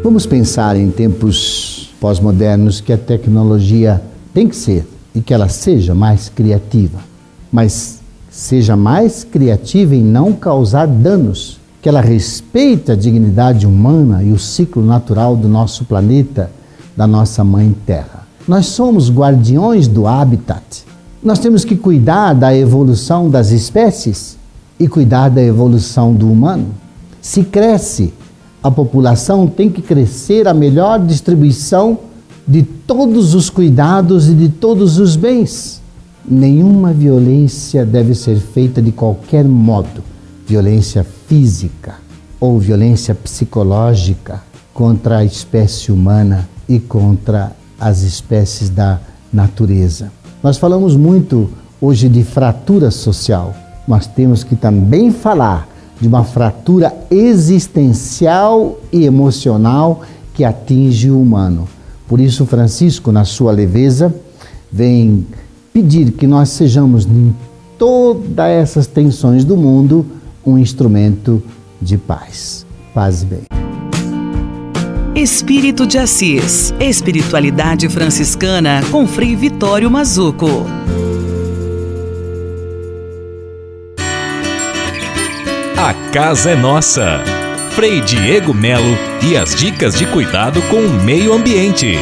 Vamos 0.03 0.25
pensar 0.25 0.75
em 0.75 0.89
tempos 0.89 1.93
pós-modernos 2.01 2.81
que 2.81 2.91
a 2.91 2.97
tecnologia 2.97 4.01
tem 4.33 4.47
que 4.47 4.55
ser 4.55 4.83
e 5.13 5.21
que 5.21 5.31
ela 5.31 5.47
seja 5.47 5.93
mais 5.93 6.27
criativa, 6.27 6.97
mas 7.51 7.99
seja 8.31 8.75
mais 8.75 9.23
criativa 9.23 9.93
em 9.93 10.03
não 10.03 10.33
causar 10.33 10.87
danos, 10.87 11.59
que 11.83 11.87
ela 11.87 12.01
respeite 12.01 12.91
a 12.91 12.95
dignidade 12.95 13.67
humana 13.67 14.23
e 14.23 14.31
o 14.31 14.39
ciclo 14.39 14.83
natural 14.83 15.35
do 15.35 15.47
nosso 15.47 15.85
planeta, 15.85 16.49
da 16.97 17.05
nossa 17.05 17.43
mãe 17.43 17.75
Terra. 17.85 18.25
Nós 18.47 18.65
somos 18.65 19.11
guardiões 19.11 19.87
do 19.87 20.07
habitat 20.07 20.94
nós 21.25 21.39
temos 21.39 21.65
que 21.65 21.75
cuidar 21.75 22.33
da 22.33 22.55
evolução 22.55 23.31
das 23.31 23.49
espécies 23.49 24.37
e 24.79 24.87
cuidar 24.87 25.29
da 25.29 25.41
evolução 25.41 26.13
do 26.13 26.31
humano. 26.31 26.67
Se 27.19 27.43
cresce, 27.43 28.13
a 28.61 28.69
população 28.69 29.47
tem 29.47 29.67
que 29.67 29.81
crescer 29.81 30.47
a 30.47 30.53
melhor 30.53 31.03
distribuição 31.03 31.97
de 32.47 32.61
todos 32.61 33.33
os 33.33 33.49
cuidados 33.49 34.29
e 34.29 34.35
de 34.35 34.49
todos 34.49 34.99
os 34.99 35.15
bens. 35.15 35.81
Nenhuma 36.23 36.93
violência 36.93 37.83
deve 37.83 38.13
ser 38.13 38.37
feita 38.37 38.79
de 38.79 38.91
qualquer 38.91 39.45
modo 39.45 40.03
violência 40.47 41.03
física 41.27 41.95
ou 42.39 42.59
violência 42.59 43.15
psicológica 43.15 44.43
contra 44.71 45.17
a 45.17 45.25
espécie 45.25 45.91
humana 45.91 46.47
e 46.69 46.79
contra 46.79 47.51
as 47.79 48.03
espécies 48.03 48.69
da 48.69 48.99
natureza. 49.33 50.11
Nós 50.45 50.59
falamos 50.59 50.95
muito 50.95 51.49
hoje 51.81 52.07
de 52.07 52.23
fratura 52.23 52.91
social, 52.91 53.55
mas 53.87 54.05
temos 54.05 54.43
que 54.43 54.55
também 54.55 55.09
falar 55.09 55.67
de 55.99 56.07
uma 56.07 56.23
fratura 56.23 56.93
existencial 57.09 58.77
e 58.93 59.05
emocional 59.05 60.01
que 60.35 60.43
atinge 60.43 61.09
o 61.09 61.19
humano. 61.19 61.67
Por 62.07 62.19
isso, 62.19 62.45
Francisco, 62.45 63.11
na 63.11 63.25
sua 63.25 63.51
leveza, 63.51 64.13
vem 64.71 65.25
pedir 65.73 66.11
que 66.11 66.27
nós 66.27 66.49
sejamos, 66.49 67.07
em 67.07 67.35
todas 67.75 68.45
essas 68.45 68.85
tensões 68.85 69.43
do 69.43 69.57
mundo, 69.57 70.05
um 70.45 70.59
instrumento 70.59 71.41
de 71.81 71.97
paz. 71.97 72.67
Paz 72.93 73.23
e 73.23 73.25
bem. 73.25 73.54
Espírito 75.15 75.87
de 75.87 75.97
Assis. 75.97 76.73
Espiritualidade 76.77 77.87
franciscana 77.87 78.81
com 78.91 79.07
Frei 79.07 79.33
Vitório 79.33 79.89
Mazuco. 79.89 80.65
A 85.77 85.93
casa 86.11 86.51
é 86.51 86.55
nossa. 86.57 87.23
Frei 87.69 88.01
Diego 88.01 88.53
Melo 88.53 88.83
e 89.23 89.37
as 89.37 89.55
dicas 89.55 89.97
de 89.97 90.05
cuidado 90.05 90.61
com 90.63 90.81
o 90.81 91.03
meio 91.05 91.31
ambiente. 91.31 91.97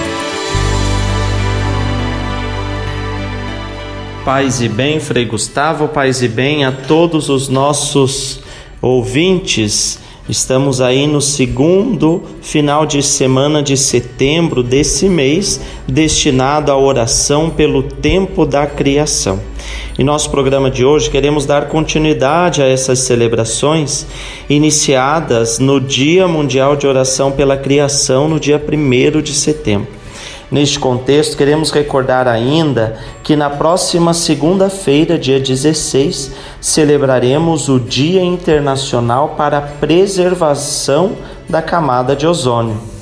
Paz 4.26 4.59
e 4.59 4.68
bem, 4.68 4.99
Frei 4.99 5.26
Gustavo, 5.26 5.88
paz 5.88 6.24
e 6.24 6.28
bem 6.28 6.66
a 6.66 6.72
todos 6.72 7.30
os 7.30 7.47
nossos 7.47 8.41
ouvintes 8.82 9.99
Estamos 10.28 10.80
aí 10.80 11.05
no 11.05 11.19
segundo 11.19 12.24
final 12.41 12.86
de 12.86 13.03
semana 13.03 13.61
de 13.61 13.76
setembro 13.76 14.63
desse 14.63 15.09
mês, 15.09 15.59
destinado 15.86 16.71
à 16.71 16.78
oração 16.78 17.49
pelo 17.49 17.84
tempo 17.84 18.45
da 18.45 18.65
criação. 18.65 19.41
Em 19.99 20.03
nosso 20.03 20.32
programa 20.32 20.71
de 20.71 20.86
hoje, 20.86 21.09
queremos 21.09 21.45
dar 21.45 21.67
continuidade 21.67 22.61
a 22.61 22.65
essas 22.65 22.99
celebrações 22.99 24.07
iniciadas 24.49 25.59
no 25.59 25.82
Dia 25.82 26.26
Mundial 26.26 26.78
de 26.78 26.88
Oração 26.88 27.34
pela 27.34 27.57
Criação, 27.57 28.30
no 28.30 28.39
dia 28.39 28.61
1 28.65 29.21
de 29.21 29.34
setembro. 29.34 30.03
Neste 30.51 30.79
contexto, 30.79 31.37
queremos 31.37 31.71
recordar 31.71 32.27
ainda 32.27 32.97
que 33.23 33.35
na 33.35 33.49
próxima 33.49 34.13
segunda-feira, 34.13 35.17
dia 35.17 35.39
16, 35.39 36.31
celebraremos 36.61 37.69
o 37.69 37.79
Dia 37.79 38.21
Internacional 38.21 39.35
para 39.37 39.57
a 39.57 39.61
Preservação 39.61 41.13
da 41.49 41.61
Camada 41.61 42.15
de 42.15 42.27
Ozônio. 42.27 42.93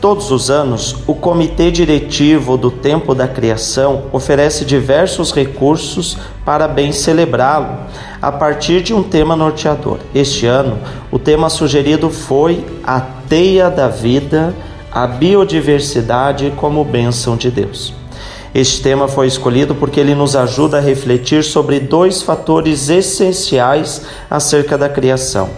Todos 0.00 0.30
os 0.30 0.50
anos, 0.50 0.96
o 1.06 1.14
Comitê 1.14 1.70
Diretivo 1.70 2.58
do 2.58 2.70
Tempo 2.70 3.14
da 3.14 3.26
Criação 3.26 4.04
oferece 4.12 4.64
diversos 4.64 5.32
recursos 5.32 6.18
para 6.44 6.68
bem 6.68 6.92
celebrá-lo, 6.92 7.78
a 8.20 8.30
partir 8.30 8.82
de 8.82 8.92
um 8.92 9.02
tema 9.02 9.34
norteador. 9.34 9.98
Este 10.14 10.46
ano, 10.46 10.78
o 11.10 11.18
tema 11.18 11.48
sugerido 11.48 12.10
foi 12.10 12.64
a 12.84 13.00
Teia 13.00 13.70
da 13.70 13.88
Vida 13.88 14.54
a 14.96 15.06
biodiversidade 15.06 16.54
como 16.56 16.82
bênção 16.82 17.36
de 17.36 17.50
Deus. 17.50 17.92
Este 18.54 18.80
tema 18.80 19.06
foi 19.06 19.26
escolhido 19.26 19.74
porque 19.74 20.00
ele 20.00 20.14
nos 20.14 20.34
ajuda 20.34 20.78
a 20.78 20.80
refletir 20.80 21.44
sobre 21.44 21.78
dois 21.78 22.22
fatores 22.22 22.88
essenciais 22.88 24.06
acerca 24.30 24.78
da 24.78 24.88
criação. 24.88 25.50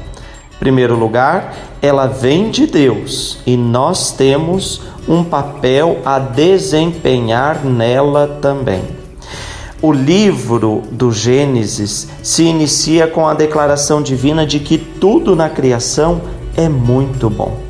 Em 0.57 0.59
primeiro 0.59 0.97
lugar, 0.97 1.55
ela 1.81 2.09
vem 2.09 2.51
de 2.51 2.67
Deus 2.67 3.39
e 3.47 3.57
nós 3.57 4.11
temos 4.11 4.83
um 5.07 5.23
papel 5.23 6.01
a 6.05 6.19
desempenhar 6.19 7.65
nela 7.65 8.41
também. 8.43 8.83
O 9.81 9.93
livro 9.93 10.83
do 10.91 11.13
Gênesis 11.13 12.09
se 12.25 12.43
inicia 12.43 13.07
com 13.07 13.29
a 13.29 13.35
declaração 13.35 14.03
divina 14.03 14.45
de 14.45 14.59
que 14.59 14.77
tudo 14.77 15.37
na 15.37 15.49
criação 15.49 16.23
é 16.57 16.69
muito 16.69 17.31
bom. 17.31 17.68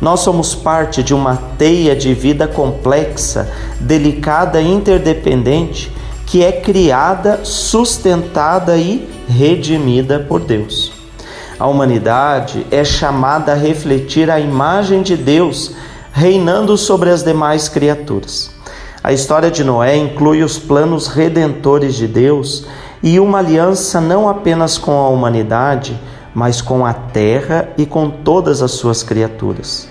Nós 0.00 0.20
somos 0.20 0.54
parte 0.54 1.02
de 1.02 1.14
uma 1.14 1.36
teia 1.56 1.96
de 1.96 2.12
vida 2.12 2.46
complexa, 2.46 3.50
delicada 3.80 4.60
e 4.60 4.70
interdependente 4.70 5.92
que 6.26 6.44
é 6.44 6.52
criada, 6.52 7.40
sustentada 7.44 8.76
e 8.76 9.08
redimida 9.28 10.18
por 10.18 10.40
Deus. 10.40 10.92
A 11.58 11.66
humanidade 11.66 12.66
é 12.70 12.84
chamada 12.84 13.52
a 13.52 13.54
refletir 13.54 14.30
a 14.30 14.38
imagem 14.38 15.02
de 15.02 15.16
Deus 15.16 15.72
reinando 16.12 16.76
sobre 16.76 17.10
as 17.10 17.22
demais 17.22 17.68
criaturas. 17.68 18.50
A 19.02 19.12
história 19.12 19.50
de 19.50 19.62
Noé 19.62 19.96
inclui 19.96 20.42
os 20.42 20.58
planos 20.58 21.06
redentores 21.06 21.94
de 21.94 22.08
Deus 22.08 22.66
e 23.02 23.20
uma 23.20 23.38
aliança 23.38 24.00
não 24.00 24.28
apenas 24.28 24.76
com 24.76 24.92
a 24.92 25.08
humanidade, 25.08 25.98
mas 26.36 26.60
com 26.60 26.84
a 26.84 26.92
terra 26.92 27.70
e 27.78 27.86
com 27.86 28.10
todas 28.10 28.60
as 28.60 28.72
suas 28.72 29.02
criaturas. 29.02 29.88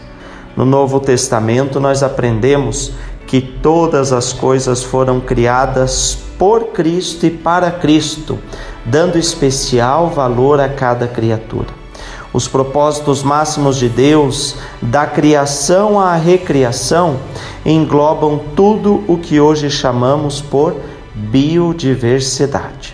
No 0.55 0.63
Novo 0.63 0.99
Testamento, 0.99 1.79
nós 1.79 2.03
aprendemos 2.03 2.91
que 3.25 3.41
todas 3.41 4.13
as 4.13 4.31
coisas 4.31 4.83
foram 4.83 5.19
criadas 5.19 6.15
por 6.37 6.67
Cristo 6.67 7.25
e 7.25 7.31
para 7.31 7.71
Cristo, 7.71 8.37
dando 8.85 9.17
especial 9.17 10.11
valor 10.11 10.59
a 10.59 10.69
cada 10.69 11.07
criatura. 11.07 11.69
Os 12.31 12.47
propósitos 12.47 13.23
máximos 13.23 13.77
de 13.77 13.89
Deus, 13.89 14.55
da 14.79 15.07
criação 15.07 15.99
à 15.99 16.13
recriação, 16.13 17.17
englobam 17.65 18.39
tudo 18.55 19.03
o 19.07 19.17
que 19.17 19.39
hoje 19.39 19.67
chamamos 19.71 20.41
por 20.41 20.75
biodiversidade. 21.15 22.84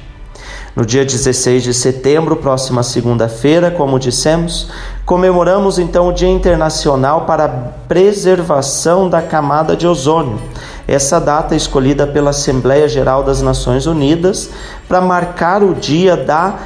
No 0.74 0.86
dia 0.86 1.04
16 1.04 1.64
de 1.64 1.74
setembro, 1.74 2.38
próxima 2.38 2.82
segunda-feira, 2.82 3.70
como 3.70 4.00
dissemos, 4.00 4.70
comemoramos 5.06 5.78
então 5.78 6.08
o 6.08 6.14
Dia 6.14 6.30
Internacional 6.30 7.26
para 7.26 7.44
a 7.44 7.50
Preservação 7.90 9.10
da 9.10 9.22
Camada 9.22 9.76
de 9.76 9.86
Ozônio. 9.86 10.40
Essa 10.88 11.20
data 11.20 11.54
é 11.54 11.58
escolhida 11.58 12.08
pela 12.08 12.30
Assembleia 12.30 12.88
Geral 12.88 13.22
das 13.22 13.42
Nações 13.42 13.86
Unidas 13.86 14.50
para 14.88 15.02
marcar 15.02 15.62
o 15.62 15.76
dia 15.76 16.16
da 16.16 16.58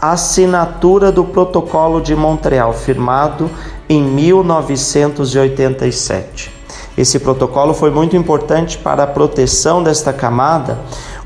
assinatura 0.00 1.12
do 1.12 1.24
Protocolo 1.24 2.00
de 2.00 2.16
Montreal, 2.16 2.72
firmado 2.72 3.50
em 3.86 4.02
1987. 4.02 6.50
Esse 6.96 7.18
protocolo 7.18 7.74
foi 7.74 7.90
muito 7.90 8.16
importante 8.16 8.78
para 8.78 9.02
a 9.02 9.06
proteção 9.06 9.82
desta 9.82 10.14
camada 10.14 10.78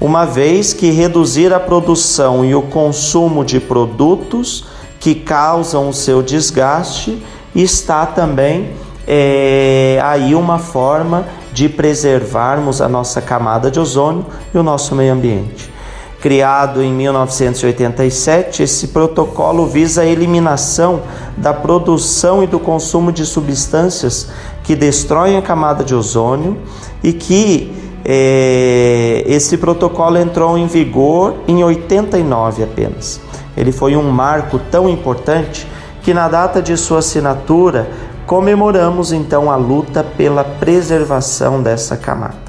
uma 0.04 0.26
vez 0.26 0.74
que 0.74 0.90
reduzir 0.90 1.50
a 1.54 1.58
produção 1.58 2.44
e 2.44 2.54
o 2.54 2.60
consumo 2.60 3.42
de 3.42 3.58
produtos 3.58 4.66
que 5.00 5.14
causam 5.14 5.88
o 5.88 5.94
seu 5.94 6.22
desgaste 6.22 7.22
está 7.54 8.04
também 8.04 8.72
é, 9.06 9.98
aí 10.04 10.34
uma 10.34 10.58
forma 10.58 11.24
de 11.54 11.70
preservarmos 11.70 12.82
a 12.82 12.88
nossa 12.88 13.22
camada 13.22 13.70
de 13.70 13.80
ozônio 13.80 14.26
e 14.52 14.58
o 14.58 14.62
nosso 14.62 14.94
meio 14.94 15.14
ambiente. 15.14 15.72
Criado 16.20 16.82
em 16.82 16.92
1987, 16.92 18.62
esse 18.62 18.88
protocolo 18.88 19.66
visa 19.66 20.02
a 20.02 20.06
eliminação 20.06 21.00
da 21.34 21.54
produção 21.54 22.44
e 22.44 22.46
do 22.46 22.58
consumo 22.58 23.10
de 23.10 23.24
substâncias 23.24 24.28
que 24.64 24.76
destroem 24.76 25.38
a 25.38 25.42
camada 25.42 25.82
de 25.82 25.94
ozônio 25.94 26.58
e 27.02 27.10
que 27.10 27.83
é, 28.04 29.24
esse 29.26 29.56
protocolo 29.56 30.18
entrou 30.18 30.58
em 30.58 30.66
vigor 30.66 31.36
em 31.48 31.64
89 31.64 32.62
apenas. 32.62 33.20
Ele 33.56 33.72
foi 33.72 33.96
um 33.96 34.10
marco 34.10 34.58
tão 34.70 34.88
importante 34.88 35.66
que 36.02 36.12
na 36.12 36.28
data 36.28 36.60
de 36.60 36.76
sua 36.76 36.98
assinatura 36.98 37.88
comemoramos 38.26 39.12
então 39.12 39.50
a 39.50 39.56
luta 39.56 40.04
pela 40.04 40.44
preservação 40.44 41.62
dessa 41.62 41.96
camada. 41.96 42.44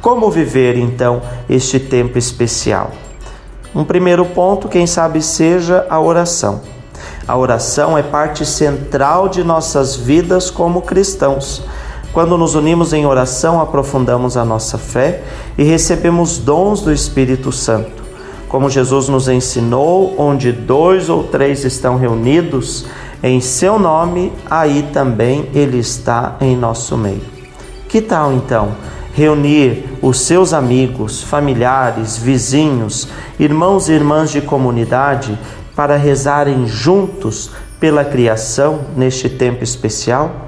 Como 0.00 0.30
viver 0.30 0.76
então 0.76 1.20
este 1.50 1.80
tempo 1.80 2.16
especial? 2.16 2.92
Um 3.74 3.84
primeiro 3.84 4.24
ponto, 4.24 4.68
quem 4.68 4.86
sabe, 4.86 5.20
seja 5.20 5.84
a 5.90 6.00
oração. 6.00 6.60
A 7.26 7.36
oração 7.36 7.98
é 7.98 8.02
parte 8.02 8.46
central 8.46 9.28
de 9.28 9.42
nossas 9.42 9.96
vidas 9.96 10.48
como 10.48 10.82
cristãos 10.82 11.62
quando 12.16 12.38
nos 12.38 12.54
unimos 12.54 12.94
em 12.94 13.04
oração, 13.04 13.60
aprofundamos 13.60 14.38
a 14.38 14.44
nossa 14.46 14.78
fé 14.78 15.22
e 15.58 15.62
recebemos 15.62 16.38
dons 16.38 16.80
do 16.80 16.90
Espírito 16.90 17.52
Santo. 17.52 18.02
Como 18.48 18.70
Jesus 18.70 19.06
nos 19.10 19.28
ensinou, 19.28 20.14
onde 20.16 20.50
dois 20.50 21.10
ou 21.10 21.24
três 21.24 21.62
estão 21.62 21.98
reunidos 21.98 22.86
em 23.22 23.38
seu 23.42 23.78
nome, 23.78 24.32
aí 24.50 24.88
também 24.94 25.50
ele 25.52 25.76
está 25.76 26.38
em 26.40 26.56
nosso 26.56 26.96
meio. 26.96 27.20
Que 27.86 28.00
tal 28.00 28.32
então 28.32 28.70
reunir 29.12 29.84
os 30.00 30.18
seus 30.20 30.54
amigos, 30.54 31.22
familiares, 31.22 32.16
vizinhos, 32.16 33.08
irmãos 33.38 33.90
e 33.90 33.92
irmãs 33.92 34.30
de 34.30 34.40
comunidade 34.40 35.38
para 35.74 35.96
rezarem 35.96 36.66
juntos 36.66 37.50
pela 37.78 38.06
criação 38.06 38.80
neste 38.96 39.28
tempo 39.28 39.62
especial? 39.62 40.45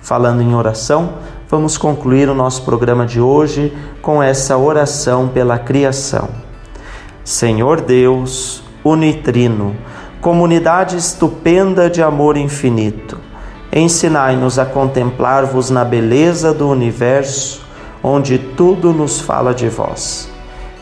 Falando 0.00 0.42
em 0.42 0.54
oração, 0.54 1.14
vamos 1.48 1.76
concluir 1.76 2.28
o 2.28 2.34
nosso 2.34 2.62
programa 2.62 3.06
de 3.06 3.20
hoje 3.20 3.76
com 4.00 4.22
essa 4.22 4.56
oração 4.56 5.28
pela 5.28 5.58
criação. 5.58 6.28
Senhor 7.22 7.82
Deus, 7.82 8.62
unitrino, 8.82 9.76
comunidade 10.20 10.96
estupenda 10.96 11.88
de 11.90 12.02
amor 12.02 12.36
infinito, 12.36 13.18
ensinai-nos 13.72 14.58
a 14.58 14.64
contemplar-vos 14.64 15.70
na 15.70 15.84
beleza 15.84 16.52
do 16.52 16.68
universo, 16.68 17.62
onde 18.02 18.38
tudo 18.38 18.92
nos 18.92 19.20
fala 19.20 19.54
de 19.54 19.68
vós. 19.68 20.30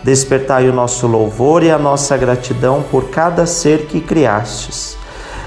Despertai 0.03 0.69
o 0.69 0.73
nosso 0.73 1.09
louvor 1.09 1.65
e 1.65 1.71
a 1.71 1.79
nossa 1.79 2.17
gratidão 2.17 2.85
por 2.89 3.11
cada 3.11 3.47
ser 3.47 3.87
que 3.87 4.01
criastes. 4.01 4.97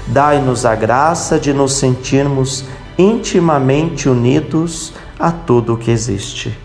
Dai-nos 0.06 0.66
a 0.66 0.74
graça 0.74 1.38
de 1.38 1.54
nos 1.54 1.74
sentirmos 1.74 2.64
intimamente 2.98 4.08
unidos 4.08 4.92
a 5.18 5.30
tudo 5.30 5.74
o 5.74 5.76
que 5.76 5.90
existe. 5.90 6.56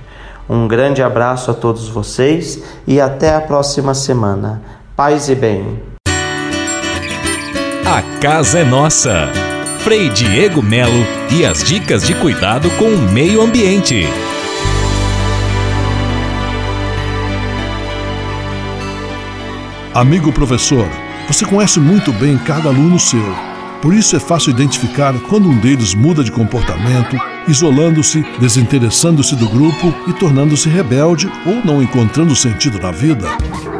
Um 0.49 0.67
grande 0.67 1.03
abraço 1.03 1.51
a 1.51 1.53
todos 1.53 1.89
vocês 1.89 2.63
e 2.85 3.01
até 3.01 3.35
a 3.35 3.41
próxima 3.41 3.93
semana. 3.93 4.61
Paz 4.95 5.29
e 5.29 5.35
bem. 5.35 5.81
A 7.85 8.01
casa 8.19 8.59
é 8.59 8.63
nossa. 8.63 9.29
Frei 9.79 10.09
Diego 10.09 10.61
Melo 10.61 11.05
e 11.31 11.45
as 11.45 11.63
dicas 11.63 12.03
de 12.03 12.13
cuidado 12.15 12.69
com 12.71 12.85
o 12.85 13.11
meio 13.11 13.41
ambiente. 13.41 14.05
Amigo 19.93 20.31
professor, 20.31 20.85
você 21.27 21.45
conhece 21.45 21.79
muito 21.79 22.11
bem 22.13 22.37
cada 22.37 22.69
aluno 22.69 22.99
seu. 22.99 23.56
Por 23.81 23.93
isso 23.93 24.15
é 24.15 24.19
fácil 24.19 24.49
identificar 24.51 25.13
quando 25.29 25.47
um 25.47 25.57
deles 25.57 25.93
muda 25.93 26.23
de 26.23 26.31
comportamento, 26.31 27.15
isolando-se, 27.47 28.25
desinteressando-se 28.39 29.35
do 29.35 29.47
grupo 29.47 29.93
e 30.07 30.13
tornando-se 30.13 30.67
rebelde 30.67 31.31
ou 31.45 31.63
não 31.63 31.81
encontrando 31.81 32.35
sentido 32.35 32.79
na 32.79 32.91
vida. 32.91 33.27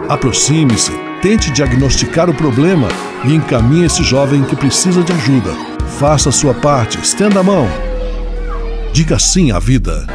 Aproxime-se, 0.07 0.91
tente 1.21 1.51
diagnosticar 1.51 2.29
o 2.29 2.33
problema 2.33 2.87
e 3.25 3.33
encaminhe 3.33 3.85
esse 3.85 4.03
jovem 4.03 4.43
que 4.43 4.55
precisa 4.55 5.01
de 5.01 5.11
ajuda. 5.11 5.51
Faça 5.99 6.29
a 6.29 6.31
sua 6.31 6.53
parte, 6.53 6.99
estenda 6.99 7.39
a 7.39 7.43
mão. 7.43 7.67
Diga 8.93 9.17
sim 9.17 9.51
à 9.51 9.59
vida. 9.59 10.05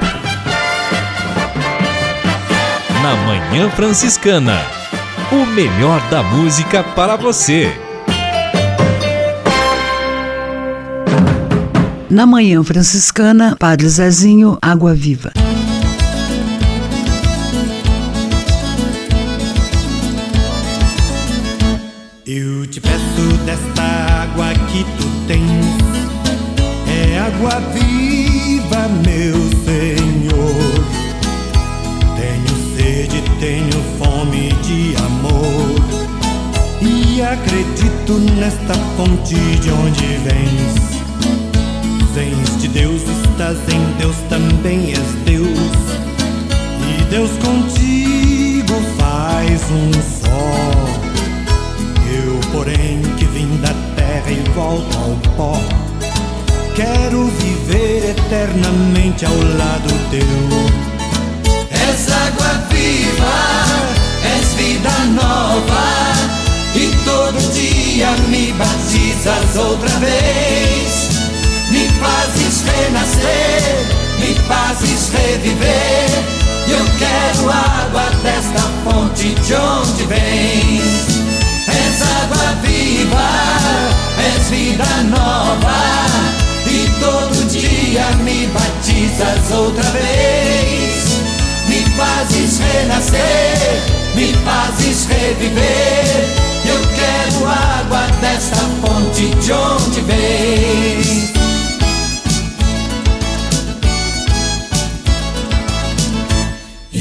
Na 3.02 3.16
Manhã 3.26 3.68
Franciscana, 3.70 4.62
o 5.32 5.44
melhor 5.46 6.00
da 6.08 6.22
música 6.22 6.84
para 6.84 7.16
você. 7.16 7.76
Na 12.12 12.26
Manhã 12.26 12.62
Franciscana, 12.62 13.56
Padre 13.58 13.88
Zezinho, 13.88 14.58
Água 14.60 14.92
Viva. 14.92 15.32
Eu 22.26 22.66
te 22.66 22.82
peço 22.82 23.38
desta 23.46 23.82
água 24.24 24.52
que 24.70 24.84
tu 24.98 25.08
tens, 25.26 25.66
é 26.86 27.18
água 27.18 27.58
viva, 27.72 28.88
meu 29.06 29.34
Senhor. 29.64 30.84
Tenho 32.18 32.76
sede, 32.76 33.22
tenho 33.40 33.82
fome 33.96 34.52
de 34.62 34.94
amor, 35.02 35.80
e 36.82 37.22
acredito 37.22 38.18
nesta 38.38 38.74
fonte 38.98 39.34
de 39.34 39.70
onde 39.70 40.04
vens. 40.18 41.01
Vens 42.14 42.60
de 42.60 42.68
Deus, 42.68 43.00
estás 43.24 43.56
em 43.72 43.82
Deus, 43.98 44.14
também 44.28 44.90
és 44.90 45.14
Deus, 45.24 45.48
e 46.86 47.04
Deus 47.04 47.30
contigo 47.38 48.74
faz 48.98 49.62
um 49.70 49.90
só. 50.20 50.50
Eu, 52.12 52.38
porém, 52.52 53.00
que 53.16 53.24
vim 53.24 53.56
da 53.62 53.72
terra 53.96 54.30
e 54.30 54.46
volto 54.50 54.94
ao 54.98 55.16
pó, 55.36 55.58
quero 56.74 57.28
viver 57.28 58.10
eternamente 58.10 59.24
ao 59.24 59.34
lado 59.34 59.88
teu. 60.10 60.20
És 61.70 62.10
água 62.10 62.62
viva, 62.68 63.40
és 64.36 64.52
vida 64.52 64.90
nova, 65.14 66.12
e 66.74 66.90
todo 67.06 67.52
dia 67.54 68.10
me 68.28 68.52
batizas 68.52 69.56
outra 69.56 69.98
vez. 69.98 70.51
Renascer, 72.92 73.86
me 74.18 74.34
fazes 74.46 75.08
reviver. 75.08 76.10
Eu 76.68 76.84
quero 76.98 77.50
água 77.50 78.02
desta 78.22 78.68
fonte 78.84 79.30
de 79.30 79.54
onde 79.54 80.04
vens. 80.04 81.06
És 81.68 82.02
água 82.02 82.54
viva, 82.60 83.30
és 84.18 84.50
vida 84.50 84.84
nova, 85.04 85.72
e 86.66 86.90
todo 87.00 87.48
dia 87.48 88.10
me 88.24 88.46
batizas 88.48 89.50
outra 89.56 89.88
vez. 89.92 91.22
Me 91.68 91.82
fazes 91.96 92.58
renascer, 92.58 93.82
me 94.14 94.34
fazes 94.44 95.06
reviver. 95.06 96.28
Eu 96.66 96.78
quero 96.94 97.46
água 97.48 98.06
desta 98.20 98.56
fonte 98.82 99.30
de 99.36 99.52
onde 99.52 100.00
vens. 100.02 101.41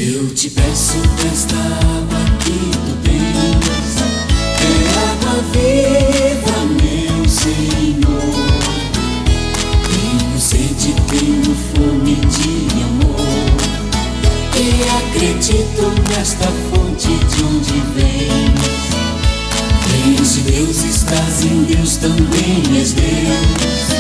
Eu 0.03 0.33
te 0.33 0.49
peço 0.49 0.97
desta 1.21 1.55
água 1.55 2.17
que 2.39 2.71
tu 2.71 2.97
tens, 3.03 3.97
é 4.57 4.69
água 4.97 5.35
viva, 5.51 6.57
meu 6.65 7.29
Senhor. 7.29 8.49
Tenho 9.85 10.39
sede, 10.39 10.95
tenho 11.07 11.55
fome 11.75 12.15
de 12.15 12.81
amor, 12.81 13.29
e 14.55 14.59
acredito 14.89 15.83
nesta 16.09 16.47
fonte 16.71 17.09
de 17.09 17.43
onde 17.43 17.77
vens. 17.93 18.61
Vens 19.85 20.33
de 20.33 20.41
Deus, 20.51 20.83
estás 20.83 21.43
em 21.43 21.63
Deus, 21.65 21.97
também 21.97 22.63
és 22.75 22.93
Deus, 22.93 23.91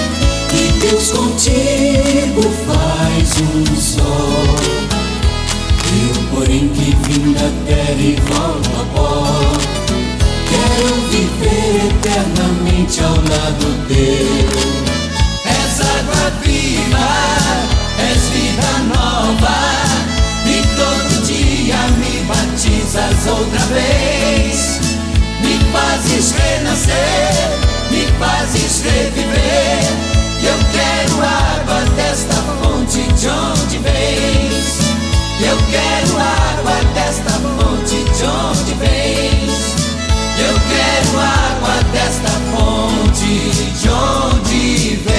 e 0.51 0.79
Deus 0.79 1.11
contigo 1.11 2.41
faz 2.65 3.35
um 3.39 3.75
só. 3.79 4.80
Porém, 6.41 6.67
que 6.69 6.95
vim 7.05 7.33
da 7.33 7.51
terra 7.67 8.01
e 8.01 8.15
volto 8.21 8.69
a 8.81 8.85
pó, 8.95 9.53
quero 10.49 10.95
viver 11.11 11.85
eternamente 11.85 12.99
ao 13.03 13.11
lado 13.11 13.67
teu. 13.87 14.49
És 15.45 15.79
água 15.79 16.31
viva, 16.41 17.09
és 17.99 18.21
vida 18.33 18.71
nova, 18.89 19.55
e 20.47 20.65
todo 20.75 21.25
dia 21.27 21.77
me 21.99 22.23
batizas 22.25 23.27
outra 23.27 23.63
vez. 23.67 24.79
Me 25.41 25.59
fazes 25.71 26.31
renascer, 26.31 27.51
me 27.91 28.07
fazes 28.17 28.81
reviver. 28.81 29.83
Eu 30.41 30.57
quero 30.71 31.21
água 31.21 31.81
desta 31.95 32.33
fonte 32.63 33.03
de 33.13 33.27
onde 33.29 33.77
vens. 33.77 34.60
Eu 35.43 35.57
quero 35.71 36.19
água 36.19 36.83
desta 36.93 37.31
fonte 37.31 38.03
de 38.03 38.23
onde 38.25 38.73
vens. 38.75 39.75
Eu 40.37 40.53
quero 40.69 41.19
água 41.19 41.81
desta 41.91 42.29
fonte 42.51 43.33
de 43.79 43.89
onde 43.89 44.97
vens. 44.97 45.11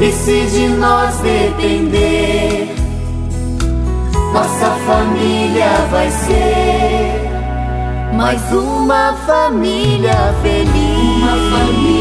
E 0.00 0.12
se 0.12 0.46
de 0.52 0.68
nós 0.68 1.16
depender, 1.16 2.72
nossa 4.32 4.70
família 4.86 5.88
vai 5.90 6.08
ser 6.08 7.28
mais 8.18 8.40
uma 8.52 9.14
família 9.26 10.34
feliz. 10.42 11.22
Uma 11.22 11.58
família. 11.58 11.97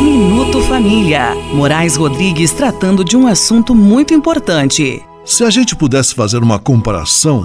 Minuto 0.00 0.62
Família. 0.62 1.34
Moraes 1.52 1.96
Rodrigues 1.96 2.52
tratando 2.52 3.04
de 3.04 3.16
um 3.16 3.26
assunto 3.26 3.74
muito 3.74 4.14
importante. 4.14 5.02
Se 5.24 5.42
a 5.42 5.50
gente 5.50 5.74
pudesse 5.74 6.14
fazer 6.14 6.38
uma 6.38 6.58
comparação, 6.58 7.44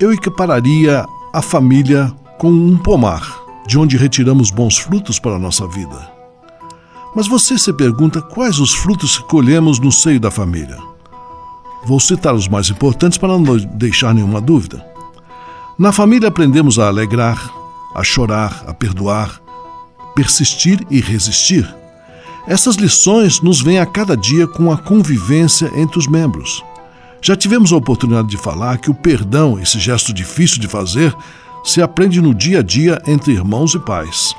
eu 0.00 0.12
equipararia 0.12 1.06
a 1.32 1.40
família 1.40 2.12
com 2.38 2.50
um 2.50 2.76
pomar, 2.76 3.40
de 3.68 3.78
onde 3.78 3.96
retiramos 3.96 4.50
bons 4.50 4.76
frutos 4.76 5.20
para 5.20 5.36
a 5.36 5.38
nossa 5.38 5.64
vida. 5.68 6.10
Mas 7.14 7.28
você 7.28 7.56
se 7.56 7.72
pergunta 7.72 8.20
quais 8.20 8.58
os 8.58 8.74
frutos 8.74 9.18
que 9.18 9.24
colhemos 9.24 9.78
no 9.78 9.92
seio 9.92 10.18
da 10.18 10.30
família. 10.30 10.78
Vou 11.86 12.00
citar 12.00 12.34
os 12.34 12.48
mais 12.48 12.68
importantes 12.68 13.16
para 13.16 13.38
não 13.38 13.56
deixar 13.56 14.12
nenhuma 14.12 14.40
dúvida. 14.40 14.84
Na 15.78 15.92
família 15.92 16.28
aprendemos 16.28 16.80
a 16.80 16.88
alegrar, 16.88 17.48
a 17.94 18.02
chorar, 18.02 18.64
a 18.66 18.74
perdoar, 18.74 19.43
persistir 20.14 20.80
e 20.90 21.00
resistir. 21.00 21.68
Essas 22.46 22.76
lições 22.76 23.40
nos 23.40 23.60
vêm 23.60 23.78
a 23.78 23.86
cada 23.86 24.16
dia 24.16 24.46
com 24.46 24.70
a 24.70 24.76
convivência 24.76 25.70
entre 25.74 25.98
os 25.98 26.06
membros. 26.06 26.62
Já 27.22 27.34
tivemos 27.34 27.72
a 27.72 27.76
oportunidade 27.76 28.28
de 28.28 28.36
falar 28.36 28.78
que 28.78 28.90
o 28.90 28.94
perdão, 28.94 29.58
esse 29.58 29.78
gesto 29.78 30.12
difícil 30.12 30.60
de 30.60 30.68
fazer, 30.68 31.14
se 31.64 31.80
aprende 31.80 32.20
no 32.20 32.34
dia 32.34 32.58
a 32.58 32.62
dia 32.62 33.00
entre 33.06 33.32
irmãos 33.32 33.74
e 33.74 33.78
pais. 33.78 34.34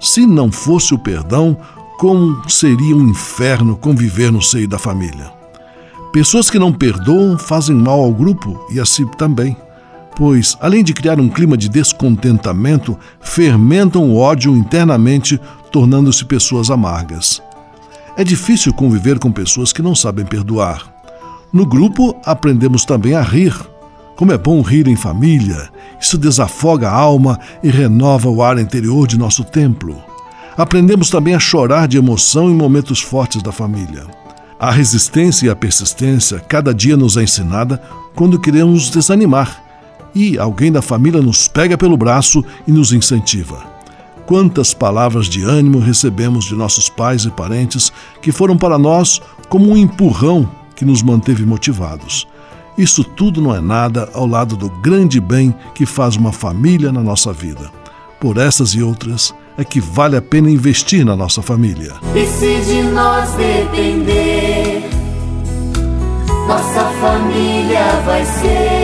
Se 0.00 0.24
não 0.24 0.52
fosse 0.52 0.94
o 0.94 0.98
perdão, 0.98 1.56
como 1.98 2.48
seria 2.48 2.96
um 2.96 3.08
inferno 3.08 3.76
conviver 3.76 4.30
no 4.30 4.40
seio 4.40 4.68
da 4.68 4.78
família? 4.78 5.32
Pessoas 6.12 6.48
que 6.48 6.60
não 6.60 6.72
perdoam 6.72 7.36
fazem 7.36 7.74
mal 7.74 7.98
ao 7.98 8.12
grupo 8.12 8.64
e 8.70 8.78
a 8.78 8.86
si 8.86 9.04
também 9.18 9.56
pois, 10.16 10.56
além 10.60 10.84
de 10.84 10.94
criar 10.94 11.18
um 11.20 11.28
clima 11.28 11.56
de 11.56 11.68
descontentamento, 11.68 12.96
fermentam 13.20 14.08
o 14.10 14.16
ódio 14.16 14.56
internamente, 14.56 15.40
tornando-se 15.72 16.24
pessoas 16.24 16.70
amargas. 16.70 17.42
É 18.16 18.22
difícil 18.22 18.72
conviver 18.72 19.18
com 19.18 19.32
pessoas 19.32 19.72
que 19.72 19.82
não 19.82 19.94
sabem 19.94 20.24
perdoar. 20.24 20.92
No 21.52 21.66
grupo, 21.66 22.16
aprendemos 22.24 22.84
também 22.84 23.14
a 23.14 23.22
rir. 23.22 23.54
Como 24.16 24.32
é 24.32 24.38
bom 24.38 24.62
rir 24.62 24.86
em 24.86 24.94
família, 24.94 25.68
isso 26.00 26.16
desafoga 26.16 26.88
a 26.88 26.94
alma 26.94 27.40
e 27.62 27.68
renova 27.68 28.28
o 28.28 28.42
ar 28.42 28.58
interior 28.58 29.08
de 29.08 29.18
nosso 29.18 29.42
templo. 29.42 30.00
Aprendemos 30.56 31.10
também 31.10 31.34
a 31.34 31.40
chorar 31.40 31.88
de 31.88 31.98
emoção 31.98 32.48
em 32.48 32.54
momentos 32.54 33.00
fortes 33.00 33.42
da 33.42 33.50
família. 33.50 34.06
A 34.60 34.70
resistência 34.70 35.46
e 35.46 35.50
a 35.50 35.56
persistência 35.56 36.38
cada 36.38 36.72
dia 36.72 36.96
nos 36.96 37.16
é 37.16 37.24
ensinada 37.24 37.82
quando 38.14 38.38
queremos 38.38 38.88
desanimar 38.88 39.63
e 40.14 40.38
alguém 40.38 40.70
da 40.70 40.80
família 40.80 41.20
nos 41.20 41.48
pega 41.48 41.76
pelo 41.76 41.96
braço 41.96 42.44
e 42.66 42.72
nos 42.72 42.92
incentiva. 42.92 43.74
Quantas 44.26 44.72
palavras 44.72 45.26
de 45.26 45.42
ânimo 45.42 45.78
recebemos 45.78 46.46
de 46.46 46.54
nossos 46.54 46.88
pais 46.88 47.24
e 47.24 47.30
parentes 47.30 47.92
que 48.22 48.32
foram 48.32 48.56
para 48.56 48.78
nós 48.78 49.20
como 49.48 49.70
um 49.70 49.76
empurrão 49.76 50.48
que 50.74 50.84
nos 50.84 51.02
manteve 51.02 51.44
motivados. 51.44 52.26
Isso 52.76 53.04
tudo 53.04 53.40
não 53.40 53.54
é 53.54 53.60
nada 53.60 54.08
ao 54.14 54.26
lado 54.26 54.56
do 54.56 54.68
grande 54.68 55.20
bem 55.20 55.54
que 55.74 55.86
faz 55.86 56.16
uma 56.16 56.32
família 56.32 56.90
na 56.90 57.00
nossa 57.00 57.32
vida. 57.32 57.70
Por 58.18 58.38
essas 58.38 58.70
e 58.70 58.82
outras, 58.82 59.34
é 59.56 59.64
que 59.64 59.80
vale 59.80 60.16
a 60.16 60.22
pena 60.22 60.50
investir 60.50 61.04
na 61.04 61.14
nossa 61.14 61.42
família. 61.42 61.92
E 62.14 62.26
se 62.26 62.60
de 62.64 62.82
nós 62.82 63.30
depender, 63.34 64.88
nossa 66.48 66.84
família 67.00 68.00
vai 68.04 68.24
ser 68.24 68.83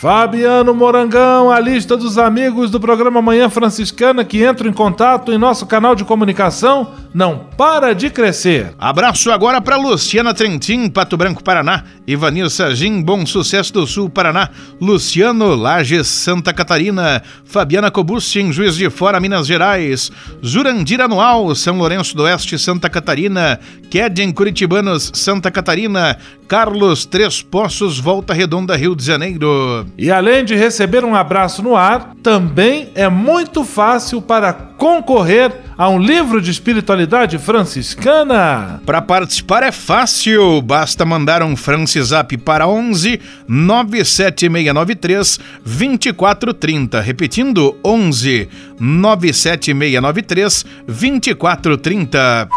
Fabiano 0.00 0.72
Morangão, 0.72 1.50
a 1.50 1.60
lista 1.60 1.94
dos 1.94 2.16
amigos 2.16 2.70
do 2.70 2.80
programa 2.80 3.20
Manhã 3.20 3.50
Franciscana 3.50 4.24
que 4.24 4.42
entram 4.42 4.70
em 4.70 4.72
contato 4.72 5.30
em 5.30 5.36
nosso 5.36 5.66
canal 5.66 5.94
de 5.94 6.06
comunicação 6.06 6.94
não 7.12 7.48
para 7.54 7.92
de 7.92 8.08
crescer. 8.08 8.72
Abraço 8.78 9.30
agora 9.30 9.60
para 9.60 9.76
Luciana 9.76 10.32
Trentin, 10.32 10.88
Pato 10.88 11.18
Branco, 11.18 11.44
Paraná, 11.44 11.84
Ivanir 12.06 12.48
Sagim, 12.48 13.02
Bom 13.02 13.26
Sucesso 13.26 13.74
do 13.74 13.86
Sul, 13.86 14.08
Paraná, 14.08 14.48
Luciano 14.80 15.54
Lages, 15.54 16.06
Santa 16.06 16.54
Catarina, 16.54 17.22
Fabiana 17.44 17.90
Cobucci, 17.90 18.40
em 18.40 18.50
Juiz 18.50 18.76
de 18.76 18.88
Fora, 18.88 19.20
Minas 19.20 19.46
Gerais, 19.46 20.10
Jurandir 20.40 21.02
Anual, 21.02 21.54
São 21.54 21.76
Lourenço 21.76 22.16
do 22.16 22.22
Oeste, 22.22 22.58
Santa 22.58 22.88
Catarina, 22.88 23.60
Kedem 23.90 24.32
Curitibanos, 24.32 25.10
Santa 25.12 25.50
Catarina, 25.50 26.16
Carlos 26.46 27.04
Três 27.04 27.42
Poços, 27.42 27.98
Volta 27.98 28.32
Redonda, 28.32 28.76
Rio 28.76 28.94
de 28.94 29.04
Janeiro. 29.04 29.86
E 29.96 30.10
além 30.10 30.44
de 30.44 30.54
receber 30.54 31.04
um 31.04 31.14
abraço 31.14 31.62
no 31.62 31.76
ar, 31.76 32.14
também 32.22 32.90
é 32.94 33.08
muito 33.08 33.64
fácil 33.64 34.22
para 34.22 34.52
concorrer 34.52 35.52
a 35.76 35.88
um 35.88 35.98
livro 35.98 36.40
de 36.40 36.50
espiritualidade 36.50 37.38
franciscana. 37.38 38.80
Para 38.84 39.00
participar 39.02 39.62
é 39.62 39.72
fácil, 39.72 40.60
basta 40.62 41.04
mandar 41.04 41.42
um 41.42 41.56
Francisap 41.56 42.36
para 42.38 42.66
11 42.66 43.20
97693 43.46 45.38
2430. 45.64 47.00
Repetindo, 47.00 47.76
11 47.84 48.48
97693 48.78 50.64
2430. 50.86 52.48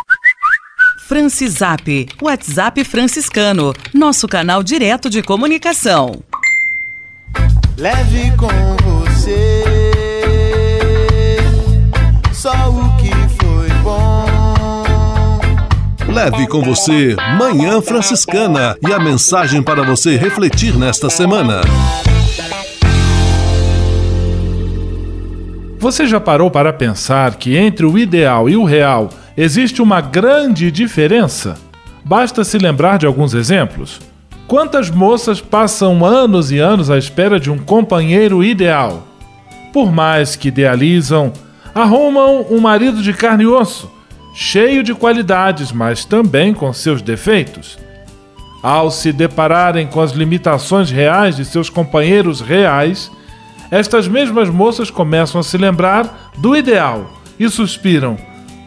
Francisap, 1.07 2.07
WhatsApp 2.21 2.84
franciscano, 2.84 3.73
nosso 3.93 4.27
canal 4.27 4.63
direto 4.63 5.09
de 5.09 5.21
comunicação. 5.21 6.23
Leve 7.77 8.31
com 8.38 8.47
você 8.84 9.84
só 12.43 12.51
o 12.69 12.97
que 12.97 13.09
foi 13.41 13.69
bom. 13.84 15.39
Leve 16.11 16.45
com 16.47 16.61
você 16.61 17.15
Manhã 17.38 17.81
Franciscana 17.81 18.75
e 18.86 18.91
a 18.91 18.99
mensagem 18.99 19.63
para 19.63 19.81
você 19.81 20.17
refletir 20.17 20.77
nesta 20.77 21.09
semana. 21.09 21.61
Você 25.79 26.05
já 26.05 26.19
parou 26.19 26.51
para 26.51 26.73
pensar 26.73 27.36
que 27.36 27.55
entre 27.55 27.86
o 27.86 27.97
ideal 27.97 28.49
e 28.49 28.57
o 28.57 28.65
real 28.65 29.09
existe 29.38 29.81
uma 29.81 30.01
grande 30.01 30.69
diferença? 30.69 31.55
Basta 32.03 32.43
se 32.43 32.57
lembrar 32.57 32.97
de 32.97 33.05
alguns 33.05 33.34
exemplos. 33.34 34.01
Quantas 34.47 34.89
moças 34.89 35.39
passam 35.39 36.05
anos 36.05 36.51
e 36.51 36.59
anos 36.59 36.89
à 36.91 36.97
espera 36.97 37.39
de 37.39 37.49
um 37.49 37.57
companheiro 37.57 38.43
ideal? 38.43 39.07
Por 39.71 39.91
mais 39.91 40.35
que 40.35 40.49
idealizam, 40.49 41.31
arrumam 41.73 42.45
um 42.49 42.59
marido 42.59 43.01
de 43.01 43.13
carne 43.13 43.45
e 43.45 43.47
osso, 43.47 43.89
cheio 44.35 44.83
de 44.83 44.93
qualidades, 44.93 45.71
mas 45.71 46.05
também 46.05 46.53
com 46.53 46.71
seus 46.73 47.01
defeitos. 47.01 47.79
Ao 48.61 48.91
se 48.91 49.11
depararem 49.11 49.87
com 49.87 50.01
as 50.01 50.11
limitações 50.11 50.91
reais 50.91 51.35
de 51.37 51.45
seus 51.45 51.69
companheiros 51.69 52.39
reais, 52.39 53.09
estas 53.71 54.07
mesmas 54.07 54.49
moças 54.49 54.91
começam 54.91 55.39
a 55.41 55.43
se 55.43 55.57
lembrar 55.57 56.31
do 56.37 56.55
ideal 56.55 57.09
e 57.39 57.49
suspiram: 57.49 58.17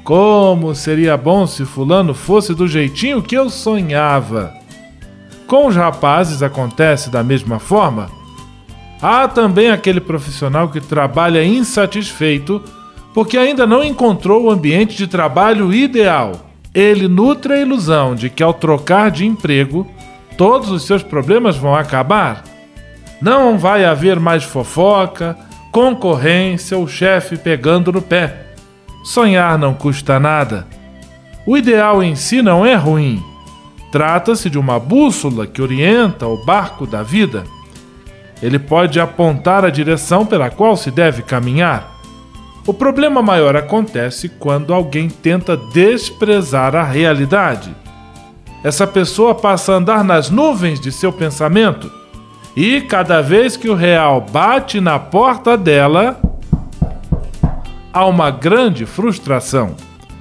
Como 0.02 0.74
seria 0.74 1.16
bom 1.16 1.46
se 1.46 1.64
Fulano 1.64 2.12
fosse 2.12 2.54
do 2.54 2.66
jeitinho 2.66 3.22
que 3.22 3.36
eu 3.36 3.48
sonhava! 3.48 4.65
Com 5.46 5.66
os 5.66 5.76
rapazes 5.76 6.42
acontece 6.42 7.08
da 7.08 7.22
mesma 7.22 7.58
forma. 7.60 8.10
Há 9.00 9.28
também 9.28 9.70
aquele 9.70 10.00
profissional 10.00 10.68
que 10.68 10.80
trabalha 10.80 11.44
insatisfeito 11.44 12.62
porque 13.14 13.38
ainda 13.38 13.66
não 13.66 13.84
encontrou 13.84 14.44
o 14.44 14.50
ambiente 14.50 14.96
de 14.96 15.06
trabalho 15.06 15.72
ideal. 15.72 16.32
Ele 16.74 17.06
nutre 17.06 17.54
a 17.54 17.60
ilusão 17.60 18.14
de 18.14 18.28
que 18.28 18.42
ao 18.42 18.52
trocar 18.52 19.10
de 19.10 19.24
emprego, 19.24 19.86
todos 20.36 20.70
os 20.70 20.84
seus 20.84 21.02
problemas 21.02 21.56
vão 21.56 21.74
acabar. 21.74 22.44
Não 23.22 23.56
vai 23.56 23.84
haver 23.84 24.18
mais 24.18 24.42
fofoca, 24.42 25.36
concorrência 25.70 26.76
ou 26.76 26.88
chefe 26.88 27.36
pegando 27.36 27.92
no 27.92 28.02
pé. 28.02 28.48
Sonhar 29.04 29.56
não 29.56 29.72
custa 29.72 30.18
nada. 30.18 30.66
O 31.46 31.56
ideal 31.56 32.02
em 32.02 32.16
si 32.16 32.42
não 32.42 32.66
é 32.66 32.74
ruim 32.74 33.22
Trata-se 33.90 34.50
de 34.50 34.58
uma 34.58 34.78
bússola 34.78 35.46
que 35.46 35.62
orienta 35.62 36.26
o 36.26 36.44
barco 36.44 36.86
da 36.86 37.02
vida. 37.02 37.44
Ele 38.42 38.58
pode 38.58 39.00
apontar 39.00 39.64
a 39.64 39.70
direção 39.70 40.26
pela 40.26 40.50
qual 40.50 40.76
se 40.76 40.90
deve 40.90 41.22
caminhar. 41.22 41.94
O 42.66 42.74
problema 42.74 43.22
maior 43.22 43.56
acontece 43.56 44.28
quando 44.28 44.74
alguém 44.74 45.08
tenta 45.08 45.56
desprezar 45.56 46.74
a 46.74 46.82
realidade. 46.82 47.74
Essa 48.64 48.86
pessoa 48.86 49.34
passa 49.34 49.72
a 49.72 49.76
andar 49.76 50.02
nas 50.02 50.28
nuvens 50.28 50.80
de 50.80 50.90
seu 50.90 51.12
pensamento 51.12 51.90
e, 52.56 52.80
cada 52.80 53.22
vez 53.22 53.56
que 53.56 53.68
o 53.68 53.74
real 53.74 54.20
bate 54.20 54.80
na 54.80 54.98
porta 54.98 55.56
dela, 55.56 56.20
há 57.92 58.04
uma 58.04 58.30
grande 58.30 58.84
frustração. 58.84 59.76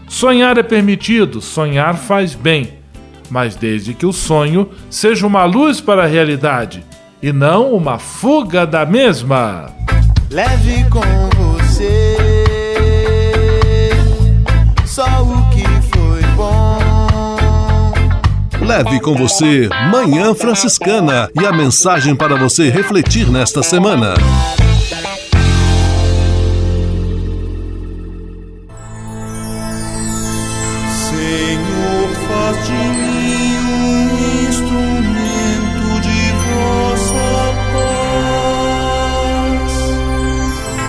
Sonhar 0.08 0.58
é 0.58 0.64
permitido, 0.64 1.42
sonhar 1.42 1.96
faz 1.98 2.36
bem 2.36 2.85
mas 3.30 3.56
desde 3.56 3.94
que 3.94 4.06
o 4.06 4.14
sonho 4.14 4.70
seja 4.90 5.26
uma 5.26 5.46
luz 5.46 5.82
para 5.82 6.04
a 6.04 6.08
realidade 6.08 6.84
e 7.22 7.32
não 7.32 7.74
uma 7.74 7.98
fuga 7.98 8.66
da 8.66 8.86
mesma. 8.86 9.74
Leve 10.30 10.86
com 10.90 11.02
você 11.38 12.36
só 14.86 15.04
o 15.24 15.50
que 15.50 15.64
foi 15.96 16.22
bom. 16.38 16.78
Leve 18.66 19.02
com 19.02 19.14
você 19.14 19.68
Manhã 19.92 20.34
Franciscana 20.34 21.30
e 21.40 21.46
a 21.46 21.52
mensagem 21.52 22.16
para 22.16 22.38
você 22.38 22.70
refletir 22.70 23.30
nesta 23.30 23.62
semana. 23.62 24.14